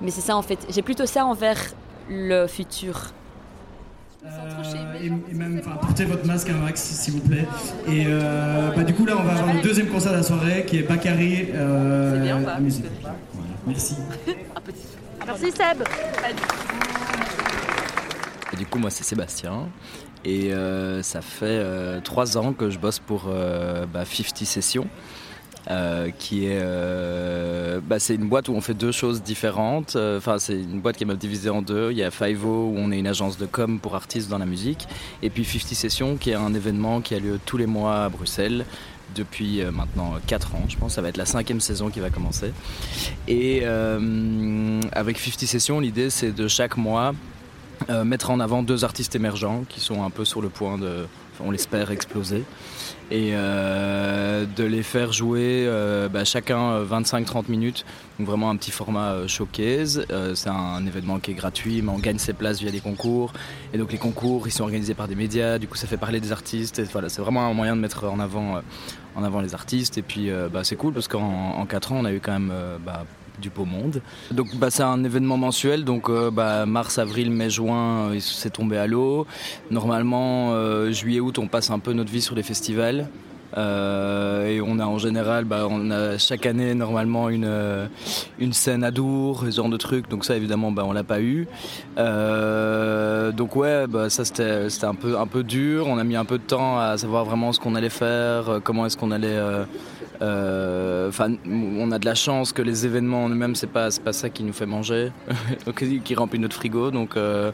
Mais 0.00 0.10
c'est 0.10 0.20
ça 0.20 0.36
en 0.36 0.42
fait. 0.42 0.58
J'ai 0.68 0.82
plutôt 0.82 1.06
ça 1.06 1.24
envers 1.24 1.60
le 2.08 2.46
futur. 2.46 3.12
Euh, 4.26 4.94
et, 5.02 5.34
même 5.34 5.60
portez 5.80 6.04
votre 6.04 6.26
masque 6.26 6.50
un 6.50 6.58
max 6.58 6.82
s'il 6.82 7.14
vous 7.14 7.20
plaît. 7.20 7.46
Et 7.88 8.04
euh, 8.06 8.70
bah, 8.74 8.82
du 8.82 8.92
coup 8.94 9.06
là 9.06 9.14
on 9.18 9.22
va 9.22 9.32
avoir 9.32 9.54
le 9.54 9.60
deuxième 9.60 9.86
concert 9.86 10.12
de 10.12 10.16
la 10.16 10.22
soirée 10.22 10.64
qui 10.66 10.78
est 10.78 10.82
Bakary 10.82 11.48
euh, 11.54 12.20
bien, 12.22 12.40
musique. 12.60 12.86
Merci. 13.66 13.96
Merci 15.26 15.50
Seb. 15.50 15.82
Et 18.52 18.56
du 18.56 18.66
coup 18.66 18.78
moi 18.78 18.90
c'est 18.90 19.04
Sébastien 19.04 19.68
et 20.24 20.52
ça 21.02 21.20
fait 21.20 22.00
trois 22.02 22.36
ans 22.36 22.52
que 22.52 22.70
je 22.70 22.78
bosse 22.78 22.98
pour 22.98 23.24
bah, 23.92 24.04
50 24.04 24.44
Sessions. 24.44 24.88
Euh, 25.68 26.10
qui 26.16 26.46
est, 26.46 26.60
euh, 26.62 27.80
bah, 27.82 27.98
c'est 27.98 28.14
une 28.14 28.28
boîte 28.28 28.48
où 28.48 28.52
on 28.52 28.60
fait 28.60 28.74
deux 28.74 28.92
choses 28.92 29.20
différentes. 29.20 29.96
Euh, 29.96 30.18
enfin, 30.18 30.38
c'est 30.38 30.54
une 30.54 30.80
boîte 30.80 30.96
qui 30.96 31.02
est 31.02 31.06
mal 31.06 31.16
divisée 31.16 31.50
en 31.50 31.60
deux. 31.60 31.90
Il 31.90 31.98
y 31.98 32.04
a 32.04 32.12
Five 32.12 32.46
où 32.46 32.74
on 32.76 32.92
est 32.92 32.98
une 32.98 33.08
agence 33.08 33.36
de 33.36 33.46
com 33.46 33.80
pour 33.80 33.96
artistes 33.96 34.28
dans 34.28 34.38
la 34.38 34.46
musique, 34.46 34.86
et 35.22 35.30
puis 35.30 35.44
50 35.44 35.74
Sessions, 35.74 36.16
qui 36.16 36.30
est 36.30 36.34
un 36.34 36.54
événement 36.54 37.00
qui 37.00 37.16
a 37.16 37.18
lieu 37.18 37.40
tous 37.44 37.56
les 37.56 37.66
mois 37.66 38.04
à 38.04 38.08
Bruxelles 38.08 38.64
depuis 39.14 39.62
maintenant 39.72 40.14
4 40.26 40.54
ans, 40.54 40.64
je 40.68 40.76
pense. 40.76 40.94
Ça 40.94 41.02
va 41.02 41.08
être 41.08 41.16
la 41.16 41.26
cinquième 41.26 41.60
saison 41.60 41.90
qui 41.90 42.00
va 42.00 42.10
commencer. 42.10 42.52
Et 43.28 43.64
avec 44.92 45.18
50 45.18 45.40
Sessions, 45.40 45.80
l'idée 45.80 46.10
c'est 46.10 46.32
de 46.32 46.48
chaque 46.48 46.76
mois 46.76 47.14
mettre 48.04 48.30
en 48.30 48.40
avant 48.40 48.62
deux 48.62 48.84
artistes 48.84 49.14
émergents 49.14 49.64
qui 49.68 49.80
sont 49.80 50.02
un 50.02 50.10
peu 50.10 50.24
sur 50.24 50.42
le 50.42 50.48
point 50.48 50.78
de, 50.78 51.06
on 51.40 51.50
l'espère, 51.50 51.90
exploser 51.90 52.44
et 53.10 53.30
euh, 53.34 54.46
de 54.56 54.64
les 54.64 54.82
faire 54.82 55.12
jouer 55.12 55.64
euh, 55.66 56.08
bah, 56.08 56.24
chacun 56.24 56.82
25-30 56.82 57.38
euh, 57.38 57.42
minutes. 57.48 57.84
Donc 58.18 58.26
vraiment 58.26 58.50
un 58.50 58.56
petit 58.56 58.70
format 58.70 59.26
showcase. 59.26 60.06
c'est 60.34 60.48
un, 60.48 60.86
événement 60.86 61.18
qui 61.20 61.32
est 61.32 61.34
gratuit, 61.34 61.82
mais 61.82 61.90
on 61.90 61.98
gagne 61.98 62.18
ses 62.18 62.32
places 62.32 62.60
via 62.60 62.70
les 62.70 62.80
concours. 62.80 63.32
Et 63.72 63.78
donc 63.78 63.92
les 63.92 63.98
concours, 63.98 64.48
ils 64.48 64.52
sont 64.52 64.64
organisés 64.64 64.94
par 64.94 65.06
des 65.06 65.14
médias. 65.14 65.58
Du 65.58 65.68
coup, 65.68 65.76
ça 65.76 65.86
fait 65.86 65.96
parler 65.96 66.20
des 66.20 66.32
artistes. 66.32 66.82
C'est 66.84 67.20
vraiment 67.20 67.46
un 67.46 67.52
moyen 67.52 67.76
de 67.76 67.80
mettre 67.80 68.04
en 68.04 68.18
avant, 68.18 68.62
en 69.14 69.22
avant 69.22 69.40
les 69.40 69.54
artistes. 69.54 69.98
Et 69.98 70.02
puis, 70.02 70.30
bah, 70.52 70.64
c'est 70.64 70.76
cool 70.76 70.94
parce 70.94 71.08
qu'en 71.08 71.64
4 71.66 71.92
ans, 71.92 71.98
on 72.00 72.04
a 72.06 72.12
eu 72.12 72.20
quand 72.20 72.32
même 72.32 72.52
bah, 72.84 73.04
du 73.40 73.50
beau 73.50 73.64
monde. 73.64 74.00
Donc 74.30 74.54
bah, 74.56 74.70
c'est 74.70 74.82
un 74.82 75.02
événement 75.04 75.36
mensuel, 75.36 75.84
donc 75.84 76.08
euh, 76.08 76.30
bah, 76.30 76.66
mars, 76.66 76.98
avril, 76.98 77.30
mai, 77.30 77.50
juin, 77.50 78.10
euh, 78.10 78.20
c'est 78.20 78.50
tombé 78.50 78.76
à 78.76 78.86
l'eau. 78.86 79.26
Normalement, 79.70 80.52
euh, 80.52 80.92
juillet, 80.92 81.20
août, 81.20 81.38
on 81.38 81.48
passe 81.48 81.70
un 81.70 81.78
peu 81.78 81.92
notre 81.92 82.10
vie 82.10 82.22
sur 82.22 82.34
les 82.34 82.42
festivals. 82.42 83.08
Et 83.56 84.60
on 84.60 84.78
a 84.78 84.86
en 84.86 84.98
général, 84.98 85.44
bah, 85.44 85.66
on 85.68 85.90
a 85.90 86.18
chaque 86.18 86.46
année 86.46 86.74
normalement 86.74 87.28
une, 87.28 87.50
une 88.38 88.52
scène 88.52 88.84
à 88.84 88.90
Dour, 88.90 89.44
ce 89.46 89.50
genre 89.50 89.68
de 89.68 89.76
trucs. 89.76 90.08
Donc 90.08 90.24
ça 90.24 90.36
évidemment, 90.36 90.72
bah, 90.72 90.84
on 90.86 90.92
l'a 90.92 91.04
pas 91.04 91.20
eu. 91.20 91.48
donc 91.96 93.56
ouais, 93.56 93.86
bah, 93.86 94.10
ça 94.10 94.24
c'était 94.24 94.84
un 94.84 94.94
peu, 94.94 95.18
un 95.18 95.26
peu 95.26 95.42
dur. 95.42 95.86
On 95.88 95.98
a 95.98 96.04
mis 96.04 96.16
un 96.16 96.24
peu 96.24 96.38
de 96.38 96.44
temps 96.44 96.78
à 96.78 96.98
savoir 96.98 97.24
vraiment 97.24 97.52
ce 97.52 97.60
qu'on 97.60 97.74
allait 97.74 97.88
faire, 97.88 98.60
comment 98.62 98.86
est-ce 98.86 98.96
qu'on 98.96 99.10
allait 99.10 99.38
euh, 100.22 101.10
on 101.46 101.90
a 101.92 101.98
de 101.98 102.04
la 102.04 102.14
chance 102.14 102.52
que 102.52 102.62
les 102.62 102.86
événements 102.86 103.24
en 103.24 103.28
eux-mêmes, 103.28 103.54
c'est 103.54 103.66
pas, 103.66 103.88
pas 104.04 104.12
ça 104.12 104.30
qui 104.30 104.42
nous 104.44 104.52
fait 104.52 104.66
manger, 104.66 105.12
qui 106.04 106.14
remplit 106.14 106.38
notre 106.38 106.56
frigo. 106.56 106.90
Donc 106.90 107.16
euh, 107.16 107.52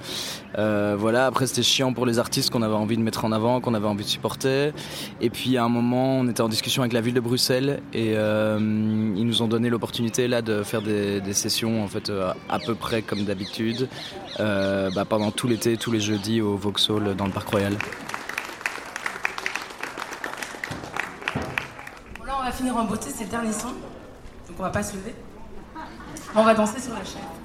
euh, 0.59 0.97
voilà. 0.99 1.27
Après, 1.27 1.47
c'était 1.47 1.63
chiant 1.63 1.93
pour 1.93 2.07
les 2.07 2.19
artistes 2.19 2.51
qu'on 2.51 2.63
avait 2.63 2.75
envie 2.75 2.97
de 2.97 3.03
mettre 3.03 3.25
en 3.25 3.33
avant, 3.33 3.61
qu'on 3.61 3.75
avait 3.75 3.87
envie 3.87 4.05
de 4.05 4.09
supporter. 4.09 4.73
Et 5.21 5.31
puis 5.31 5.57
à 5.57 5.65
un 5.65 5.69
moment, 5.69 5.92
on 5.97 6.29
était 6.29 6.41
en 6.41 6.49
discussion 6.49 6.83
avec 6.83 6.93
la 6.93 7.01
ville 7.01 7.15
de 7.15 7.21
Bruxelles 7.21 7.83
et 7.93 8.13
ils 8.13 9.27
nous 9.27 9.43
ont 9.43 9.49
donné 9.49 9.71
l'opportunité 9.71 10.29
là 10.29 10.43
de 10.43 10.63
faire 10.63 10.83
des, 10.83 11.21
sessions 11.33 11.83
en 11.83 11.89
fait 11.89 12.11
à 12.49 12.59
peu 12.59 12.75
près 12.75 13.03
comme 13.03 13.25
d'habitude 13.25 13.89
bah, 14.39 15.05
pendant 15.09 15.31
tout 15.31 15.49
l'été, 15.49 15.77
tous 15.77 15.93
les 15.93 16.01
jeudis 16.01 16.41
au 16.41 16.57
Vauxhall 16.57 17.15
dans 17.17 17.27
le 17.27 17.33
Parc 17.33 17.49
Royal. 17.49 17.77
finir 22.53 22.77
en 22.77 22.85
beauté, 22.85 23.11
c'est 23.13 23.25
le 23.25 23.31
dernier 23.31 23.53
son. 23.53 23.69
Donc 23.69 24.59
on 24.59 24.63
va 24.63 24.71
pas 24.71 24.83
se 24.83 24.95
lever. 24.97 25.15
On 26.35 26.45
va 26.45 26.55
danser 26.55 26.81
sur 26.81 26.93
la 26.93 27.05
chaîne. 27.05 27.42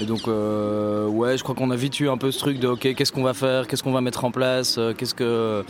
Et 0.00 0.06
donc, 0.06 0.26
euh, 0.26 1.06
ouais, 1.06 1.38
je 1.38 1.44
crois 1.44 1.54
qu'on 1.54 1.70
a 1.70 1.76
vite 1.76 2.00
eu 2.00 2.08
un 2.08 2.16
peu 2.16 2.32
ce 2.32 2.38
truc 2.38 2.58
de, 2.58 2.66
ok, 2.66 2.94
qu'est-ce 2.94 3.12
qu'on 3.12 3.22
va 3.22 3.34
faire, 3.34 3.68
qu'est-ce 3.68 3.82
qu'on 3.82 3.92
va 3.92 4.00
mettre 4.00 4.24
en 4.24 4.32
place, 4.32 4.76
euh, 4.76 4.92
qu'est-ce 4.92 5.14
que. 5.14 5.64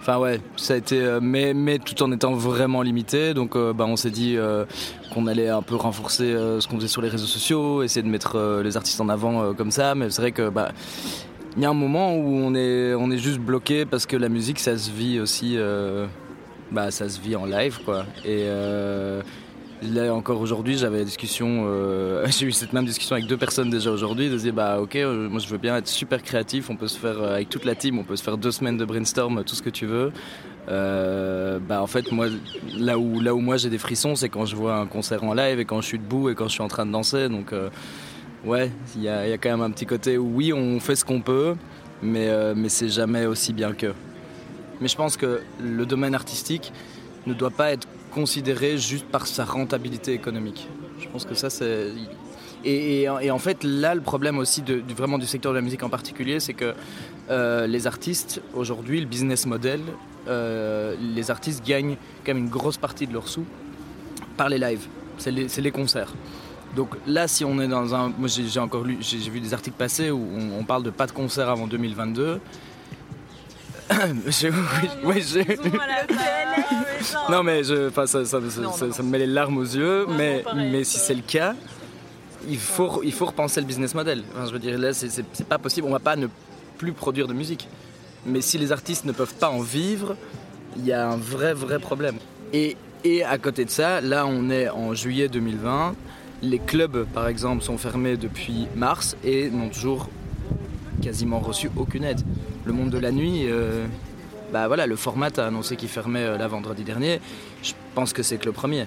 Enfin, 0.00 0.18
ouais, 0.18 0.40
ça 0.56 0.74
a 0.74 0.76
été. 0.76 1.00
Euh, 1.00 1.20
mais, 1.22 1.54
mais 1.54 1.78
tout 1.78 2.02
en 2.02 2.12
étant 2.12 2.34
vraiment 2.34 2.82
limité. 2.82 3.32
Donc, 3.32 3.56
bah, 3.56 3.86
on 3.86 3.96
s'est 3.96 4.10
dit 4.10 4.36
qu'on 5.14 5.26
allait 5.26 5.48
un 5.48 5.62
peu 5.62 5.76
renforcer 5.76 6.32
ce 6.32 6.66
qu'on 6.68 6.76
faisait 6.76 6.88
sur 6.88 7.02
les 7.02 7.08
réseaux 7.08 7.26
sociaux, 7.26 7.82
essayer 7.82 8.02
de 8.02 8.08
mettre 8.08 8.60
les 8.62 8.76
artistes 8.76 9.00
en 9.00 9.08
avant 9.08 9.54
comme 9.54 9.70
ça. 9.70 9.94
Mais 9.94 10.10
c'est 10.10 10.22
vrai 10.22 10.32
que, 10.32 10.48
bah. 10.48 10.72
Il 11.56 11.62
y 11.64 11.66
a 11.66 11.70
un 11.70 11.74
moment 11.74 12.14
où 12.14 12.32
on 12.32 12.54
est, 12.54 12.94
on 12.94 13.10
est 13.10 13.18
juste 13.18 13.40
bloqué 13.40 13.84
parce 13.84 14.06
que 14.06 14.16
la 14.16 14.28
musique, 14.28 14.60
ça 14.60 14.78
se 14.78 14.88
vit 14.88 15.18
aussi 15.18 15.58
bah, 16.70 16.92
ça 16.92 17.08
se 17.08 17.20
vit 17.20 17.34
en 17.34 17.44
live 17.44 17.80
quoi. 17.84 18.04
Et, 18.24 18.46
Là 19.82 20.12
encore 20.14 20.42
aujourd'hui, 20.42 20.76
j'avais 20.76 20.98
la 20.98 21.04
discussion, 21.04 21.64
euh, 21.66 22.26
j'ai 22.38 22.46
eu 22.46 22.52
cette 22.52 22.74
même 22.74 22.84
discussion 22.84 23.16
avec 23.16 23.26
deux 23.26 23.38
personnes 23.38 23.70
déjà 23.70 23.90
aujourd'hui. 23.90 24.26
Ils 24.26 24.30
disaient 24.30 24.52
bah 24.52 24.78
ok, 24.78 24.96
euh, 24.96 25.28
moi 25.28 25.40
je 25.40 25.48
veux 25.48 25.56
bien 25.56 25.74
être 25.76 25.88
super 25.88 26.22
créatif. 26.22 26.68
On 26.68 26.76
peut 26.76 26.88
se 26.88 26.98
faire 26.98 27.18
euh, 27.18 27.34
avec 27.34 27.48
toute 27.48 27.64
la 27.64 27.74
team, 27.74 27.98
on 27.98 28.04
peut 28.04 28.16
se 28.16 28.22
faire 28.22 28.36
deux 28.36 28.50
semaines 28.50 28.76
de 28.76 28.84
brainstorm, 28.84 29.42
tout 29.42 29.54
ce 29.54 29.62
que 29.62 29.70
tu 29.70 29.86
veux. 29.86 30.12
bah 30.68 31.80
en 31.82 31.86
fait 31.86 32.12
moi 32.12 32.26
là 32.76 32.98
où 32.98 33.20
là 33.20 33.34
où 33.34 33.40
moi 33.40 33.56
j'ai 33.56 33.70
des 33.70 33.78
frissons, 33.78 34.16
c'est 34.16 34.28
quand 34.28 34.44
je 34.44 34.54
vois 34.54 34.76
un 34.76 34.86
concert 34.86 35.24
en 35.24 35.32
live 35.32 35.58
et 35.58 35.64
quand 35.64 35.80
je 35.80 35.86
suis 35.86 35.98
debout 35.98 36.28
et 36.28 36.34
quand 36.34 36.48
je 36.48 36.52
suis 36.52 36.62
en 36.62 36.68
train 36.68 36.84
de 36.84 36.92
danser. 36.92 37.30
Donc 37.30 37.54
ouais, 38.44 38.70
il 38.96 39.02
y 39.02 39.08
a, 39.08 39.26
y 39.26 39.32
a, 39.32 39.38
quand 39.38 39.50
même 39.50 39.62
un 39.62 39.70
petit 39.70 39.86
côté 39.86 40.18
où 40.18 40.30
oui 40.34 40.52
on 40.52 40.78
fait 40.78 40.94
ce 40.94 41.06
qu'on 41.06 41.22
peut, 41.22 41.54
mais 42.02 42.28
mais 42.54 42.68
c'est 42.68 42.90
jamais 42.90 43.24
aussi 43.24 43.54
bien 43.54 43.72
que. 43.72 43.94
Mais 44.82 44.88
je 44.88 44.96
pense 44.96 45.16
que 45.16 45.40
le 45.58 45.86
domaine 45.86 46.14
artistique 46.14 46.70
ne 47.26 47.34
doit 47.34 47.50
pas 47.50 47.72
être 47.72 47.86
considéré 48.10 48.78
juste 48.78 49.06
par 49.06 49.26
sa 49.26 49.44
rentabilité 49.44 50.12
économique. 50.12 50.68
Je 51.00 51.08
pense 51.08 51.24
que 51.24 51.34
ça, 51.34 51.50
c'est. 51.50 51.92
Et, 52.64 53.08
en 53.08 53.38
fait, 53.38 53.64
là, 53.64 53.94
le 53.94 54.02
problème 54.02 54.38
aussi 54.38 54.60
de, 54.60 54.82
vraiment 54.94 55.16
du 55.16 55.26
secteur 55.26 55.52
de 55.52 55.56
la 55.56 55.62
musique 55.62 55.82
en 55.82 55.88
particulier, 55.88 56.40
c'est 56.40 56.52
que 56.52 56.74
euh, 57.30 57.66
les 57.66 57.86
artistes, 57.86 58.42
aujourd'hui, 58.54 59.00
le 59.00 59.06
business 59.06 59.46
model, 59.46 59.80
euh, 60.28 60.94
les 61.00 61.30
artistes 61.30 61.64
gagnent 61.66 61.96
quand 62.24 62.34
même 62.34 62.44
une 62.44 62.50
grosse 62.50 62.76
partie 62.76 63.06
de 63.06 63.14
leurs 63.14 63.28
sous 63.28 63.46
par 64.36 64.50
les 64.50 64.58
lives. 64.58 64.86
C'est 65.16 65.30
les, 65.30 65.70
concerts. 65.70 66.12
Donc 66.76 66.96
là, 67.06 67.28
si 67.28 67.44
on 67.44 67.60
est 67.60 67.68
dans 67.68 67.94
un. 67.94 68.12
Moi, 68.18 68.28
j'ai 68.28 68.60
encore 68.60 68.84
lu, 68.84 68.98
j'ai 69.00 69.18
vu 69.30 69.40
des 69.40 69.52
articles 69.52 69.76
passer 69.76 70.10
où 70.10 70.22
on, 70.34 70.60
on, 70.60 70.64
parle 70.64 70.82
de 70.82 70.90
pas 70.90 71.06
de 71.06 71.12
concert 71.12 71.48
avant 71.48 71.66
2022. 71.66 72.40
Non 77.30 77.42
mais 77.42 77.64
je, 77.64 77.90
ça, 77.90 78.06
ça, 78.06 78.24
ça, 78.24 79.02
me 79.02 79.10
met 79.10 79.18
les 79.18 79.26
larmes 79.26 79.58
aux 79.58 79.64
yeux, 79.64 80.06
mais, 80.08 80.44
mais 80.54 80.84
si 80.84 80.98
c'est 80.98 81.14
le 81.14 81.22
cas, 81.22 81.54
il 82.48 82.58
faut, 82.58 83.02
il 83.02 83.12
faut 83.12 83.26
repenser 83.26 83.60
le 83.60 83.66
business 83.66 83.94
model. 83.94 84.22
je 84.46 84.52
veux 84.52 84.58
dire, 84.58 84.78
là, 84.78 84.92
c'est 84.92 85.46
pas 85.48 85.58
possible, 85.58 85.86
on 85.86 85.92
va 85.92 85.98
pas 85.98 86.16
ne 86.16 86.28
plus 86.78 86.92
produire 86.92 87.26
de 87.26 87.34
musique. 87.34 87.68
Mais 88.26 88.40
si 88.40 88.58
les 88.58 88.72
artistes 88.72 89.04
ne 89.04 89.12
peuvent 89.12 89.34
pas 89.34 89.48
en 89.48 89.60
vivre, 89.60 90.16
il 90.76 90.86
y 90.86 90.92
a 90.92 91.08
un 91.08 91.16
vrai, 91.16 91.54
vrai 91.54 91.78
problème. 91.78 92.16
Et, 92.52 92.76
et 93.04 93.24
à 93.24 93.38
côté 93.38 93.64
de 93.64 93.70
ça, 93.70 94.00
là, 94.00 94.26
on 94.26 94.50
est 94.50 94.68
en 94.68 94.94
juillet 94.94 95.28
2020. 95.28 95.94
Les 96.42 96.58
clubs, 96.58 97.06
par 97.12 97.28
exemple, 97.28 97.62
sont 97.62 97.78
fermés 97.78 98.16
depuis 98.16 98.66
mars 98.74 99.16
et 99.24 99.50
n'ont 99.50 99.68
toujours 99.68 100.08
quasiment 101.00 101.40
reçu 101.40 101.70
aucune 101.76 102.04
aide. 102.04 102.20
Le 102.64 102.72
monde 102.72 102.90
de 102.90 102.98
la 102.98 103.10
nuit, 103.10 103.44
euh, 103.46 103.86
bah 104.52 104.68
voilà, 104.68 104.86
le 104.86 104.96
format 104.96 105.30
a 105.36 105.46
annoncé 105.46 105.76
qu'il 105.76 105.88
fermait 105.88 106.24
euh, 106.24 106.38
la 106.38 106.46
vendredi 106.46 106.84
dernier. 106.84 107.20
Je 107.62 107.72
pense 107.94 108.12
que 108.12 108.22
c'est 108.22 108.36
que 108.36 108.46
le 108.46 108.52
premier. 108.52 108.86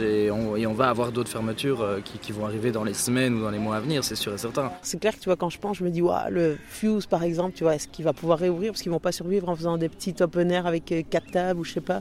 et 0.00 0.30
on 0.30 0.72
va 0.72 0.88
avoir 0.88 1.12
d'autres 1.12 1.30
fermetures 1.30 1.82
euh, 1.82 2.00
qui, 2.00 2.32
vont 2.32 2.46
arriver 2.46 2.72
dans 2.72 2.84
les 2.84 2.94
semaines 2.94 3.34
ou 3.34 3.42
dans 3.42 3.50
les 3.50 3.58
mois 3.58 3.76
à 3.76 3.80
venir, 3.80 4.02
c'est 4.02 4.16
sûr 4.16 4.34
et 4.34 4.38
certain. 4.38 4.72
C'est 4.82 4.98
clair 4.98 5.14
que 5.14 5.20
tu 5.20 5.26
vois, 5.26 5.36
quand 5.36 5.50
je 5.50 5.58
pense, 5.58 5.76
je 5.76 5.84
me 5.84 5.90
dis, 5.90 6.02
le 6.30 6.56
Fuse 6.66 7.06
par 7.06 7.22
exemple, 7.22 7.54
tu 7.54 7.64
vois, 7.64 7.74
est-ce 7.74 7.88
qu'il 7.88 8.04
va 8.04 8.12
pouvoir 8.12 8.38
réouvrir 8.38 8.72
Parce 8.72 8.82
qu'ils 8.82 8.92
vont 8.92 9.00
pas 9.00 9.12
survivre 9.12 9.48
en 9.48 9.56
faisant 9.56 9.78
des 9.78 9.88
petits 9.88 10.14
open 10.20 10.50
air 10.50 10.66
avec 10.66 11.06
quatre 11.10 11.30
tables 11.30 11.60
ou 11.60 11.64
je 11.64 11.72
sais 11.72 11.80
pas, 11.80 12.00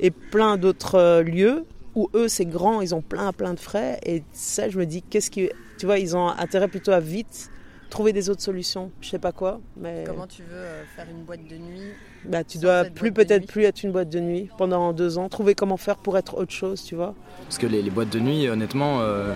et 0.00 0.10
plein 0.10 0.56
d'autres 0.56 1.22
lieux 1.22 1.64
où 1.94 2.08
eux 2.14 2.28
c'est 2.28 2.46
grand, 2.46 2.80
ils 2.80 2.94
ont 2.94 3.02
plein 3.02 3.32
plein 3.32 3.54
de 3.54 3.60
frais. 3.60 3.98
Et 4.04 4.22
ça, 4.32 4.68
je 4.68 4.78
me 4.78 4.86
dis, 4.86 5.02
qu'est-ce 5.02 5.30
qui. 5.30 5.50
Tu 5.78 5.86
vois, 5.86 5.98
ils 5.98 6.16
ont 6.16 6.28
intérêt 6.28 6.68
plutôt 6.68 6.90
à 6.90 7.00
vite 7.00 7.50
trouver 7.88 8.12
des 8.12 8.30
autres 8.30 8.42
solutions. 8.42 8.90
Je 9.00 9.08
sais 9.08 9.18
pas 9.18 9.32
quoi, 9.32 9.60
mais. 9.76 10.04
Comment 10.06 10.26
tu 10.26 10.42
veux 10.42 10.56
euh, 10.56 10.84
faire 10.96 11.06
une 11.10 11.24
boîte 11.24 11.46
de 11.48 11.56
nuit 11.56 11.92
Bah, 12.24 12.44
tu 12.44 12.58
dois 12.58 12.84
plus 12.84 13.12
peut-être 13.12 13.46
plus 13.46 13.64
être 13.64 13.82
une 13.82 13.92
boîte 13.92 14.10
de 14.10 14.20
nuit 14.20 14.48
pendant 14.58 14.92
deux 14.92 15.18
ans. 15.18 15.28
Trouver 15.28 15.54
comment 15.54 15.76
faire 15.76 15.96
pour 15.96 16.16
être 16.18 16.36
autre 16.36 16.52
chose, 16.52 16.82
tu 16.84 16.94
vois. 16.94 17.14
Parce 17.44 17.58
que 17.58 17.66
les, 17.66 17.82
boîtes 17.90 18.10
de 18.10 18.20
nuit, 18.20 18.48
honnêtement, 18.48 19.00
euh, 19.00 19.34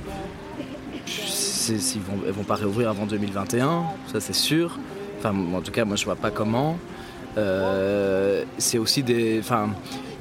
vont, 1.68 2.20
elles 2.26 2.32
vont 2.32 2.44
pas 2.44 2.56
réouvrir 2.56 2.90
avant 2.90 3.06
2021, 3.06 3.84
ça 4.12 4.20
c'est 4.20 4.34
sûr. 4.34 4.78
Enfin, 5.18 5.34
en 5.54 5.60
tout 5.60 5.72
cas, 5.72 5.84
moi 5.84 5.96
je 5.96 6.04
vois 6.04 6.16
pas 6.16 6.30
comment. 6.30 6.78
Euh, 7.38 8.44
c'est 8.58 8.78
aussi 8.78 9.02
des. 9.02 9.38
Enfin, 9.38 9.70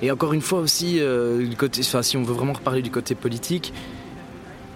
et 0.01 0.11
encore 0.11 0.34
une 0.34 0.41
fois 0.41 0.59
aussi, 0.59 0.99
euh, 0.99 1.45
du 1.45 1.55
côté, 1.55 1.84
si 1.84 2.17
on 2.17 2.23
veut 2.23 2.34
vraiment 2.34 2.53
reparler 2.53 2.82
du 2.82 2.91
côté 2.91 3.15
politique, 3.15 3.73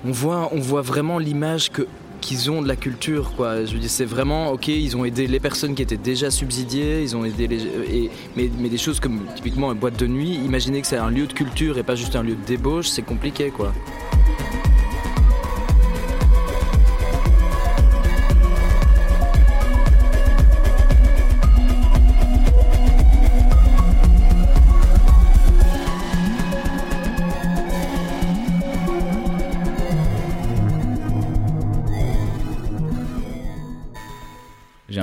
on 0.06 0.12
voit, 0.12 0.50
on 0.52 0.60
voit 0.60 0.82
vraiment 0.82 1.18
l'image 1.18 1.72
que 1.72 1.88
qu'ils 2.26 2.50
ont 2.50 2.64
de 2.64 2.68
la 2.68 2.76
culture 2.76 3.34
quoi. 3.36 3.66
Je 3.66 3.78
c'est 3.88 4.06
vraiment 4.06 4.52
ok 4.52 4.68
ils 4.68 4.98
ont 4.98 5.06
aidé 5.06 5.28
les 5.28 5.40
personnes 5.40 5.76
qui 5.76 5.84
étaient 5.84 5.96
déjà 5.96 6.32
subsidiées 6.32 7.04
ils 7.04 7.16
ont 7.16 7.24
aidé 7.24 7.48
les 7.48 7.64
et, 7.64 8.10
mais, 8.36 8.50
mais 8.60 8.68
des 8.68 8.80
choses 8.80 9.00
comme 9.00 9.22
typiquement 9.36 9.72
une 9.72 9.78
boîte 9.78 10.00
de 10.00 10.08
nuit 10.08 10.34
imaginez 10.44 10.82
que 10.82 10.88
c'est 10.88 10.98
un 10.98 11.12
lieu 11.12 11.28
de 11.28 11.34
culture 11.34 11.78
et 11.78 11.84
pas 11.84 11.94
juste 11.96 12.16
un 12.16 12.24
lieu 12.24 12.36
de 12.36 12.46
débauche 12.46 12.88
c'est 12.88 13.04
compliqué 13.04 13.52
quoi 13.52 13.72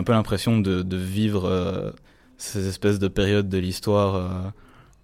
un 0.03 0.05
peu 0.05 0.13
l'impression 0.13 0.59
de, 0.59 0.97
vivre 0.97 1.45
euh, 1.45 1.93
ces 2.37 2.67
espèces 2.67 2.99
de 2.99 3.07
périodes 3.07 3.49
de 3.49 3.59
l'histoire 3.59 4.17
euh, 4.17 4.51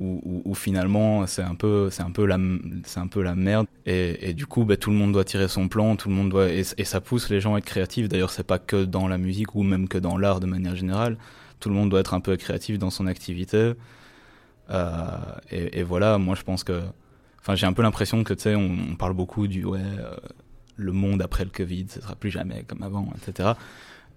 où, 0.00 0.54
finalement 0.54 1.26
c'est 1.26 1.42
un 1.42 1.54
peu 1.54 1.88
c'est 1.90 2.02
un 2.02 2.10
peu 2.10 2.24
la 2.24 2.38
c'est 2.84 2.98
un 2.98 3.06
peu 3.06 3.22
la 3.22 3.36
merde. 3.36 3.66
Et, 3.86 4.34
du 4.34 4.46
coup 4.46 4.64
bah, 4.64 4.76
tout 4.76 4.90
le 4.90 4.96
monde 4.96 5.12
doit 5.12 5.24
tirer 5.24 5.48
son 5.48 5.68
plan 5.68 5.94
tout 5.94 6.08
le 6.08 6.14
monde 6.16 6.30
doit 6.30 6.48
et, 6.48 6.62
ça 6.62 7.00
pousse 7.00 7.30
les 7.30 7.40
gens 7.40 7.54
à 7.54 7.58
être 7.58 7.64
créatifs. 7.64 8.08
D'ailleurs 8.08 8.30
c'est 8.30 8.46
pas 8.46 8.58
que 8.58 8.84
dans 8.84 9.06
la 9.06 9.18
musique 9.18 9.54
ou 9.54 9.62
même 9.62 9.86
que 9.86 9.98
dans 9.98 10.18
l'art 10.18 10.40
de 10.40 10.46
manière 10.46 10.74
générale. 10.74 11.16
Tout 11.60 11.68
le 11.68 11.74
monde 11.76 11.90
doit 11.90 12.00
être 12.00 12.14
un 12.14 12.20
peu 12.20 12.36
créatif 12.36 12.78
dans 12.78 12.90
son 12.90 13.06
activité. 13.06 13.74
Euh, 14.70 14.92
et, 15.50 15.82
voilà 15.84 16.18
moi 16.18 16.34
je 16.34 16.42
pense 16.42 16.64
que 16.64 16.82
enfin 17.40 17.54
j'ai 17.54 17.66
un 17.66 17.72
peu 17.72 17.82
l'impression 17.82 18.24
que 18.24 18.34
tu 18.34 18.42
sais 18.42 18.54
on, 18.54 18.96
parle 18.96 19.14
beaucoup 19.14 19.46
du 19.46 19.64
ouais 19.64 19.80
le 20.76 20.92
monde 20.92 21.22
après 21.22 21.44
le 21.44 21.50
Covid 21.50 21.86
ce 21.88 22.00
sera 22.00 22.14
plus 22.16 22.30
jamais 22.30 22.64
comme 22.68 22.82
avant 22.82 23.08
etc 23.16 23.54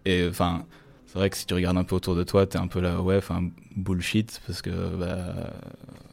et 0.06 0.28
enfin, 0.30 0.66
c'est 1.12 1.20
vrai 1.20 1.30
que 1.30 1.36
si 1.36 1.46
tu 1.46 1.54
regardes 1.54 1.78
un 1.78 1.84
peu 1.84 1.96
autour 1.96 2.16
de 2.16 2.24
toi, 2.24 2.48
t'es 2.48 2.58
un 2.58 2.68
peu 2.68 2.80
là, 2.80 3.02
ouais, 3.02 3.18
enfin, 3.18 3.50
bullshit, 3.76 4.42
parce 4.48 4.62
que 4.62 4.96
bah, 4.96 5.52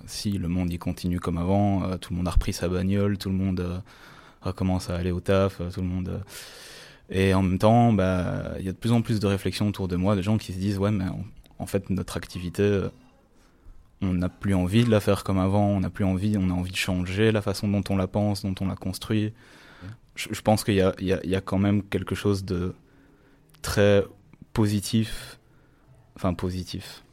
si 0.07 0.33
le 0.33 0.49
monde 0.49 0.73
il 0.73 0.79
continue 0.79 1.21
comme 1.21 1.39
avant, 1.39 1.85
euh, 1.85 1.97
tout 1.99 2.13
le 2.13 2.17
monde 2.17 2.27
a 2.29 2.33
repris 2.33 2.53
sa 2.53 2.69
bagnole, 2.69 3.17
tout 3.17 3.29
le 3.29 3.37
monde 3.37 3.61
euh, 3.61 3.79
recommence 4.43 4.91
à 4.91 4.97
aller 4.97 5.13
au 5.13 5.21
taf, 5.21 5.61
euh, 5.61 5.71
tout 5.71 5.83
le 5.83 5.87
monde. 5.87 6.21
et 7.11 7.33
en 7.33 7.43
même 7.43 7.59
temps, 7.59 7.93
bah, 7.93 8.55
il 8.59 8.65
y 8.65 8.69
a 8.69 8.73
de 8.73 8.77
plus 8.77 8.93
en 8.93 9.01
plus 9.03 9.21
de 9.21 9.27
réflexions 9.29 9.69
autour 9.69 9.87
de 9.87 9.97
moi, 9.97 10.17
de 10.17 10.23
gens 10.23 10.37
qui 10.37 10.53
se 10.53 10.59
disent, 10.59 10.79
ouais, 10.79 10.91
mais 10.91 11.07
en 11.61 11.67
fait, 11.67 11.91
notre 11.91 12.17
activité, 12.17 12.89
on 14.03 14.15
n'a 14.15 14.29
plus 14.29 14.55
envie 14.55 14.85
de 14.85 14.91
la 14.91 15.01
faire 15.01 15.23
comme 15.23 15.39
avant, 15.39 15.69
on 15.69 15.81
n'a 15.81 15.91
plus 15.91 16.05
envie, 16.05 16.37
on 16.39 16.51
a 16.51 16.55
envie 16.55 16.73
de 16.73 16.77
changer 16.77 17.31
la 17.31 17.43
façon 17.43 17.69
dont 17.69 17.85
on 17.89 17.97
la 17.97 18.09
pense, 18.09 18.43
dont 18.43 18.55
on 18.61 18.67
la 18.67 18.77
construit. 18.77 19.33
Je, 20.17 20.41
pense 20.41 20.65
qu'il 20.65 20.75
y 20.75 21.05
y, 21.05 21.29
y 21.29 21.35
a 21.37 21.41
quand 21.41 21.59
même 21.59 21.85
quelque 21.85 22.17
chose 22.17 22.45
de 22.45 22.75
très 23.63 24.05
positif. 24.53 25.39
Enfin, 26.17 26.35
positif. 26.35 27.05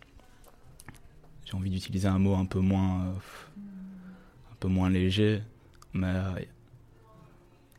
J'ai 1.46 1.54
envie 1.54 1.70
d'utiliser 1.70 2.08
un 2.08 2.20
mot 2.20 2.36
un 2.36 2.46
peu 2.46 2.60
moins. 2.60 3.06
Euh, 3.06 3.62
un 4.52 4.56
peu 4.60 4.68
moins 4.68 4.90
léger. 4.90 5.42
Mais 5.94 6.14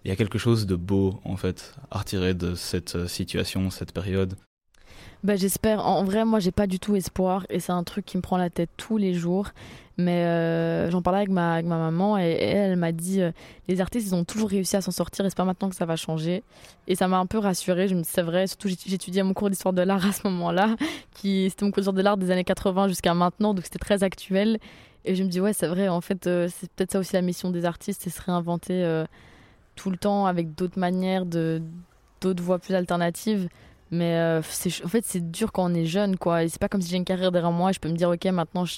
il 0.06 0.08
y 0.08 0.12
a 0.12 0.16
quelque 0.16 0.38
chose 0.38 0.66
de 0.66 0.76
beau, 0.76 1.20
en 1.24 1.36
fait, 1.36 1.74
à 1.90 1.98
retirer 1.98 2.32
de 2.32 2.54
cette 2.54 2.94
euh, 2.94 3.08
situation, 3.08 3.70
cette 3.70 3.90
période. 3.92 4.36
Bah, 5.24 5.34
j'espère. 5.34 5.84
En 5.84 6.04
vrai, 6.04 6.24
moi, 6.24 6.38
j'ai 6.38 6.52
pas 6.52 6.68
du 6.68 6.78
tout 6.78 6.94
espoir 6.94 7.44
et 7.50 7.58
c'est 7.58 7.72
un 7.72 7.82
truc 7.82 8.06
qui 8.06 8.16
me 8.16 8.22
prend 8.22 8.36
la 8.36 8.48
tête 8.48 8.70
tous 8.76 8.98
les 8.98 9.14
jours. 9.14 9.48
Mais 9.98 10.24
euh, 10.24 10.90
j'en 10.90 11.00
parlais 11.00 11.20
avec 11.20 11.30
ma, 11.30 11.54
avec 11.54 11.66
ma 11.66 11.78
maman 11.78 12.18
et, 12.18 12.32
elle, 12.32 12.76
m'a 12.76 12.92
dit 12.92 13.22
euh, 13.22 13.32
les 13.66 13.80
artistes, 13.80 14.08
ils 14.08 14.14
ont 14.14 14.24
toujours 14.24 14.50
réussi 14.50 14.76
à 14.76 14.82
s'en 14.82 14.90
sortir 14.90 15.24
et 15.24 15.30
c'est 15.30 15.36
pas 15.36 15.44
maintenant 15.44 15.70
que 15.70 15.76
ça 15.76 15.86
va 15.86 15.96
changer. 15.96 16.42
Et 16.86 16.94
ça 16.94 17.08
m'a 17.08 17.18
un 17.18 17.26
peu 17.26 17.38
rassurée. 17.38 17.88
Je 17.88 17.94
me 17.94 18.02
c'est 18.02 18.22
vrai, 18.22 18.46
surtout 18.46 18.68
j'étudiais 18.68 19.22
mon 19.22 19.32
cours 19.32 19.48
d'histoire 19.48 19.72
de 19.72 19.82
l'art 19.82 20.04
à 20.04 20.12
ce 20.12 20.26
moment-là, 20.28 20.76
qui 21.14 21.48
c'était 21.48 21.64
mon 21.64 21.70
cours 21.70 21.80
d'histoire 21.80 21.94
de 21.94 22.02
l'art 22.02 22.18
des 22.18 22.30
années 22.30 22.44
80 22.44 22.88
jusqu'à 22.88 23.14
maintenant, 23.14 23.54
donc 23.54 23.64
c'était 23.64 23.78
très 23.78 24.02
actuel. 24.02 24.58
Et 25.06 25.14
je 25.14 25.22
me 25.22 25.28
dis, 25.28 25.40
ouais, 25.40 25.52
c'est 25.52 25.68
vrai, 25.68 25.88
en 25.88 26.00
fait, 26.00 26.26
euh, 26.26 26.48
c'est 26.52 26.70
peut-être 26.72 26.90
ça 26.90 26.98
aussi 26.98 27.14
la 27.14 27.22
mission 27.22 27.50
des 27.50 27.64
artistes, 27.64 28.02
c'est 28.02 28.10
se 28.10 28.20
réinventer 28.20 29.04
tout 29.76 29.90
le 29.90 29.96
temps 29.96 30.26
avec 30.26 30.54
d'autres 30.54 30.78
manières, 30.78 31.24
d'autres 31.24 32.42
voies 32.42 32.58
plus 32.58 32.74
alternatives. 32.74 33.48
Mais 33.92 34.14
euh, 34.16 34.40
en 34.40 34.88
fait, 34.88 35.04
c'est 35.04 35.30
dur 35.30 35.52
quand 35.52 35.70
on 35.70 35.74
est 35.74 35.86
jeune, 35.86 36.16
quoi. 36.16 36.42
Et 36.42 36.48
c'est 36.48 36.60
pas 36.60 36.68
comme 36.68 36.82
si 36.82 36.90
j'ai 36.90 36.96
une 36.96 37.04
carrière 37.04 37.30
derrière 37.30 37.52
moi, 37.52 37.70
je 37.72 37.78
peux 37.78 37.88
me 37.88 37.96
dire, 37.96 38.10
ok, 38.10 38.24
maintenant 38.26 38.64
je, 38.64 38.74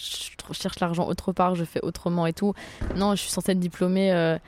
cherche 0.52 0.80
l'argent 0.80 1.06
autre 1.08 1.32
part, 1.32 1.54
je 1.54 1.64
fais 1.64 1.80
autrement 1.82 2.26
et 2.26 2.34
tout. 2.34 2.52
Non, 2.96 3.14
je 3.14 3.22
suis 3.22 3.30
censée 3.30 3.52
être 3.52 3.58
diplômée 3.58 4.12
euh, 4.12 4.38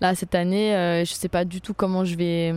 là 0.00 0.14
cette 0.14 0.34
année, 0.34 0.74
euh, 0.74 1.04
je 1.04 1.12
sais 1.12 1.28
pas 1.28 1.44
du 1.44 1.60
tout 1.60 1.74
comment 1.74 2.04
je 2.04 2.16
vais. 2.16 2.54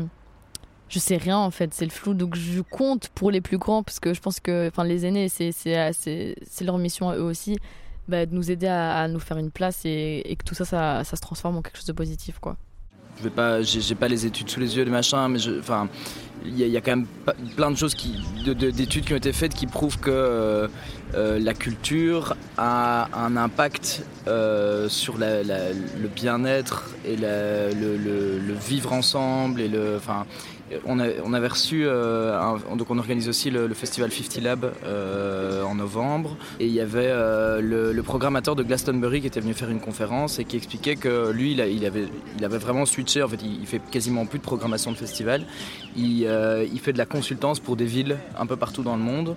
Je 0.90 1.00
sais 1.00 1.18
rien 1.18 1.38
en 1.38 1.52
fait, 1.52 1.74
c'est 1.74 1.86
le 1.86 1.92
flou. 1.92 2.14
Donc 2.14 2.36
je 2.36 2.62
compte 2.62 3.10
pour 3.10 3.32
les 3.32 3.42
plus 3.42 3.58
grands, 3.58 3.84
parce 3.84 4.00
que 4.00 4.14
je 4.14 4.22
pense 4.22 4.40
que 4.40 4.68
enfin, 4.70 4.84
les 4.84 5.06
aînés, 5.06 5.30
c'est 5.30 5.86
leur 6.62 6.78
mission 6.80 7.10
à 7.10 7.16
eux 7.18 7.24
aussi. 7.24 7.58
bah, 8.08 8.26
de 8.26 8.34
nous 8.36 8.52
aider 8.52 8.68
à, 8.68 9.08
nous 9.08 9.20
faire 9.20 9.38
une 9.38 9.52
place 9.52 9.82
et, 9.86 10.36
que 10.38 10.44
tout 10.44 10.56
ça, 10.56 10.66
ça, 10.66 11.04
ça 11.04 11.16
se 11.16 11.22
transforme 11.22 11.58
en 11.58 11.62
quelque 11.62 11.78
chose 11.78 11.86
de 11.86 11.94
positif 11.94 12.40
quoi 12.40 12.58
je 13.18 13.24
vais 13.24 13.30
pas, 13.30 13.62
j'ai 13.62 13.96
pas 13.96 14.08
les 14.08 14.26
études 14.26 14.50
sous 14.50 14.60
les 14.60 14.76
yeux, 14.76 14.84
les 14.84 14.92
machins, 14.92 15.28
mais 15.30 15.40
enfin, 15.60 15.88
il 16.46 16.58
y, 16.58 16.78
a 16.78 16.82
quand 16.82 16.96
même 16.96 17.08
plein 17.56 17.70
de 17.70 17.76
choses 17.76 17.94
qui, 17.94 18.20
d'études 18.44 19.06
qui 19.06 19.14
ont 19.14 19.18
été 19.18 19.32
faites 19.32 19.54
qui 19.54 19.68
prouvent 19.68 20.00
que 20.00 20.10
euh, 20.10 20.68
euh, 21.14 21.40
la 21.40 21.54
culture 21.54 22.36
a 22.58 23.10
un 23.14 23.38
impact 23.38 24.04
euh, 24.28 24.90
sur 24.90 25.18
le 25.18 26.08
bien-être 26.08 26.90
et 27.06 27.16
le, 27.16 27.70
le, 27.74 28.54
vivre 28.54 28.94
ensemble 28.94 29.62
et 29.62 29.68
le, 29.68 29.98
enfin, 29.98 30.26
on, 30.86 31.00
avait 31.34 31.48
reçu, 31.48 31.84
euh, 31.86 32.58
donc 32.76 32.90
on 32.90 32.98
organise 32.98 33.30
aussi 33.30 33.50
le, 33.50 33.74
festival 33.74 34.12
50 34.12 34.44
Lab 34.44 34.72
euh, 34.86 35.64
en 35.64 35.76
novembre, 35.76 36.38
et 36.60 36.66
il 36.66 36.72
y 36.72 36.80
avait 36.80 37.08
euh, 37.08 37.62
le, 37.62 38.04
programmateur 38.04 38.56
de 38.56 38.64
Glastonbury 38.64 39.22
qui 39.22 39.28
était 39.28 39.40
venu 39.40 39.54
faire 39.54 39.70
une 39.70 39.80
conférence 39.80 40.40
et 40.40 40.46
qui 40.46 40.58
expliquait 40.58 40.96
que 40.96 41.32
lui, 41.32 41.54
il, 41.54 41.86
avait, 41.86 42.58
vraiment 42.58 42.86
switché, 42.86 43.24
en 43.24 43.28
fait, 43.28 43.40
il, 43.44 43.66
fait 43.66 43.82
quasiment 43.92 44.26
plus 44.26 44.40
de 44.40 44.44
programmation 44.44 44.92
de 44.92 44.98
festival, 44.98 45.46
il, 45.96 46.28
fait 46.82 46.94
de 46.94 46.98
la 46.98 47.06
consultance 47.06 47.60
pour 47.60 47.76
des 47.76 47.86
villes 47.86 48.18
un 48.38 48.46
peu 48.46 48.56
partout 48.56 48.84
dans 48.84 48.96
le 48.96 49.04
monde 49.04 49.36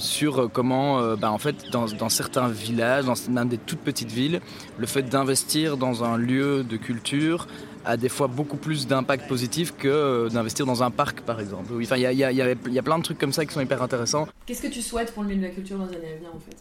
sur 0.00 0.50
comment, 0.52 1.16
bah, 1.16 1.30
en 1.30 1.38
fait, 1.38 1.56
dans, 1.70 2.08
certains 2.08 2.48
villages, 2.48 3.04
dans 3.04 3.44
des 3.44 3.58
toutes 3.58 3.80
petites 3.80 4.12
villes, 4.12 4.40
le 4.78 4.86
fait 4.86 5.02
d'investir 5.02 5.76
dans 5.76 6.04
un 6.04 6.16
lieu 6.16 6.64
de 6.64 6.76
culture 6.76 7.46
a 7.84 7.96
des 7.96 8.08
fois 8.08 8.26
beaucoup 8.26 8.56
plus 8.56 8.86
d'impact 8.86 9.28
positif 9.28 9.74
que 9.76 9.88
euh, 9.88 10.28
d'investir 10.28 10.66
dans 10.66 10.82
un 10.82 10.90
parc, 10.90 11.20
par 11.22 11.40
exemple. 11.40 11.72
Enfin, 11.80 11.96
il 11.96 12.02
y 12.02 12.06
a, 12.06 12.12
y, 12.12 12.24
a, 12.24 12.32
y 12.32 12.78
a, 12.78 12.82
plein 12.82 12.98
de 12.98 13.02
trucs 13.02 13.18
comme 13.18 13.32
ça 13.32 13.44
qui 13.44 13.52
sont 13.52 13.60
hyper 13.60 13.82
intéressants. 13.82 14.28
Qu'est-ce 14.46 14.62
que 14.62 14.68
tu 14.68 14.82
souhaites 14.82 15.12
pour 15.12 15.22
le 15.22 15.30
milieu 15.30 15.42
de 15.42 15.46
la 15.46 15.52
culture 15.52 15.78
dans 15.78 15.86
les 15.86 15.96
années 15.96 16.12
à 16.12 16.16
venir, 16.16 16.30
en 16.34 16.40
fait? 16.40 16.56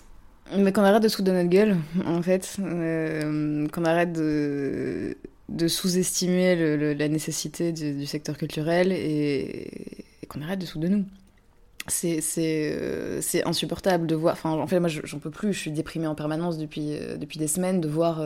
Mais 0.57 0.73
qu'on 0.73 0.83
arrête 0.83 1.03
de 1.03 1.07
se 1.07 1.15
foutre 1.15 1.29
de 1.29 1.33
notre 1.33 1.49
gueule, 1.49 1.77
en 2.05 2.21
fait. 2.21 2.57
Euh, 2.59 3.67
qu'on 3.69 3.85
arrête 3.85 4.11
de, 4.13 5.15
de 5.49 5.67
sous-estimer 5.67 6.95
la 6.95 7.07
nécessité 7.07 7.71
du, 7.71 8.05
secteur 8.05 8.37
culturel 8.37 8.91
et, 8.91 10.03
qu'on 10.27 10.41
arrête 10.41 10.59
de 10.59 10.65
se 10.65 10.73
foutre 10.73 10.85
de 10.85 10.89
nous. 10.89 11.05
C'est 11.87 12.21
euh, 12.37 13.21
insupportable 13.45 14.07
de 14.07 14.15
voir. 14.15 14.33
Enfin, 14.33 14.51
en 14.51 14.67
fait, 14.67 14.79
moi, 14.79 14.89
j'en 14.89 15.19
peux 15.19 15.31
plus. 15.31 15.53
Je 15.53 15.59
suis 15.59 15.71
déprimée 15.71 16.07
en 16.07 16.15
permanence 16.15 16.57
depuis, 16.57 16.95
depuis 17.17 17.39
des 17.39 17.47
semaines 17.47 17.79
de 17.79 17.87
voir 17.87 18.21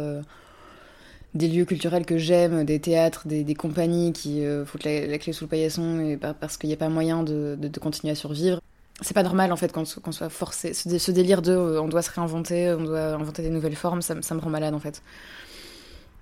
des 1.36 1.50
lieux 1.50 1.66
culturels 1.66 2.06
que 2.06 2.18
j'aime, 2.18 2.64
des 2.64 2.80
théâtres, 2.80 3.28
des, 3.28 3.54
compagnies 3.56 4.14
qui 4.14 4.44
euh, 4.44 4.66
foutent 4.66 4.86
la, 4.86 5.18
clé 5.18 5.34
sous 5.34 5.44
le 5.44 5.50
paillasson 5.50 6.00
et 6.00 6.18
parce 6.18 6.58
qu'il 6.58 6.70
n'y 6.70 6.74
a 6.74 6.78
pas 6.78 6.90
moyen 6.90 7.24
de, 7.24 7.80
continuer 7.80 8.12
à 8.12 8.16
survivre. 8.16 8.62
C'est 9.02 9.14
pas 9.14 9.24
normal 9.24 9.52
en 9.52 9.58
fait 9.58 9.74
qu'on 9.74 9.84
soit 9.86 10.30
forcé. 10.30 10.74
Ce, 10.74 11.12
délire 11.12 11.42
de 11.42 11.52
euh, 11.52 11.82
on 11.82 11.90
doit 11.90 12.02
se 12.02 12.10
réinventer, 12.10 12.72
on 12.72 12.86
doit 12.86 13.14
inventer 13.16 13.42
des 13.42 13.50
nouvelles 13.50 13.76
formes, 13.76 14.02
ça, 14.02 14.16
me 14.16 14.40
rend 14.40 14.50
malade 14.50 14.74
en 14.74 14.80
fait. 14.80 15.04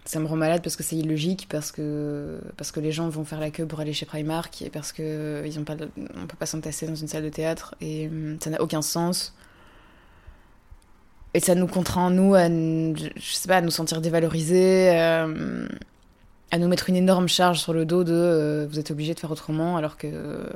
Ça 0.06 0.20
me 0.20 0.26
rend 0.26 0.36
malade 0.36 0.62
parce 0.64 0.76
que 0.76 0.84
c'est 0.84 0.98
illogique, 0.98 1.48
parce 1.50 1.72
que, 1.72 2.40
parce 2.58 2.72
que 2.72 2.82
les 2.82 2.92
gens 2.92 3.08
vont 3.08 3.24
faire 3.24 3.40
la 3.40 3.52
queue 3.52 3.66
pour 3.66 3.80
aller 3.80 3.94
chez 3.94 4.06
Primark 4.06 4.62
et 4.64 4.70
parce 4.70 4.92
qu'on 4.92 5.04
euh, 5.04 5.44
ne 5.48 6.26
peut 6.26 6.38
pas 6.38 6.48
s'entasser 6.48 6.88
dans 6.88 6.96
une 6.96 7.08
salle 7.08 7.24
de 7.24 7.30
théâtre 7.30 7.76
et 7.80 8.08
hum, 8.08 8.38
ça 8.44 8.50
n'a 8.50 8.62
aucun 8.62 8.82
sens 8.82 9.36
et 11.34 11.40
ça 11.40 11.56
nous 11.56 11.68
contraint 11.68 12.12
nous 12.12 12.36
à 12.36 12.48
je 12.48 13.10
sais 13.34 13.48
pas 13.48 13.58
à 13.58 13.62
nous 13.62 13.72
sentir 13.72 14.02
dévalorisés 14.02 14.92
euh, 14.92 15.68
à 16.52 16.58
nous 16.60 16.68
mettre 16.68 16.90
une 16.90 16.96
énorme 16.96 17.28
charge 17.28 17.60
sur 17.60 17.74
le 17.74 17.86
dos 17.86 18.04
de 18.04 18.14
euh, 18.14 18.68
vous 18.70 18.80
êtes 18.80 18.92
obligé 18.92 19.14
de 19.14 19.20
faire 19.20 19.32
autrement 19.32 19.78
alors 19.78 19.98
que 19.98 20.48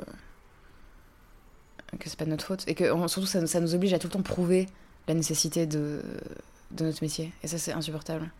que 1.98 2.08
c'est 2.08 2.18
pas 2.18 2.26
de 2.26 2.30
notre 2.30 2.44
faute. 2.44 2.64
Et 2.66 2.74
que 2.74 2.84
surtout 3.08 3.26
ça, 3.26 3.46
ça, 3.46 3.60
nous 3.60 3.74
oblige 3.74 3.94
à 3.94 3.98
tout 3.98 4.08
le 4.08 4.12
temps 4.12 4.22
prouver 4.22 4.66
la 5.08 5.14
nécessité 5.14 5.66
de 5.66 6.02
de 6.70 6.84
notre 6.84 7.02
métier. 7.02 7.32
Et 7.42 7.48
ça 7.48 7.56
c'est 7.58 7.72
insupportable. 7.72 8.30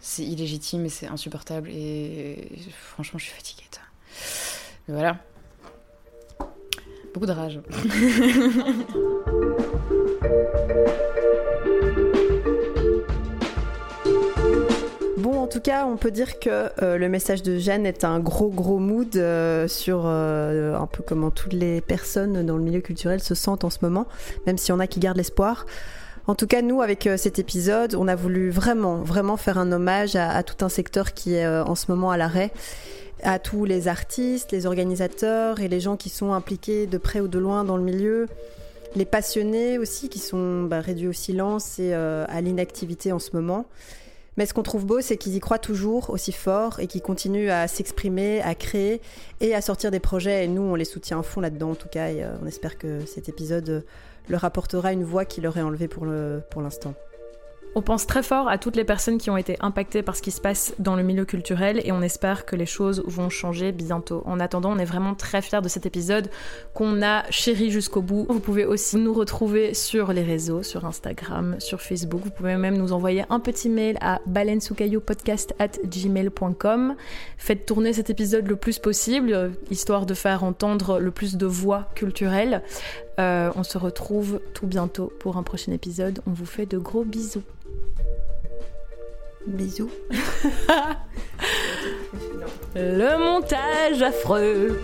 C'est 0.00 0.24
illégitime 0.24 0.84
et 0.84 0.88
c'est 0.90 1.06
insupportable. 1.06 1.70
Et 1.70 2.50
franchement 2.72 3.18
je 3.18 3.24
suis 3.24 3.34
fatiguée 3.34 3.62
mais 4.88 4.94
voilà. 4.94 5.16
Beaucoup 7.14 7.26
de 7.26 7.32
rage 7.32 7.60
tout 15.52 15.60
cas, 15.60 15.84
on 15.86 15.98
peut 15.98 16.10
dire 16.10 16.38
que 16.38 16.70
euh, 16.82 16.96
le 16.96 17.08
message 17.10 17.42
de 17.42 17.58
Jeanne 17.58 17.84
est 17.84 18.04
un 18.04 18.20
gros 18.20 18.48
gros 18.48 18.78
mood 18.78 19.14
euh, 19.16 19.68
sur 19.68 20.04
euh, 20.06 20.74
un 20.74 20.86
peu 20.86 21.02
comment 21.06 21.30
toutes 21.30 21.52
les 21.52 21.82
personnes 21.82 22.46
dans 22.46 22.56
le 22.56 22.62
milieu 22.62 22.80
culturel 22.80 23.20
se 23.20 23.34
sentent 23.34 23.64
en 23.64 23.68
ce 23.68 23.78
moment, 23.82 24.06
même 24.46 24.56
s'il 24.56 24.70
y 24.70 24.72
en 24.72 24.80
a 24.80 24.86
qui 24.86 24.98
gardent 24.98 25.18
l'espoir. 25.18 25.66
En 26.26 26.34
tout 26.34 26.46
cas, 26.46 26.62
nous, 26.62 26.80
avec 26.80 27.06
cet 27.16 27.38
épisode, 27.38 27.94
on 27.96 28.08
a 28.08 28.14
voulu 28.14 28.48
vraiment, 28.48 29.02
vraiment 29.02 29.36
faire 29.36 29.58
un 29.58 29.72
hommage 29.72 30.16
à, 30.16 30.42
tout 30.42 30.64
un 30.64 30.68
secteur 30.70 31.12
qui 31.12 31.34
est 31.34 31.46
en 31.46 31.74
ce 31.74 31.90
moment 31.90 32.12
à 32.12 32.16
l'arrêt, 32.16 32.52
à 33.24 33.40
tous 33.40 33.64
les 33.64 33.88
artistes, 33.88 34.52
les 34.52 34.64
organisateurs 34.64 35.60
et 35.60 35.66
les 35.66 35.80
gens 35.80 35.96
qui 35.96 36.08
sont 36.08 36.32
impliqués 36.32 36.86
de 36.86 36.96
près 36.96 37.20
ou 37.20 37.26
de 37.26 37.40
loin 37.40 37.64
dans 37.64 37.76
le 37.76 37.82
milieu, 37.82 38.28
les 38.94 39.04
passionnés 39.04 39.78
aussi 39.78 40.08
qui 40.08 40.20
sont 40.20 40.62
bah, 40.62 40.80
réduits 40.80 41.08
au 41.08 41.12
silence 41.12 41.80
et 41.80 41.92
à 41.92 42.40
l'inactivité 42.40 43.10
en 43.10 43.18
ce 43.18 43.30
moment. 43.34 43.66
Mais 44.36 44.46
ce 44.46 44.54
qu'on 44.54 44.62
trouve 44.62 44.86
beau, 44.86 45.00
c'est 45.00 45.16
qu'ils 45.16 45.34
y 45.34 45.40
croient 45.40 45.58
toujours 45.58 46.10
aussi 46.10 46.32
fort 46.32 46.80
et 46.80 46.86
qu'ils 46.86 47.02
continuent 47.02 47.50
à 47.50 47.68
s'exprimer, 47.68 48.40
à 48.40 48.54
créer 48.54 49.02
et 49.40 49.54
à 49.54 49.60
sortir 49.60 49.90
des 49.90 50.00
projets. 50.00 50.44
Et 50.44 50.48
nous, 50.48 50.62
on 50.62 50.74
les 50.74 50.86
soutient 50.86 51.20
à 51.20 51.22
fond 51.22 51.40
là-dedans, 51.40 51.72
en 51.72 51.74
tout 51.74 51.88
cas. 51.88 52.10
Et 52.10 52.24
euh, 52.24 52.34
on 52.42 52.46
espère 52.46 52.78
que 52.78 53.04
cet 53.04 53.28
épisode 53.28 53.84
leur 54.28 54.44
apportera 54.44 54.92
une 54.92 55.04
voix 55.04 55.24
qui 55.24 55.40
leur 55.40 55.56
est 55.58 55.62
enlevée 55.62 55.88
pour 55.88 56.06
l'instant. 56.06 56.94
On 57.74 57.80
pense 57.80 58.06
très 58.06 58.22
fort 58.22 58.48
à 58.48 58.58
toutes 58.58 58.76
les 58.76 58.84
personnes 58.84 59.16
qui 59.16 59.30
ont 59.30 59.38
été 59.38 59.56
impactées 59.60 60.02
par 60.02 60.14
ce 60.14 60.20
qui 60.20 60.30
se 60.30 60.42
passe 60.42 60.74
dans 60.78 60.94
le 60.94 61.02
milieu 61.02 61.24
culturel 61.24 61.80
et 61.84 61.90
on 61.90 62.02
espère 62.02 62.44
que 62.44 62.54
les 62.54 62.66
choses 62.66 63.02
vont 63.06 63.30
changer 63.30 63.72
bientôt. 63.72 64.22
En 64.26 64.40
attendant, 64.40 64.72
on 64.72 64.78
est 64.78 64.84
vraiment 64.84 65.14
très 65.14 65.40
fiers 65.40 65.62
de 65.62 65.68
cet 65.68 65.86
épisode 65.86 66.28
qu'on 66.74 67.00
a 67.02 67.24
chéri 67.30 67.70
jusqu'au 67.70 68.02
bout. 68.02 68.26
Vous 68.28 68.40
pouvez 68.40 68.66
aussi 68.66 68.98
nous 68.98 69.14
retrouver 69.14 69.72
sur 69.72 70.12
les 70.12 70.22
réseaux, 70.22 70.62
sur 70.62 70.84
Instagram, 70.84 71.56
sur 71.60 71.80
Facebook. 71.80 72.20
Vous 72.22 72.30
pouvez 72.30 72.56
même 72.56 72.76
nous 72.76 72.92
envoyer 72.92 73.24
un 73.30 73.40
petit 73.40 73.70
mail 73.70 73.96
à 74.02 74.20
gmail.com 75.86 76.94
Faites 77.38 77.64
tourner 77.64 77.94
cet 77.94 78.10
épisode 78.10 78.46
le 78.46 78.56
plus 78.56 78.78
possible, 78.78 79.52
histoire 79.70 80.04
de 80.04 80.12
faire 80.12 80.44
entendre 80.44 80.98
le 80.98 81.10
plus 81.10 81.36
de 81.36 81.46
voix 81.46 81.88
culturelles. 81.94 82.62
Euh, 83.20 83.50
on 83.56 83.62
se 83.62 83.78
retrouve 83.78 84.40
tout 84.54 84.66
bientôt 84.66 85.12
pour 85.20 85.36
un 85.36 85.42
prochain 85.42 85.72
épisode. 85.72 86.20
On 86.26 86.32
vous 86.32 86.46
fait 86.46 86.66
de 86.66 86.78
gros 86.78 87.04
bisous. 87.04 87.42
Bisous. 89.46 89.90
Le 92.74 93.18
montage 93.18 94.02
affreux. 94.02 94.78